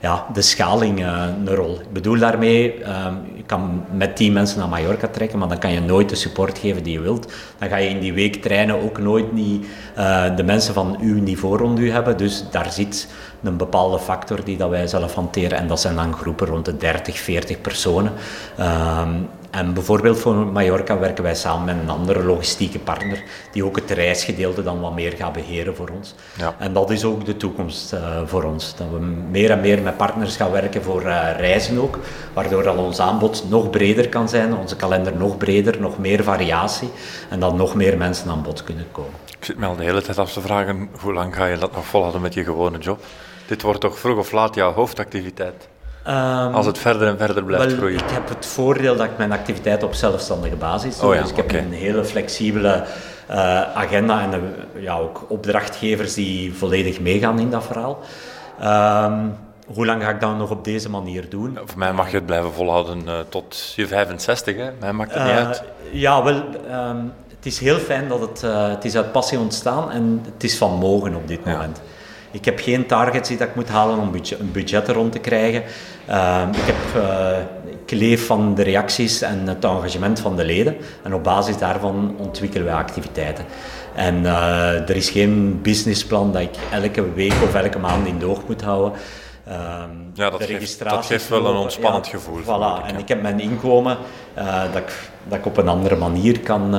ja, 0.00 0.26
de 0.32 0.42
schaling 0.42 1.00
uh, 1.00 1.24
een 1.44 1.54
rol. 1.54 1.80
Ik 1.80 1.92
bedoel 1.92 2.18
daarmee, 2.18 2.74
um, 2.74 3.18
je 3.36 3.42
kan 3.46 3.84
met 3.92 4.16
tien 4.16 4.32
mensen 4.32 4.58
naar 4.58 4.68
Mallorca 4.68 5.08
trekken, 5.08 5.38
maar 5.38 5.48
dan 5.48 5.58
kan 5.58 5.72
je 5.72 5.80
nooit 5.80 6.08
de 6.08 6.14
support 6.14 6.58
geven 6.58 6.82
die 6.82 6.92
je 6.92 7.00
wilt. 7.00 7.32
Dan 7.58 7.68
ga 7.68 7.76
je 7.76 7.88
in 7.88 8.00
die 8.00 8.12
week 8.12 8.42
trainen 8.42 8.82
ook 8.82 8.98
nooit 8.98 9.32
niet 9.32 9.66
uh, 9.98 10.36
de 10.36 10.42
mensen 10.42 10.74
van 10.74 10.96
uw 11.00 11.20
niveau 11.20 11.56
rond 11.56 11.78
u 11.78 11.90
hebben. 11.90 12.16
Dus 12.16 12.44
daar 12.50 12.72
zit 12.72 13.08
een 13.42 13.56
bepaalde 13.56 13.98
factor 13.98 14.44
die 14.44 14.56
dat 14.56 14.70
wij 14.70 14.86
zelf 14.86 15.14
hanteren. 15.14 15.58
En 15.58 15.66
dat 15.66 15.80
zijn 15.80 15.94
dan 15.94 16.12
groepen 16.12 16.46
rond 16.46 16.64
de 16.64 16.76
30, 16.76 17.18
40 17.18 17.60
personen. 17.60 18.12
Um, 18.60 19.28
en 19.50 19.74
bijvoorbeeld 19.74 20.18
voor 20.18 20.34
Mallorca 20.34 20.98
werken 20.98 21.24
wij 21.24 21.34
samen 21.34 21.64
met 21.64 21.76
een 21.82 21.90
andere 21.90 22.24
logistieke 22.24 22.78
partner 22.78 23.22
die 23.52 23.64
ook 23.64 23.76
het 23.76 23.90
reisgedeelte 23.90 24.62
dan 24.62 24.80
wat 24.80 24.94
meer 24.94 25.12
gaat 25.12 25.32
beheren 25.32 25.76
voor 25.76 25.88
ons. 25.88 26.14
Ja. 26.36 26.54
En 26.58 26.72
dat 26.72 26.90
is 26.90 27.04
ook 27.04 27.24
de 27.24 27.36
toekomst 27.36 27.92
uh, 27.92 28.20
voor 28.24 28.44
ons. 28.44 28.74
Dat 28.76 28.86
we 28.90 28.98
meer 29.30 29.50
en 29.50 29.60
meer 29.60 29.82
met 29.82 29.96
partners 29.96 30.36
gaan 30.36 30.50
werken 30.50 30.82
voor 30.82 31.02
uh, 31.02 31.28
reizen 31.36 31.78
ook, 31.78 31.98
waardoor 32.32 32.68
al 32.68 32.76
ons 32.84 33.00
aanbod 33.00 33.44
nog 33.48 33.70
breder 33.70 34.08
kan 34.08 34.28
zijn, 34.28 34.54
onze 34.54 34.76
kalender 34.76 35.16
nog 35.16 35.36
breder, 35.36 35.80
nog 35.80 35.98
meer 35.98 36.22
variatie 36.22 36.90
en 37.30 37.40
dat 37.40 37.54
nog 37.54 37.74
meer 37.74 37.98
mensen 37.98 38.30
aan 38.30 38.42
bod 38.42 38.64
kunnen 38.64 38.86
komen. 38.92 39.12
Ik 39.38 39.44
zit 39.44 39.58
me 39.58 39.66
al 39.66 39.76
de 39.76 39.84
hele 39.84 40.02
tijd 40.02 40.18
af 40.18 40.32
te 40.32 40.40
vragen, 40.40 40.88
hoe 41.00 41.12
lang 41.12 41.34
ga 41.36 41.46
je 41.46 41.58
dat 41.58 41.72
nog 41.72 41.84
volhouden 41.86 42.20
met 42.20 42.34
je 42.34 42.44
gewone 42.44 42.78
job? 42.78 43.00
Dit 43.46 43.62
wordt 43.62 43.80
toch 43.80 43.98
vroeg 43.98 44.18
of 44.18 44.32
laat 44.32 44.54
jouw 44.54 44.72
hoofdactiviteit? 44.72 45.68
Um, 46.08 46.54
Als 46.54 46.66
het 46.66 46.78
verder 46.78 47.08
en 47.08 47.18
verder 47.18 47.44
blijft 47.44 47.66
wel, 47.66 47.76
groeien. 47.76 47.98
Ik 47.98 48.10
heb 48.10 48.28
het 48.28 48.46
voordeel 48.46 48.96
dat 48.96 49.06
ik 49.06 49.16
mijn 49.18 49.32
activiteit 49.32 49.82
op 49.82 49.94
zelfstandige 49.94 50.56
basis 50.56 50.98
doe. 50.98 51.08
Oh 51.08 51.14
ja, 51.14 51.20
dus 51.20 51.30
ik 51.30 51.36
heb 51.36 51.52
een 51.52 51.72
hele 51.72 52.04
flexibele 52.04 52.84
uh, 53.30 53.36
agenda 53.76 54.22
en 54.22 54.30
uh, 54.30 54.82
ja, 54.82 54.98
ook 54.98 55.24
opdrachtgevers 55.28 56.14
die 56.14 56.54
volledig 56.54 57.00
meegaan 57.00 57.38
in 57.38 57.50
dat 57.50 57.64
verhaal. 57.64 57.98
Um, 58.62 59.36
hoe 59.66 59.86
lang 59.86 60.02
ga 60.02 60.10
ik 60.10 60.20
dat 60.20 60.36
nog 60.36 60.50
op 60.50 60.64
deze 60.64 60.90
manier 60.90 61.28
doen? 61.28 61.58
Voor 61.64 61.78
mij 61.78 61.92
mag 61.92 62.10
je 62.10 62.16
het 62.16 62.26
blijven 62.26 62.52
volhouden 62.52 63.02
uh, 63.06 63.18
tot 63.28 63.72
je 63.76 63.86
65, 63.86 64.56
hè? 64.56 64.70
Mij 64.80 64.92
maakt 64.92 65.14
het 65.14 65.22
niet 65.22 65.32
uit. 65.32 65.62
Ja, 65.92 66.22
wel, 66.22 66.42
ehm, 66.68 66.96
het 67.28 67.46
is 67.46 67.58
heel 67.58 67.78
fijn 67.78 68.08
dat 68.08 68.20
het, 68.20 68.40
het 68.46 68.84
is 68.84 68.96
uit 68.96 69.12
passie 69.12 69.38
ontstaan 69.38 69.90
en 69.90 70.22
het 70.32 70.44
is 70.44 70.56
van 70.58 70.78
mogen 70.78 71.14
op 71.14 71.28
dit 71.28 71.44
moment. 71.44 71.80
Ik 72.32 72.44
heb 72.44 72.60
geen 72.60 72.86
targets 72.86 73.28
die 73.28 73.38
dat 73.38 73.48
ik 73.48 73.54
moet 73.54 73.68
halen 73.68 73.98
om 73.98 74.10
een 74.14 74.52
budget 74.52 74.88
rond 74.88 75.12
te 75.12 75.18
krijgen. 75.18 75.62
Ehm, 76.06 76.48
ik, 76.48 76.64
heb, 76.64 77.02
uh, 77.02 77.38
ik 77.86 77.90
leef 77.90 78.26
van 78.26 78.54
de 78.54 78.62
reacties 78.62 79.22
en 79.22 79.46
het 79.46 79.64
engagement 79.64 80.20
van 80.20 80.36
de 80.36 80.44
leden. 80.44 80.76
En 81.02 81.14
op 81.14 81.24
basis 81.24 81.58
daarvan 81.58 82.14
ontwikkelen 82.18 82.66
wij 82.66 82.74
activiteiten. 82.74 83.44
En 83.94 84.22
uh, 84.22 84.88
er 84.88 84.96
is 84.96 85.10
geen 85.10 85.62
businessplan 85.62 86.32
dat 86.32 86.42
ik 86.42 86.56
elke 86.72 87.12
week 87.12 87.34
of 87.42 87.54
elke 87.54 87.78
maand 87.78 88.06
in 88.06 88.18
doog 88.18 88.46
moet 88.46 88.62
houden. 88.62 88.92
Um, 89.48 90.10
ja, 90.14 90.30
dat 90.30 90.42
geeft, 90.42 90.84
dat 90.84 91.06
geeft 91.06 91.28
wel 91.28 91.46
een 91.46 91.56
ontspannend 91.56 92.06
ja, 92.06 92.12
gevoel. 92.12 92.40
Voilà. 92.42 92.84
Ik, 92.84 92.90
en 92.92 92.98
ik 92.98 93.08
heb 93.08 93.22
mijn 93.22 93.40
inkomen 93.40 93.98
uh, 94.38 94.62
dat, 94.72 94.82
ik, 94.82 95.10
dat 95.28 95.38
ik 95.38 95.46
op 95.46 95.56
een 95.56 95.68
andere 95.68 95.96
manier 95.96 96.40
kan, 96.40 96.74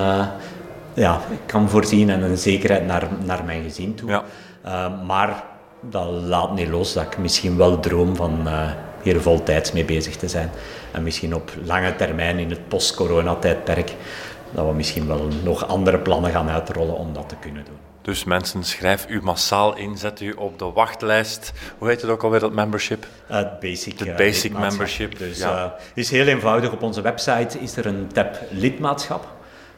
ja, 0.93 1.19
kan 1.45 1.69
voorzien 1.69 2.09
en 2.09 2.21
een 2.21 2.37
zekerheid 2.37 2.85
naar, 2.85 3.07
naar 3.23 3.43
mijn 3.45 3.63
gezin 3.63 3.95
toe. 3.95 4.09
Ja. 4.09 4.23
Uh, 4.65 5.03
maar 5.05 5.43
dat 5.79 6.07
laat 6.07 6.53
niet 6.53 6.67
los 6.67 6.93
dat 6.93 7.03
ik 7.03 7.17
misschien 7.17 7.57
wel 7.57 7.79
droom 7.79 8.15
van 8.15 8.39
uh, 8.45 8.71
hier 9.01 9.21
voltijds 9.21 9.71
mee 9.71 9.85
bezig 9.85 10.15
te 10.15 10.27
zijn. 10.27 10.51
En 10.91 11.03
misschien 11.03 11.35
op 11.35 11.51
lange 11.63 11.95
termijn 11.95 12.39
in 12.39 12.49
het 12.49 12.67
post-corona-tijdperk 12.67 13.95
dat 14.51 14.65
we 14.65 14.73
misschien 14.73 15.07
wel 15.07 15.27
nog 15.43 15.67
andere 15.67 15.99
plannen 15.99 16.31
gaan 16.31 16.49
uitrollen 16.49 16.95
om 16.95 17.13
dat 17.13 17.29
te 17.29 17.35
kunnen 17.39 17.65
doen. 17.65 17.77
Dus 18.01 18.23
mensen, 18.23 18.63
schrijf 18.63 19.05
u 19.09 19.21
massaal 19.21 19.77
in, 19.77 19.97
zet 19.97 20.21
u 20.21 20.31
op 20.31 20.59
de 20.59 20.71
wachtlijst. 20.71 21.51
Hoe 21.77 21.87
heet 21.87 22.01
het 22.01 22.11
ook 22.11 22.23
alweer, 22.23 22.39
dat 22.39 22.53
membership? 22.53 23.05
Uh, 23.31 23.41
basic, 23.59 23.97
de 23.97 24.13
basic 24.17 24.57
membership. 24.57 25.17
Dus 25.17 25.37
ja. 25.37 25.65
uh, 25.65 25.71
is 25.93 26.09
heel 26.09 26.25
eenvoudig. 26.25 26.71
Op 26.71 26.81
onze 26.81 27.01
website 27.01 27.59
is 27.59 27.75
er 27.77 27.85
een 27.85 28.07
tab 28.13 28.39
lidmaatschap. 28.49 29.27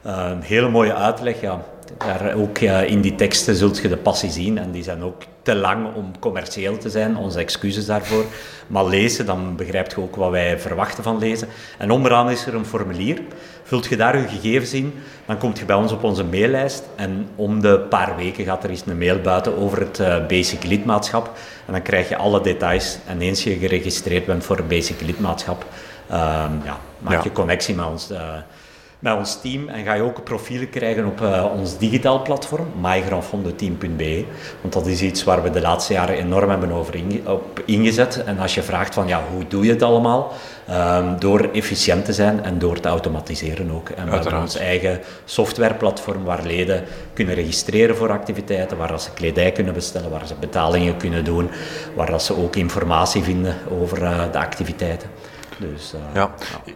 Uh, 0.05 0.27
een 0.29 0.41
hele 0.41 0.69
mooie 0.69 0.93
uitleg. 0.93 1.41
Ja. 1.41 1.61
Daar 1.97 2.33
ook 2.35 2.59
in 2.87 3.01
die 3.01 3.15
teksten 3.15 3.55
zult 3.55 3.77
je 3.77 3.89
de 3.89 3.97
passie 3.97 4.29
zien 4.29 4.57
en 4.57 4.71
die 4.71 4.83
zijn 4.83 5.03
ook 5.03 5.21
te 5.41 5.55
lang 5.55 5.95
om 5.95 6.19
commercieel 6.19 6.77
te 6.77 6.89
zijn. 6.89 7.17
Onze 7.17 7.39
excuses 7.39 7.85
daarvoor. 7.85 8.25
Maar 8.67 8.85
lezen, 8.85 9.25
dan 9.25 9.55
begrijp 9.55 9.91
je 9.91 10.01
ook 10.01 10.15
wat 10.15 10.31
wij 10.31 10.59
verwachten 10.59 11.03
van 11.03 11.17
lezen. 11.17 11.47
En 11.77 11.91
onderaan 11.91 12.29
is 12.29 12.45
er 12.45 12.55
een 12.55 12.65
formulier. 12.65 13.21
Vult 13.63 13.85
je 13.85 13.95
daar 13.95 14.17
je 14.17 14.27
gegevens 14.27 14.73
in, 14.73 14.93
dan 15.25 15.37
kom 15.37 15.51
je 15.59 15.65
bij 15.65 15.75
ons 15.75 15.91
op 15.91 16.03
onze 16.03 16.23
maillijst. 16.23 16.83
En 16.95 17.27
om 17.35 17.61
de 17.61 17.79
paar 17.79 18.15
weken 18.15 18.45
gaat 18.45 18.63
er 18.63 18.69
eens 18.69 18.83
een 18.85 18.97
mail 18.97 19.19
buiten 19.19 19.57
over 19.57 19.79
het 19.79 19.99
uh, 19.99 20.25
basic 20.27 20.63
lidmaatschap. 20.63 21.31
En 21.65 21.73
dan 21.73 21.81
krijg 21.81 22.09
je 22.09 22.15
alle 22.15 22.41
details. 22.41 22.97
En 23.07 23.21
eens 23.21 23.43
je 23.43 23.57
geregistreerd 23.57 24.25
bent 24.25 24.43
voor 24.43 24.57
een 24.57 24.67
basic 24.67 25.01
lidmaatschap, 25.01 25.65
uh, 26.11 26.15
ja, 26.63 26.77
maak 26.99 27.13
ja. 27.13 27.23
je 27.23 27.31
connectie 27.31 27.75
met 27.75 27.85
ons. 27.85 28.11
Met 29.03 29.17
ons 29.17 29.41
team 29.41 29.67
en 29.67 29.83
ga 29.83 29.93
je 29.93 30.01
ook 30.01 30.23
profielen 30.23 30.69
krijgen 30.69 31.05
op 31.05 31.21
uh, 31.21 31.45
ons 31.57 31.77
digitaal 31.77 32.21
platform, 32.21 32.67
mygranfondoteam.be. 32.81 34.25
Want 34.61 34.73
dat 34.73 34.85
is 34.85 35.01
iets 35.01 35.23
waar 35.23 35.43
we 35.43 35.49
de 35.49 35.61
laatste 35.61 35.93
jaren 35.93 36.17
enorm 36.17 36.49
hebben 36.49 36.71
over 36.71 36.95
inge 36.95 37.21
op 37.25 37.63
ingezet. 37.65 38.23
En 38.23 38.39
als 38.39 38.53
je 38.55 38.63
vraagt 38.63 38.93
van 38.93 39.07
ja, 39.07 39.21
hoe 39.33 39.47
doe 39.47 39.65
je 39.65 39.71
het 39.71 39.81
allemaal? 39.81 40.31
Um, 40.69 41.19
door 41.19 41.49
efficiënt 41.53 42.05
te 42.05 42.13
zijn 42.13 42.43
en 42.43 42.59
door 42.59 42.79
te 42.79 42.87
automatiseren 42.87 43.71
ook. 43.71 43.89
En 43.89 44.05
we 44.05 44.11
hebben 44.11 44.39
ons 44.39 44.55
eigen 44.55 44.99
softwareplatform 45.25 46.23
waar 46.23 46.43
leden 46.43 46.83
kunnen 47.13 47.35
registreren 47.35 47.95
voor 47.95 48.11
activiteiten, 48.11 48.77
waar 48.77 48.99
ze 48.99 49.13
kledij 49.13 49.51
kunnen 49.51 49.73
bestellen, 49.73 50.09
waar 50.09 50.27
ze 50.27 50.33
betalingen 50.39 50.97
kunnen 50.97 51.23
doen, 51.23 51.49
waar 51.95 52.21
ze 52.21 52.37
ook 52.37 52.55
informatie 52.55 53.23
vinden 53.23 53.55
over 53.81 54.01
uh, 54.01 54.21
de 54.31 54.39
activiteiten. 54.39 55.09
Dus, 55.57 55.93
uh, 55.93 56.01
ja. 56.13 56.33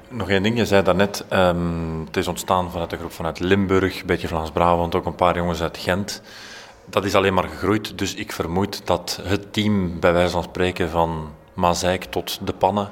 nog 0.10 0.30
één 0.30 0.44
ding. 0.44 0.58
Je 0.58 0.66
zei 0.66 0.84
daarnet, 0.84 1.26
um, 1.34 2.04
het 2.06 2.18
is 2.18 2.28
ontstaan 2.28 2.72
vanuit 2.72 2.90
de 2.90 2.98
groep 2.98 3.12
vanuit 3.12 3.40
Limburg, 3.40 4.00
een 4.00 4.06
beetje 4.06 4.28
Vlaams-Brabant, 4.28 4.96
ook 4.96 5.06
een 5.06 5.16
paar 5.16 5.36
jongens 5.36 5.62
uit 5.62 5.78
Gent. 5.78 6.22
Dat 6.86 7.06
is 7.06 7.16
alleen 7.16 7.34
maar 7.34 7.44
gegroeid, 7.50 7.98
dus 7.98 8.14
ik 8.14 8.32
vermoed 8.32 8.82
dat 8.86 9.20
het 9.24 9.54
team, 9.54 10.00
bij 10.00 10.14
wijze 10.14 10.32
van 10.32 10.44
spreken, 10.44 10.90
van 10.90 11.32
Mazeik 11.54 12.04
tot 12.04 12.40
de 12.44 12.54
pannen, 12.54 12.90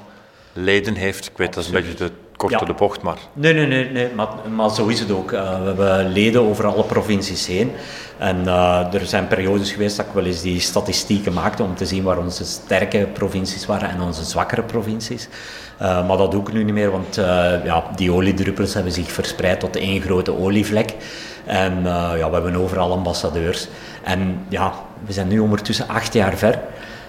leden 0.56 0.94
heeft. 0.94 1.26
Ik 1.26 1.36
weet, 1.36 1.54
dat 1.54 1.62
is 1.62 1.68
een 1.70 1.74
beetje 1.74 1.94
de 1.94 2.10
kort 2.36 2.58
door 2.58 2.66
de 2.66 2.74
bocht, 2.74 3.02
maar... 3.02 3.18
Nee, 3.32 3.54
nee, 3.54 3.66
nee, 3.66 3.90
nee 3.90 4.08
maar, 4.14 4.28
maar 4.54 4.70
zo 4.70 4.86
is 4.86 5.00
het 5.00 5.10
ook. 5.10 5.32
Uh, 5.32 5.58
we 5.60 5.66
hebben 5.66 6.12
leden 6.12 6.40
over 6.40 6.66
alle 6.66 6.84
provincies 6.84 7.46
heen. 7.46 7.72
En 8.18 8.42
uh, 8.44 8.94
er 8.94 9.06
zijn 9.06 9.28
periodes 9.28 9.72
geweest 9.72 9.96
dat 9.96 10.06
ik 10.06 10.12
wel 10.12 10.24
eens 10.24 10.42
die 10.42 10.60
statistieken 10.60 11.32
maakte 11.32 11.62
om 11.62 11.74
te 11.74 11.86
zien 11.86 12.02
waar 12.02 12.18
onze 12.18 12.44
sterke 12.44 13.08
provincies 13.12 13.66
waren 13.66 13.88
en 13.90 14.00
onze 14.00 14.24
zwakkere 14.24 14.62
provincies. 14.62 15.28
Uh, 15.82 16.08
maar 16.08 16.16
dat 16.16 16.30
doe 16.30 16.40
ik 16.40 16.52
nu 16.52 16.64
niet 16.64 16.74
meer, 16.74 16.90
want 16.90 17.14
ja, 17.64 17.84
die 17.96 18.12
oliedruppels 18.12 18.74
hebben 18.74 18.92
zich 18.92 19.12
verspreid 19.12 19.60
tot 19.60 19.76
één 19.76 20.00
grote 20.00 20.38
olievlek. 20.38 20.94
En 21.44 21.82
ja, 22.16 22.28
we 22.28 22.34
hebben 22.34 22.56
overal 22.56 22.92
ambassadeurs. 22.92 23.68
En 24.02 24.44
ja, 24.48 24.72
we 25.06 25.12
zijn 25.12 25.28
nu 25.28 25.38
ondertussen 25.38 25.88
acht 25.88 26.12
jaar 26.12 26.36
ver. 26.36 26.58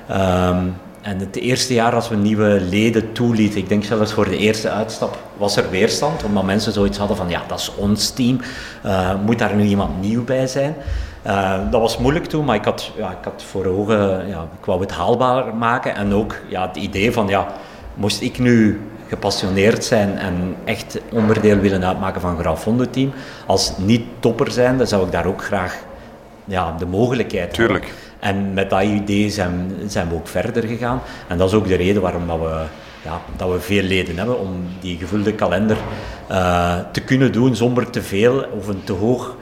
Ehm, 0.08 0.66
en 1.08 1.20
het 1.20 1.36
eerste 1.36 1.74
jaar 1.74 1.94
als 1.94 2.10
we 2.10 2.16
nieuwe 2.16 2.62
leden 2.70 3.12
toelieten, 3.12 3.60
ik 3.60 3.70
denk 3.70 3.84
zelfs 3.84 4.14
voor 4.14 4.30
de 4.30 4.38
eerste 4.38 4.70
uitstap, 4.70 5.18
was 5.38 5.58
er 5.58 5.70
weerstand. 5.70 6.24
Omdat 6.24 6.44
mensen 6.44 6.72
zoiets 6.72 6.98
hadden 6.98 7.18
van, 7.18 7.30
ja, 7.30 7.42
dat 7.48 7.60
is 7.60 7.76
ons 7.76 8.10
team. 8.10 8.40
Uh, 8.86 9.14
moet 9.26 9.40
daar 9.40 9.56
nu 9.56 9.64
iemand 9.64 10.02
nieuw 10.02 10.24
bij 10.24 10.48
zijn? 10.48 10.76
Uh, 11.28 11.72
dat 11.72 11.82
was 11.82 11.98
moeilijk 11.98 12.26
toen, 12.26 12.46
maar 12.46 12.56
ik 12.56 12.66
had, 12.66 12.92
ja, 12.98 13.12
ik 13.12 13.24
had 13.24 13.44
voor 13.44 13.66
ogen, 13.66 14.28
ja, 14.28 14.48
ik 14.60 14.66
wou 14.66 14.82
het 14.82 14.92
haalbaar 14.92 15.56
maken. 15.56 15.96
En 15.96 16.14
ook 16.14 16.36
ja, 16.48 16.68
het 16.68 16.76
idee 16.76 17.12
van, 17.12 17.28
ja, 17.28 17.48
moest 17.94 18.22
ik 18.22 18.40
nu 18.40 18.82
gepassioneerd 19.08 19.86
zijn 19.86 20.18
en 20.18 20.56
echt 20.64 21.00
onderdeel 21.12 21.58
willen 21.58 21.86
uitmaken 21.86 22.22
van 22.22 22.40
Grafondo 22.40 22.86
team, 22.90 23.12
als 23.46 23.74
niet-topper 23.78 24.52
zijn, 24.52 24.78
dan 24.78 24.88
zou 24.88 25.06
ik 25.06 25.12
daar 25.12 25.26
ook 25.26 25.44
graag 25.44 25.78
ja, 26.46 26.76
de 26.80 26.86
mogelijkheid 26.86 27.54
Tuurlijk. 27.54 27.86
hebben. 27.86 28.07
En 28.28 28.54
met 28.54 28.70
dat 28.70 28.82
idee 28.82 29.30
zijn, 29.30 29.72
zijn 29.88 30.10
we 30.10 30.16
ook 30.16 30.28
verder 30.28 30.64
gegaan. 30.64 31.02
En 31.28 31.38
dat 31.38 31.48
is 31.48 31.56
ook 31.56 31.68
de 31.68 31.76
reden 31.76 32.02
waarom 32.02 32.28
dat 32.28 32.40
we, 32.40 32.62
ja, 33.04 33.22
dat 33.38 33.52
we 33.52 33.60
veel 33.60 33.84
leden 33.84 34.18
hebben, 34.18 34.40
om 34.40 34.50
die 34.80 34.98
gevulde 34.98 35.34
kalender 35.34 35.78
uh, 36.32 36.76
te 36.92 37.02
kunnen 37.02 37.32
doen 37.32 37.56
zonder 37.56 37.90
te 37.90 38.02
veel 38.02 38.46
of 38.58 38.68
een 38.68 38.84
te 38.84 38.94
hoog 38.94 39.36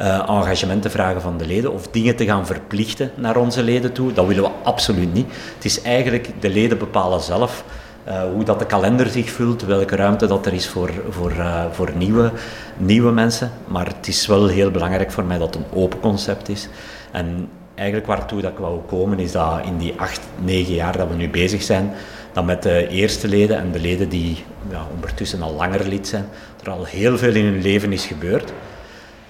uh, 0.00 0.28
engagement 0.28 0.82
te 0.82 0.90
vragen 0.90 1.20
van 1.20 1.38
de 1.38 1.46
leden 1.46 1.72
of 1.72 1.88
dingen 1.88 2.16
te 2.16 2.24
gaan 2.24 2.46
verplichten 2.46 3.10
naar 3.14 3.36
onze 3.36 3.62
leden 3.62 3.92
toe. 3.92 4.12
Dat 4.12 4.26
willen 4.26 4.42
we 4.42 4.50
absoluut 4.62 5.12
niet. 5.12 5.26
Het 5.54 5.64
is 5.64 5.82
eigenlijk, 5.82 6.28
de 6.40 6.50
leden 6.50 6.78
bepalen 6.78 7.20
zelf 7.20 7.64
uh, 8.08 8.22
hoe 8.34 8.44
dat 8.44 8.58
de 8.58 8.66
kalender 8.66 9.06
zich 9.06 9.30
vult, 9.30 9.64
welke 9.64 9.96
ruimte 9.96 10.26
dat 10.26 10.46
er 10.46 10.52
is 10.52 10.68
voor, 10.68 10.90
voor, 11.10 11.32
voor 11.70 11.90
nieuwe, 11.96 12.32
nieuwe 12.76 13.12
mensen. 13.12 13.50
Maar 13.66 13.86
het 13.86 14.08
is 14.08 14.26
wel 14.26 14.46
heel 14.46 14.70
belangrijk 14.70 15.10
voor 15.10 15.24
mij 15.24 15.38
dat 15.38 15.54
het 15.54 15.64
een 15.64 15.78
open 15.78 16.00
concept 16.00 16.48
is. 16.48 16.68
En 17.12 17.48
eigenlijk 17.74 18.06
waartoe 18.06 18.40
dat 18.40 18.52
ik 18.52 18.58
wou 18.58 18.80
komen 18.80 19.18
is 19.18 19.32
dat 19.32 19.60
in 19.64 19.78
die 19.78 19.94
acht, 19.96 20.20
negen 20.38 20.74
jaar 20.74 20.96
dat 20.96 21.08
we 21.08 21.14
nu 21.14 21.28
bezig 21.28 21.62
zijn, 21.62 21.92
dat 22.32 22.44
met 22.44 22.62
de 22.62 22.88
eerste 22.88 23.28
leden 23.28 23.58
en 23.58 23.72
de 23.72 23.80
leden 23.80 24.08
die 24.08 24.44
ja, 24.70 24.86
ondertussen 24.94 25.42
al 25.42 25.54
langer 25.54 25.88
lid 25.88 26.08
zijn, 26.08 26.28
er 26.64 26.70
al 26.70 26.84
heel 26.84 27.18
veel 27.18 27.34
in 27.34 27.44
hun 27.44 27.62
leven 27.62 27.92
is 27.92 28.06
gebeurd. 28.06 28.52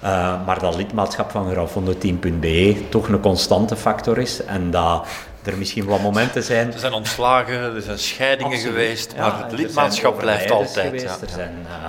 Uh, 0.05 0.47
maar 0.47 0.59
dat 0.59 0.77
lidmaatschap 0.77 1.31
van 1.31 1.51
graffondoteam.be 1.51 2.77
toch 2.89 3.09
een 3.09 3.21
constante 3.21 3.77
factor 3.77 4.19
is 4.19 4.45
en 4.45 4.71
dat 4.71 5.07
er 5.43 5.59
misschien 5.59 5.85
wat 5.85 6.01
momenten 6.01 6.43
zijn... 6.43 6.73
Er 6.73 6.79
zijn 6.79 6.93
ontslagen, 6.93 7.75
er 7.75 7.83
zijn 7.83 7.99
scheidingen 7.99 8.53
Absoluut. 8.53 8.75
geweest, 8.75 9.15
maar 9.17 9.27
ja, 9.27 9.45
het 9.45 9.53
lidmaatschap 9.53 10.19
blijft 10.19 10.51
altijd. 10.51 10.87
Geweest, 10.87 11.05
ja. 11.05 11.17
Er 11.21 11.29
zijn 11.29 11.67
uh, 11.67 11.87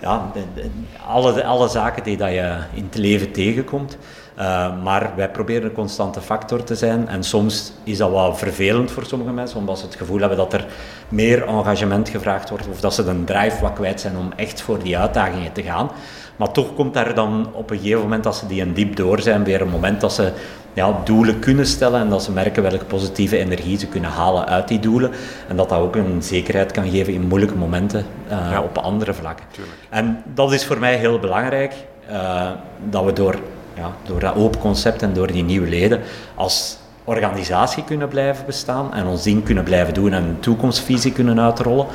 ja, 0.00 0.30
de, 0.54 0.70
alle, 1.06 1.44
alle 1.44 1.68
zaken 1.68 2.02
die 2.02 2.16
dat 2.16 2.30
je 2.30 2.56
in 2.74 2.84
het 2.84 2.96
leven 2.96 3.32
tegenkomt. 3.32 3.96
Uh, 4.40 4.82
maar 4.82 5.12
wij 5.16 5.30
proberen 5.30 5.64
een 5.64 5.72
constante 5.72 6.20
factor 6.20 6.64
te 6.64 6.74
zijn. 6.74 7.08
En 7.08 7.24
soms 7.24 7.72
is 7.84 7.98
dat 7.98 8.10
wel 8.10 8.34
vervelend 8.34 8.90
voor 8.90 9.06
sommige 9.06 9.32
mensen, 9.32 9.58
omdat 9.58 9.78
ze 9.78 9.84
het 9.84 9.94
gevoel 9.94 10.18
hebben 10.18 10.36
dat 10.36 10.52
er 10.52 10.66
meer 11.08 11.46
engagement 11.46 12.08
gevraagd 12.08 12.50
wordt, 12.50 12.68
of 12.68 12.80
dat 12.80 12.94
ze 12.94 13.04
de 13.04 13.24
drive 13.24 13.60
wat 13.60 13.72
kwijt 13.72 14.00
zijn 14.00 14.16
om 14.16 14.32
echt 14.36 14.60
voor 14.60 14.82
die 14.82 14.98
uitdagingen 14.98 15.52
te 15.52 15.62
gaan. 15.62 15.90
Maar 16.36 16.52
toch 16.52 16.74
komt 16.74 16.94
daar 16.94 17.14
dan 17.14 17.48
op 17.52 17.70
een 17.70 17.78
gegeven 17.78 18.00
moment, 18.00 18.26
als 18.26 18.38
ze 18.38 18.46
die 18.46 18.62
een 18.62 18.74
diep 18.74 18.96
door 18.96 19.20
zijn, 19.20 19.44
weer 19.44 19.60
een 19.60 19.68
moment 19.68 20.00
dat 20.00 20.12
ze 20.12 20.32
ja, 20.72 21.00
doelen 21.04 21.38
kunnen 21.38 21.66
stellen 21.66 22.00
en 22.00 22.08
dat 22.08 22.22
ze 22.22 22.32
merken 22.32 22.62
welke 22.62 22.84
positieve 22.84 23.38
energie 23.38 23.78
ze 23.78 23.86
kunnen 23.86 24.10
halen 24.10 24.46
uit 24.46 24.68
die 24.68 24.80
doelen. 24.80 25.10
En 25.48 25.56
dat 25.56 25.68
dat 25.68 25.78
ook 25.78 25.96
een 25.96 26.22
zekerheid 26.22 26.72
kan 26.72 26.90
geven 26.90 27.12
in 27.12 27.26
moeilijke 27.26 27.56
momenten 27.56 28.06
uh, 28.30 28.50
ja. 28.50 28.62
op 28.62 28.78
andere 28.78 29.14
vlakken. 29.14 29.46
Tuurlijk. 29.50 29.76
En 29.88 30.22
dat 30.34 30.52
is 30.52 30.66
voor 30.66 30.78
mij 30.78 30.96
heel 30.96 31.18
belangrijk, 31.18 31.74
uh, 32.10 32.50
dat 32.88 33.04
we 33.04 33.12
door 33.12 33.38
ja, 33.80 33.92
door 34.02 34.20
dat 34.20 34.34
open 34.34 34.60
concept 34.60 35.02
en 35.02 35.12
door 35.12 35.26
die 35.26 35.44
nieuwe 35.44 35.68
leden 35.68 36.00
als 36.34 36.78
organisatie 37.04 37.84
kunnen 37.84 38.08
blijven 38.08 38.46
bestaan 38.46 38.94
en 38.94 39.06
ons 39.06 39.22
ding 39.22 39.44
kunnen 39.44 39.64
blijven 39.64 39.94
doen 39.94 40.12
en 40.12 40.24
een 40.24 40.40
toekomstvisie 40.40 41.12
kunnen 41.12 41.40
uitrollen. 41.40 41.86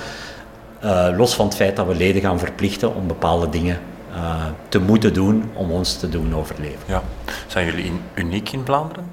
Uh, 0.83 1.07
los 1.17 1.35
van 1.35 1.45
het 1.45 1.55
feit 1.55 1.75
dat 1.75 1.87
we 1.87 1.95
leden 1.95 2.21
gaan 2.21 2.39
verplichten 2.39 2.95
om 2.95 3.07
bepaalde 3.07 3.49
dingen 3.49 3.79
uh, 4.11 4.45
te 4.69 4.79
moeten 4.79 5.13
doen 5.13 5.43
om 5.53 5.71
ons 5.71 5.97
te 5.97 6.09
doen 6.09 6.35
overleven. 6.35 6.79
Ja. 6.85 7.01
Zijn 7.47 7.65
jullie 7.65 7.85
in, 7.85 8.01
uniek 8.13 8.51
in 8.51 8.61
Vlaanderen? 8.65 9.05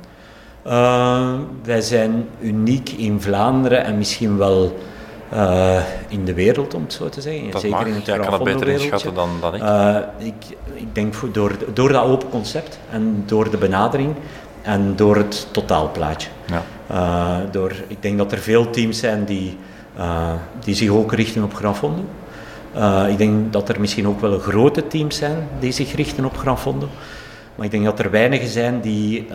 Uh, 0.66 1.34
wij 1.62 1.80
zijn 1.80 2.28
uniek 2.40 2.88
in 2.88 3.20
Vlaanderen 3.20 3.84
en 3.84 3.98
misschien 3.98 4.38
wel 4.38 4.78
uh, 5.34 5.80
in 6.08 6.24
de 6.24 6.34
wereld, 6.34 6.74
om 6.74 6.82
het 6.82 6.92
zo 6.92 7.08
te 7.08 7.20
zeggen. 7.20 7.50
Dat 7.50 7.60
Zeker 7.60 7.76
mag. 7.76 7.86
in 7.86 7.94
het 7.94 8.06
Jij 8.06 8.18
kan 8.18 8.32
het 8.32 8.42
beter 8.42 8.68
inschatten 8.68 9.14
dan, 9.14 9.30
dan 9.40 9.54
ik. 9.54 9.62
Uh, 9.62 9.96
ik. 10.18 10.34
Ik 10.74 10.94
denk 10.94 11.14
voor, 11.14 11.32
door, 11.32 11.52
door 11.74 11.92
dat 11.92 12.04
open 12.04 12.28
concept 12.28 12.78
en 12.90 13.22
door 13.26 13.50
de 13.50 13.56
benadering 13.56 14.14
en 14.62 14.96
door 14.96 15.16
het 15.16 15.46
totaalplaatje. 15.50 16.28
Ja. 16.46 17.44
door, 17.50 17.72
ik 17.86 18.02
denk 18.02 18.18
dat 18.18 18.32
er 18.32 18.38
veel 18.38 18.70
teams 18.70 18.98
zijn 18.98 19.24
die, 19.24 19.58
die 20.64 20.74
zich 20.74 20.88
ook 20.88 21.12
richten 21.12 21.42
op 21.42 21.54
Grafondo. 21.54 22.02
ik 23.08 23.18
denk 23.18 23.52
dat 23.52 23.68
er 23.68 23.80
misschien 23.80 24.08
ook 24.08 24.20
wel 24.20 24.38
grote 24.38 24.86
teams 24.86 25.16
zijn 25.16 25.48
die 25.58 25.72
zich 25.72 25.94
richten 25.94 26.24
op 26.24 26.36
Grafondo. 26.36 26.88
Maar 27.54 27.64
ik 27.64 27.70
denk 27.72 27.84
dat 27.84 27.98
er 27.98 28.10
weinigen 28.10 28.48
zijn 28.48 28.80
die 28.80 29.26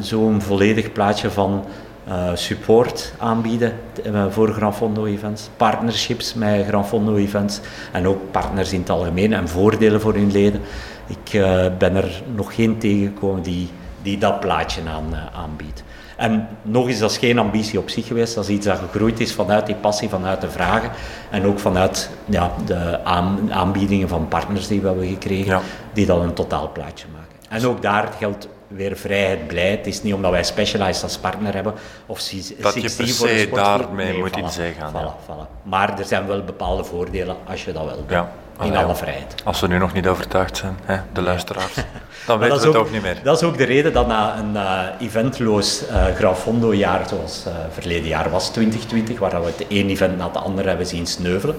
zo'n 0.00 0.42
volledig 0.42 0.92
plaatje 0.92 1.30
van 1.30 1.64
uh, 2.08 2.30
support 2.34 3.12
aanbieden 3.18 3.72
uh, 4.06 4.24
voor 4.30 4.52
Gran 4.52 4.74
Fondo 4.74 5.04
events, 5.04 5.48
partnerships 5.56 6.34
met 6.34 6.66
Gran 6.66 6.86
Fondo 6.86 7.16
events 7.16 7.60
en 7.92 8.06
ook 8.06 8.30
partners 8.30 8.72
in 8.72 8.80
het 8.80 8.90
algemeen 8.90 9.32
en 9.32 9.48
voordelen 9.48 10.00
voor 10.00 10.14
hun 10.14 10.32
leden. 10.32 10.60
Ik 11.06 11.40
ben 11.78 11.96
er 11.96 12.22
nog 12.34 12.54
geen 12.54 12.78
tegengekomen 12.78 13.42
die, 13.42 13.68
die 14.02 14.18
dat 14.18 14.40
plaatje 14.40 14.80
aan, 14.88 15.14
aanbiedt. 15.34 15.82
En 16.20 16.48
nog 16.62 16.88
eens, 16.88 16.98
dat 16.98 17.10
is 17.10 17.18
geen 17.18 17.38
ambitie 17.38 17.78
op 17.78 17.90
zich 17.90 18.06
geweest, 18.06 18.34
dat 18.34 18.44
is 18.44 18.50
iets 18.50 18.66
dat 18.66 18.78
gegroeid 18.78 19.20
is 19.20 19.32
vanuit 19.32 19.66
die 19.66 19.74
passie, 19.74 20.08
vanuit 20.08 20.40
de 20.40 20.50
vragen 20.50 20.90
en 21.30 21.46
ook 21.46 21.58
vanuit 21.58 22.10
ja, 22.24 22.52
de 22.66 23.04
aan, 23.04 23.52
aanbiedingen 23.52 24.08
van 24.08 24.28
partners 24.28 24.66
die 24.66 24.80
we 24.80 24.86
hebben 24.86 25.08
gekregen, 25.08 25.52
ja. 25.52 25.60
die 25.92 26.06
dan 26.06 26.22
een 26.22 26.34
totaalplaatje 26.34 27.06
maken. 27.12 27.36
En 27.48 27.66
ook 27.66 27.82
daar 27.82 28.12
geldt 28.18 28.48
weer 28.70 28.96
vrijheid, 28.96 29.46
blijheid. 29.46 29.78
Het 29.78 29.86
is 29.86 30.02
niet 30.02 30.14
omdat 30.14 30.30
wij 30.30 30.44
Specialized 30.44 31.02
als 31.02 31.18
partner 31.18 31.54
hebben 31.54 31.74
of 32.06 32.18
dat 32.60 32.74
je 32.74 32.94
per 32.96 33.08
se 33.08 33.48
daarmee 33.52 34.18
moet 34.18 34.36
in 34.36 34.50
zee 34.50 34.72
gaan. 34.72 34.92
Voilà, 34.92 35.24
voilà. 35.26 35.62
Maar 35.62 35.98
er 35.98 36.04
zijn 36.04 36.26
wel 36.26 36.44
bepaalde 36.44 36.84
voordelen 36.84 37.36
als 37.48 37.64
je 37.64 37.72
dat 37.72 37.84
wil 37.84 37.96
doen. 37.96 38.16
Ja. 38.16 38.32
In 38.62 38.76
alle 38.76 38.94
vrijheid. 38.94 39.34
Als 39.44 39.60
we 39.60 39.66
nu 39.66 39.78
nog 39.78 39.92
niet 39.92 40.06
overtuigd 40.06 40.56
zijn, 40.56 40.78
hè, 40.84 40.96
de 41.12 41.22
luisteraars, 41.22 41.74
dan 42.26 42.38
weten 42.38 42.60
we 42.60 42.66
het 42.66 42.76
ook, 42.76 42.90
niet 42.90 43.02
meer. 43.02 43.20
Dat 43.22 43.42
is 43.42 43.48
ook 43.48 43.58
de 43.58 43.64
reden 43.64 43.92
dat 43.92 44.06
na 44.06 44.38
een 44.38 44.52
uh, 44.52 45.06
eventloos 45.06 45.82
uh, 45.82 46.04
Grafondo-jaar, 46.14 47.08
zoals 47.08 47.44
uh, 47.46 47.52
verleden 47.70 48.08
jaar 48.08 48.30
was, 48.30 48.50
2020, 48.50 49.18
waar 49.18 49.40
we 49.40 49.46
het 49.46 49.66
één 49.68 49.88
event 49.88 50.16
na 50.16 50.26
het 50.26 50.36
andere 50.36 50.68
hebben 50.68 50.86
zien 50.86 51.06
sneuvelen, 51.06 51.56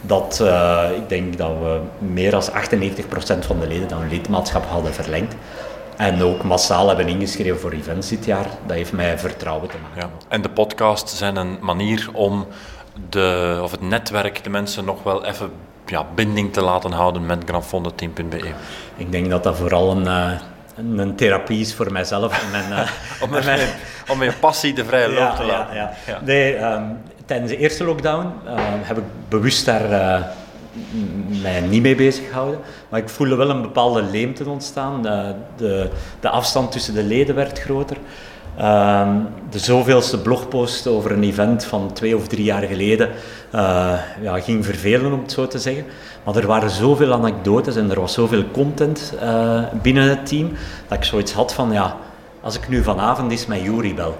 dat 0.00 0.38
uh, 0.42 0.84
ik 0.96 1.08
denk 1.08 1.38
dat 1.38 1.48
we 1.48 1.80
meer 1.98 2.30
dan 2.30 2.42
98% 2.42 2.46
van 3.46 3.60
de 3.60 3.66
leden 3.66 3.88
dan 3.88 4.08
lidmaatschap 4.08 4.66
hadden 4.66 4.94
verlengd. 4.94 5.34
En 5.96 6.22
ook 6.22 6.42
massaal 6.42 6.88
hebben 6.88 7.08
ingeschreven 7.08 7.60
voor 7.60 7.72
events 7.72 8.08
dit 8.08 8.24
jaar. 8.24 8.46
Dat 8.66 8.76
heeft 8.76 8.92
mij 8.92 9.18
vertrouwen 9.18 9.68
te 9.68 9.76
maken. 9.82 10.10
Ja. 10.10 10.26
En 10.28 10.42
de 10.42 10.48
podcasts 10.48 11.16
zijn 11.16 11.36
een 11.36 11.58
manier 11.60 12.08
om 12.12 12.46
de, 13.08 13.58
of 13.62 13.70
het 13.70 13.80
netwerk, 13.80 14.44
de 14.44 14.50
mensen 14.50 14.84
nog 14.84 15.02
wel 15.02 15.24
even 15.24 15.50
ja, 15.86 16.06
binding 16.14 16.52
te 16.52 16.60
laten 16.60 16.92
houden 16.92 17.26
met 17.26 17.42
grandfondoteam.be. 17.46 18.50
Ik 18.96 19.12
denk 19.12 19.30
dat 19.30 19.42
dat 19.42 19.56
vooral 19.56 19.90
een, 19.90 20.04
uh, 20.04 20.98
een, 20.98 21.16
therapie 21.16 21.60
is 21.60 21.74
voor 21.74 21.92
mijzelf. 21.92 22.42
En 22.42 22.50
mijn, 22.50 22.70
uh, 22.70 22.90
om, 23.22 23.30
mijn, 23.30 23.68
om 24.08 24.18
passie 24.40 24.74
de 24.74 24.84
vrije 24.84 25.08
loop 25.08 25.18
ja, 25.18 25.34
te 25.34 25.44
laten. 25.44 25.76
Ja, 25.76 25.92
ja. 26.06 26.20
Nee, 26.22 26.58
um, 26.58 26.98
tijdens 27.26 27.50
de 27.50 27.56
eerste 27.56 27.84
lockdown 27.84 28.32
uh, 28.46 28.54
heb 28.82 28.98
ik 28.98 29.04
bewust 29.28 29.64
daar 29.64 29.90
uh, 29.90 30.26
mij 31.44 31.60
niet 31.60 31.82
mee 31.82 31.94
bezig 31.94 32.26
gehouden. 32.28 32.60
Maar 32.88 33.00
ik 33.00 33.08
voelde 33.08 33.34
wel 33.34 33.50
een 33.50 33.62
bepaalde 33.62 34.02
leemte 34.02 34.48
ontstaan. 34.48 35.02
De, 35.02 35.34
de, 35.56 35.88
de 36.20 36.28
afstand 36.28 36.72
tussen 36.72 36.94
de 36.94 37.02
leden 37.02 37.34
werd 37.34 37.58
groter. 37.58 37.96
Uh, 38.58 39.08
de 39.50 39.58
zoveelste 39.58 40.18
blogpost 40.18 40.86
over 40.86 41.12
een 41.12 41.22
event 41.22 41.64
van 41.64 41.92
twee 41.92 42.16
of 42.16 42.28
drie 42.28 42.44
jaar 42.44 42.62
geleden 42.62 43.08
uh, 43.54 43.92
ja, 44.22 44.40
ging 44.40 44.64
vervelen, 44.64 45.12
om 45.12 45.20
het 45.20 45.32
zo 45.32 45.46
te 45.46 45.58
zeggen. 45.58 45.84
Maar 46.24 46.36
er 46.36 46.46
waren 46.46 46.70
zoveel 46.70 47.12
anekdotes 47.12 47.76
en 47.76 47.90
er 47.90 48.00
was 48.00 48.12
zoveel 48.12 48.44
content 48.52 49.14
uh, 49.22 49.62
binnen 49.82 50.08
het 50.08 50.26
team, 50.26 50.52
dat 50.88 50.98
ik 50.98 51.04
zoiets 51.04 51.32
had 51.32 51.54
van, 51.54 51.72
ja, 51.72 51.96
als 52.40 52.56
ik 52.56 52.68
nu 52.68 52.82
vanavond 52.82 53.30
eens 53.30 53.46
met 53.46 53.60
Jury 53.60 53.94
bel, 53.94 54.16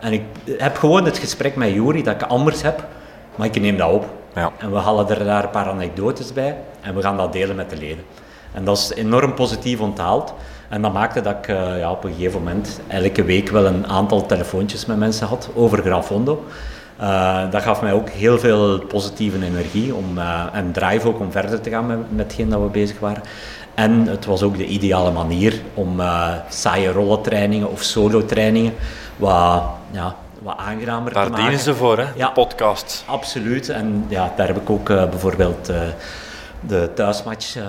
en 0.00 0.12
ik 0.12 0.22
heb 0.58 0.76
gewoon 0.76 1.04
het 1.04 1.18
gesprek 1.18 1.56
met 1.56 1.70
Juri 1.70 2.02
dat 2.02 2.14
ik 2.14 2.22
anders 2.22 2.62
heb, 2.62 2.86
maar 3.34 3.46
ik 3.46 3.60
neem 3.60 3.76
dat 3.76 3.92
op. 3.92 4.19
Ja. 4.34 4.52
En 4.58 4.70
we 4.72 4.78
halen 4.78 5.08
er 5.08 5.24
daar 5.24 5.44
een 5.44 5.50
paar 5.50 5.68
anekdotes 5.68 6.32
bij 6.32 6.56
en 6.80 6.94
we 6.94 7.02
gaan 7.02 7.16
dat 7.16 7.32
delen 7.32 7.56
met 7.56 7.70
de 7.70 7.76
leden. 7.76 8.04
En 8.52 8.64
dat 8.64 8.76
is 8.78 8.92
enorm 8.94 9.34
positief 9.34 9.80
onthaald. 9.80 10.34
En 10.68 10.82
dat 10.82 10.92
maakte 10.92 11.20
dat 11.20 11.36
ik 11.36 11.48
uh, 11.48 11.78
ja, 11.78 11.90
op 11.90 12.04
een 12.04 12.12
gegeven 12.12 12.38
moment 12.38 12.80
elke 12.86 13.24
week 13.24 13.48
wel 13.48 13.66
een 13.66 13.86
aantal 13.86 14.26
telefoontjes 14.26 14.86
met 14.86 14.96
mensen 14.96 15.26
had 15.26 15.50
over 15.54 15.82
Grafondo. 15.82 16.44
Uh, 17.00 17.50
dat 17.50 17.62
gaf 17.62 17.82
mij 17.82 17.92
ook 17.92 18.08
heel 18.08 18.38
veel 18.38 18.78
positieve 18.78 19.44
energie 19.44 19.94
om, 19.94 20.18
uh, 20.18 20.44
en 20.52 20.72
drive 20.72 21.08
ook 21.08 21.20
om 21.20 21.32
verder 21.32 21.60
te 21.60 21.70
gaan 21.70 21.86
met, 21.86 21.98
met 22.08 22.26
hetgeen 22.26 22.48
dat 22.48 22.60
we 22.60 22.66
bezig 22.66 22.98
waren. 22.98 23.22
En 23.74 24.06
het 24.06 24.24
was 24.24 24.42
ook 24.42 24.56
de 24.56 24.66
ideale 24.66 25.10
manier 25.10 25.60
om 25.74 26.00
saaie 26.48 26.92
rollentrainingen 26.92 27.70
of 27.70 27.82
solo-trainingen 27.82 28.72
wat, 29.16 29.62
ja, 29.90 30.14
wat 30.40 30.56
aangenamer 30.56 31.12
Daar 31.12 31.24
te 31.24 31.30
maken. 31.30 31.44
dienen 31.44 31.64
ze 31.64 31.74
voor, 31.74 31.98
hè? 31.98 32.06
Ja, 32.14 32.26
de 32.26 32.32
podcast. 32.32 33.04
Absoluut. 33.06 33.68
En 33.68 34.04
ja, 34.08 34.32
daar 34.36 34.46
heb 34.46 34.56
ik 34.56 34.70
ook 34.70 34.88
uh, 34.88 35.08
bijvoorbeeld 35.08 35.70
uh, 35.70 35.80
de 36.60 36.90
thuismatch 36.94 37.56
uh, 37.56 37.64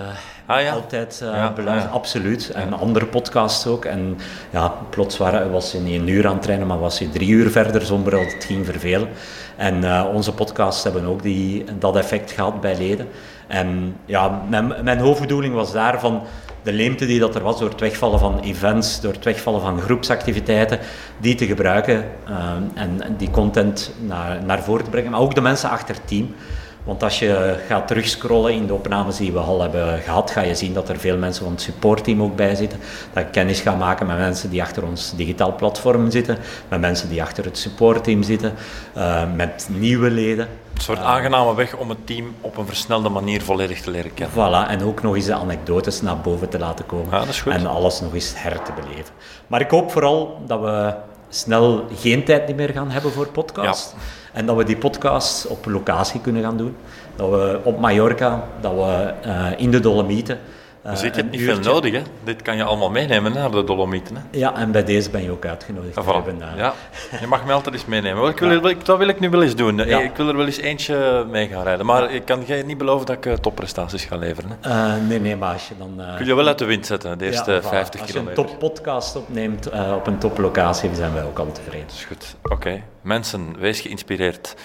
ah, 0.51 0.61
ja. 0.61 0.71
altijd 0.71 1.19
ja, 1.23 1.51
beluisterd. 1.51 1.93
Absoluut. 1.93 2.49
En 2.49 2.73
andere 2.73 3.05
podcasts 3.05 3.67
ook. 3.67 3.85
En 3.85 4.17
ja, 4.49 4.73
plots 4.89 5.17
waren, 5.17 5.51
was 5.51 5.71
je 5.71 5.79
niet 5.79 6.01
een 6.01 6.07
uur 6.07 6.27
aan 6.27 6.33
het 6.33 6.41
trainen, 6.41 6.67
maar 6.67 6.79
was 6.79 6.99
je 6.99 7.09
drie 7.09 7.29
uur 7.29 7.51
verder 7.51 7.81
zonder 7.81 8.11
dat 8.11 8.33
het 8.33 8.43
ging 8.43 8.65
vervelen. 8.65 9.09
En 9.55 10.05
onze 10.05 10.33
podcasts 10.33 10.83
hebben 10.83 11.05
ook 11.05 11.21
die, 11.21 11.63
dat 11.79 11.95
effect 11.95 12.31
gehad 12.31 12.61
bij 12.61 12.77
leden. 12.77 13.07
En 13.47 13.95
ja, 14.05 14.41
mijn, 14.49 14.73
mijn 14.83 14.99
hoofdbedoeling 14.99 15.53
was 15.53 15.71
daarvan 15.71 16.23
de 16.63 16.73
leemte 16.73 17.05
die 17.05 17.19
dat 17.19 17.35
er 17.35 17.43
was 17.43 17.59
door 17.59 17.69
het 17.69 17.79
wegvallen 17.79 18.19
van 18.19 18.39
events, 18.39 19.01
door 19.01 19.13
het 19.13 19.23
wegvallen 19.23 19.61
van 19.61 19.81
groepsactiviteiten, 19.81 20.79
die 21.17 21.35
te 21.35 21.45
gebruiken 21.45 22.05
uh, 22.29 22.35
en, 22.73 23.01
en, 23.01 23.15
die 23.17 23.29
content 23.29 23.93
naar, 23.99 24.43
naar 24.43 24.63
voren 24.63 24.83
te 24.83 24.89
brengen. 24.89 25.11
Maar 25.11 25.19
ook 25.19 25.35
de 25.35 25.41
mensen 25.41 25.69
achter 25.69 25.95
het 25.95 26.07
team. 26.07 26.35
Want 26.83 27.03
als 27.03 27.19
je 27.19 27.59
gaat 27.67 27.87
terugscrollen 27.87 28.53
in 28.53 28.67
de 28.67 28.73
opnames 28.73 29.17
die 29.17 29.31
we 29.31 29.39
al 29.39 29.61
hebben 29.61 29.99
gehad, 29.99 30.31
ga 30.31 30.41
je 30.41 30.55
zien 30.55 30.73
dat 30.73 30.89
er 30.89 30.99
veel 30.99 31.17
mensen 31.17 31.43
van 31.43 31.53
het 31.53 31.61
supportteam 31.61 32.21
ook 32.21 32.35
bij 32.35 32.55
zitten. 32.55 32.79
Dat 33.13 33.23
ik 33.23 33.31
kennis 33.31 33.59
ga 33.59 33.75
maken 33.75 34.05
met 34.05 34.17
mensen 34.17 34.49
die 34.49 34.61
achter 34.61 34.83
ons 34.83 35.13
digitaal 35.15 35.55
platform 35.55 36.11
zitten, 36.11 36.37
met 36.67 36.79
mensen 36.79 37.09
die 37.09 37.21
achter 37.21 37.45
het 37.45 37.57
supportteam 37.57 38.23
zitten, 38.23 38.53
uh, 38.97 39.23
met 39.35 39.67
nieuwe 39.71 40.09
leden. 40.09 40.47
Een 40.73 40.81
soort 40.81 40.99
aangename 40.99 41.55
weg 41.55 41.75
om 41.75 41.89
het 41.89 42.07
team 42.07 42.35
op 42.41 42.57
een 42.57 42.65
versnelde 42.65 43.09
manier 43.09 43.41
volledig 43.41 43.81
te 43.81 43.91
leren 43.91 44.13
kennen. 44.13 44.35
Voilà, 44.35 44.69
en 44.69 44.83
ook 44.83 45.01
nog 45.01 45.15
eens 45.15 45.25
de 45.25 45.33
anekdotes 45.33 46.01
naar 46.01 46.17
boven 46.17 46.49
te 46.49 46.59
laten 46.59 46.85
komen. 46.85 47.11
Ja, 47.11 47.19
dat 47.19 47.27
is 47.27 47.41
goed. 47.41 47.53
En 47.53 47.67
alles 47.67 48.01
nog 48.01 48.13
eens 48.13 48.33
her 48.35 48.61
te 48.61 48.71
beleven. 48.75 49.13
Maar 49.47 49.61
ik 49.61 49.69
hoop 49.69 49.91
vooral 49.91 50.41
dat 50.45 50.61
we 50.61 50.93
snel 51.29 51.85
geen 51.95 52.23
tijd 52.23 52.55
meer 52.55 52.69
gaan 52.69 52.91
hebben 52.91 53.11
voor 53.11 53.27
podcasts. 53.27 53.91
Ja. 53.91 53.97
En 54.31 54.45
dat 54.45 54.55
we 54.55 54.63
die 54.63 54.77
podcasts 54.77 55.47
op 55.47 55.65
locatie 55.65 56.21
kunnen 56.21 56.41
gaan 56.41 56.57
doen. 56.57 56.75
Dat 57.15 57.29
we 57.29 57.59
op 57.63 57.79
Mallorca, 57.79 58.43
dat 58.61 58.73
we 58.73 59.13
uh, 59.25 59.45
in 59.57 59.71
de 59.71 59.79
Dolomieten 59.79 60.39
dus 60.83 61.01
je 61.01 61.09
hebt 61.09 61.31
niet 61.31 61.41
veel 61.41 61.59
nodig, 61.59 61.93
hè? 61.93 62.01
Dit 62.23 62.41
kan 62.41 62.55
je 62.55 62.63
allemaal 62.63 62.89
meenemen 62.89 63.33
naar 63.33 63.51
de 63.51 63.63
Dolomieten. 63.63 64.15
Hè? 64.15 64.21
Ja, 64.31 64.55
en 64.55 64.71
bij 64.71 64.83
deze 64.83 65.09
ben 65.09 65.23
je 65.23 65.31
ook 65.31 65.45
uitgenodigd. 65.45 65.97
Ah, 65.97 66.07
voilà. 66.07 66.57
Ja, 66.57 66.73
je 67.19 67.27
mag 67.27 67.45
me 67.45 67.51
altijd 67.51 67.75
eens 67.75 67.85
meenemen. 67.85 68.29
Ik 68.29 68.39
wil, 68.39 68.67
ja. 68.67 68.75
dat 68.83 68.97
wil 68.97 69.07
ik 69.07 69.19
nu 69.19 69.29
wel 69.29 69.43
eens 69.43 69.55
doen. 69.55 69.77
Ja. 69.77 69.99
Ik 69.99 70.15
wil 70.15 70.27
er 70.27 70.37
wel 70.37 70.45
eens 70.45 70.57
eentje 70.57 71.25
mee 71.29 71.47
gaan 71.47 71.63
rijden. 71.63 71.85
Maar 71.85 72.11
ik 72.11 72.25
kan 72.25 72.43
je 72.45 72.53
niet 72.53 72.77
beloven 72.77 73.05
dat 73.05 73.15
ik 73.15 73.25
uh, 73.25 73.33
topprestaties 73.33 74.05
ga 74.05 74.15
leveren. 74.15 74.57
Hè? 74.61 74.69
Uh, 74.69 75.07
nee, 75.07 75.19
nee, 75.19 75.35
maar 75.35 75.53
als 75.53 75.67
je 75.67 75.73
dan... 75.77 76.01
Kun 76.17 76.25
je 76.25 76.35
wel 76.35 76.47
uit 76.47 76.57
de 76.57 76.65
wind 76.65 76.85
zetten, 76.85 77.17
de 77.17 77.25
eerste 77.25 77.51
ja, 77.51 77.61
50 77.61 78.05
kilometer. 78.05 78.37
Als 78.37 78.47
je 78.47 78.53
een 78.53 78.59
toppodcast 78.59 79.15
opneemt 79.15 79.69
op 79.95 80.07
een 80.07 80.17
toplocatie, 80.17 80.89
zijn 80.95 81.13
wij 81.13 81.23
ook 81.23 81.39
al 81.39 81.51
tevreden. 81.51 81.87
Dat 81.87 81.95
is 81.95 82.05
goed. 82.05 82.35
Oké. 82.43 82.53
Okay. 82.53 82.83
Mensen, 83.01 83.55
wees 83.59 83.79
geïnspireerd. 83.79 84.55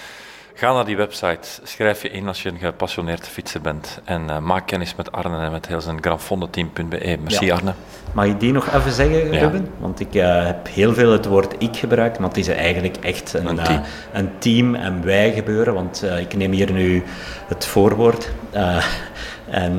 Ga 0.58 0.72
naar 0.72 0.84
die 0.84 0.96
website, 0.96 1.48
schrijf 1.62 2.02
je 2.02 2.08
in 2.08 2.28
als 2.28 2.42
je 2.42 2.48
een 2.48 2.58
gepassioneerde 2.58 3.22
fietser 3.22 3.60
bent 3.60 4.00
en 4.04 4.22
uh, 4.22 4.38
maak 4.38 4.66
kennis 4.66 4.94
met 4.94 5.12
Arne 5.12 5.38
en 5.38 5.52
met 5.52 5.66
heel 5.66 5.80
zijn 5.80 6.02
grandfondeteam.be. 6.02 7.18
Merci 7.22 7.44
ja. 7.44 7.54
Arne. 7.54 7.74
Mag 8.12 8.24
ik 8.24 8.40
die 8.40 8.52
nog 8.52 8.74
even 8.74 8.92
zeggen, 8.92 9.32
ja. 9.32 9.40
Ruben? 9.40 9.68
Want 9.78 10.00
ik 10.00 10.14
uh, 10.14 10.44
heb 10.46 10.66
heel 10.68 10.94
veel 10.94 11.12
het 11.12 11.26
woord 11.26 11.54
ik 11.58 11.76
gebruikt, 11.76 12.18
maar 12.18 12.28
het 12.28 12.38
is 12.38 12.48
eigenlijk 12.48 12.96
echt 12.96 13.32
een, 13.32 13.46
een, 13.46 13.56
team. 13.56 13.80
Uh, 13.80 13.86
een 14.12 14.30
team. 14.38 14.74
en 14.74 15.04
wij 15.04 15.32
gebeuren, 15.32 15.74
want 15.74 16.04
ik 16.18 16.36
neem 16.36 16.52
hier 16.52 16.72
nu 16.72 17.02
het 17.46 17.66
voorwoord. 17.66 18.30
en, 19.50 19.76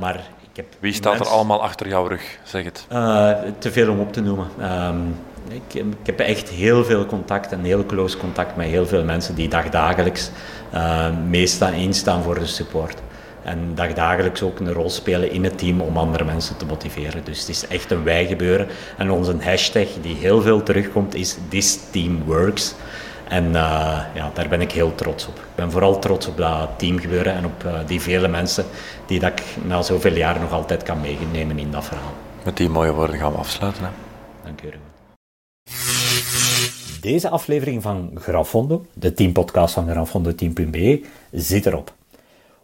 maar 0.00 0.20
ik 0.40 0.56
heb 0.56 0.66
Wie 0.78 0.92
staat 0.92 1.20
er 1.20 1.26
allemaal 1.26 1.62
achter 1.62 1.88
jouw 1.88 2.06
rug? 2.06 2.38
Zeg 2.42 2.64
het. 2.64 2.86
te 3.58 3.72
veel 3.72 3.90
om 3.90 4.00
op 4.00 4.12
te 4.12 4.20
noemen. 4.20 4.46
Um, 4.60 5.16
ik, 5.48 5.86
heb 6.02 6.20
echt 6.20 6.48
heel 6.48 6.84
veel 6.84 7.06
contact 7.06 7.52
en 7.52 7.64
heel 7.64 7.86
close 7.86 8.16
contact 8.16 8.56
met 8.56 8.66
heel 8.66 8.86
veel 8.86 9.04
mensen 9.04 9.34
die 9.34 9.48
dagdagelijks 9.48 10.30
uh, 10.74 11.06
meestaan 11.28 11.72
instaan 11.72 12.22
voor 12.22 12.38
de 12.38 12.46
support. 12.46 13.02
En 13.42 13.74
dat 13.74 13.84
ik 13.84 13.96
dagelijks 13.96 14.42
ook 14.42 14.60
een 14.60 14.72
rol 14.72 14.90
spelen 14.90 15.30
in 15.30 15.44
het 15.44 15.58
team 15.58 15.80
om 15.80 15.96
andere 15.96 16.24
mensen 16.24 16.56
te 16.56 16.66
motiveren. 16.66 17.24
Dus 17.24 17.40
het 17.40 17.48
is 17.48 17.66
echt 17.66 17.90
een 17.90 18.04
wij 18.04 18.26
gebeuren. 18.26 18.66
En 18.96 19.10
onze 19.10 19.36
hashtag 19.40 19.86
die 20.02 20.16
heel 20.16 20.42
veel 20.42 20.62
terugkomt 20.62 21.14
is 21.14 21.36
This 21.48 21.78
Team 21.90 22.22
Works. 22.24 22.74
En 23.28 23.44
uh, 23.44 23.52
ja, 24.14 24.30
daar 24.34 24.48
ben 24.48 24.60
ik 24.60 24.72
heel 24.72 24.94
trots 24.94 25.26
op. 25.26 25.36
Ik 25.36 25.54
ben 25.54 25.70
vooral 25.70 25.98
trots 25.98 26.26
op 26.26 26.36
dat 26.36 26.68
teamgebeuren 26.76 27.34
en 27.34 27.44
op 27.44 27.64
uh, 27.64 27.72
die 27.86 28.00
vele 28.00 28.28
mensen 28.28 28.64
die 29.06 29.20
dat 29.20 29.30
ik 29.30 29.42
na 29.62 29.82
zoveel 29.82 30.14
jaar 30.16 30.40
nog 30.40 30.52
altijd 30.52 30.82
kan 30.82 31.00
meenemen 31.00 31.58
in 31.58 31.70
dat 31.70 31.84
verhaal. 31.84 32.12
Met 32.44 32.56
die 32.56 32.68
mooie 32.68 32.92
woorden 32.92 33.18
gaan 33.18 33.32
we 33.32 33.38
afsluiten. 33.38 34.03
Deze 37.04 37.28
aflevering 37.28 37.82
van 37.82 38.10
Grafondo, 38.14 38.86
de 38.92 39.14
teampodcast 39.14 39.74
van 39.74 39.88
grafondo-team.be, 39.88 41.02
zit 41.30 41.66
erop. 41.66 41.92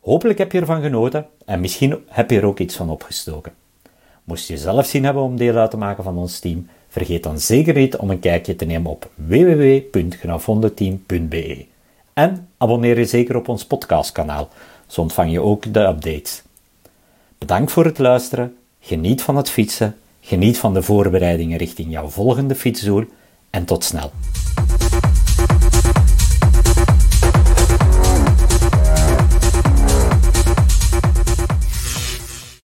Hopelijk 0.00 0.38
heb 0.38 0.52
je 0.52 0.60
ervan 0.60 0.82
genoten 0.82 1.26
en 1.44 1.60
misschien 1.60 2.04
heb 2.06 2.30
je 2.30 2.36
er 2.36 2.46
ook 2.46 2.58
iets 2.58 2.76
van 2.76 2.90
opgestoken. 2.90 3.52
Moest 4.24 4.48
je 4.48 4.58
zelf 4.58 4.86
zin 4.86 5.04
hebben 5.04 5.22
om 5.22 5.36
deel 5.36 5.56
uit 5.56 5.70
te 5.70 5.76
maken 5.76 6.04
van 6.04 6.16
ons 6.16 6.38
team, 6.38 6.68
vergeet 6.88 7.22
dan 7.22 7.40
zeker 7.40 7.74
niet 7.74 7.96
om 7.96 8.10
een 8.10 8.18
kijkje 8.18 8.56
te 8.56 8.64
nemen 8.64 8.90
op 8.90 9.10
www.grafondoteam.be. 9.14 11.66
En 12.12 12.48
abonneer 12.56 12.98
je 12.98 13.06
zeker 13.06 13.36
op 13.36 13.48
ons 13.48 13.64
podcastkanaal, 13.64 14.48
zo 14.86 15.00
ontvang 15.00 15.32
je 15.32 15.40
ook 15.40 15.72
de 15.72 15.80
updates. 15.80 16.42
Bedankt 17.38 17.72
voor 17.72 17.84
het 17.84 17.98
luisteren, 17.98 18.56
geniet 18.80 19.22
van 19.22 19.36
het 19.36 19.50
fietsen, 19.50 19.96
Geniet 20.20 20.58
van 20.58 20.74
de 20.74 20.82
voorbereidingen 20.82 21.58
richting 21.58 21.90
jouw 21.90 22.08
volgende 22.08 22.54
fietsdoel 22.54 23.04
en 23.50 23.64
tot 23.64 23.84
snel. 23.84 24.10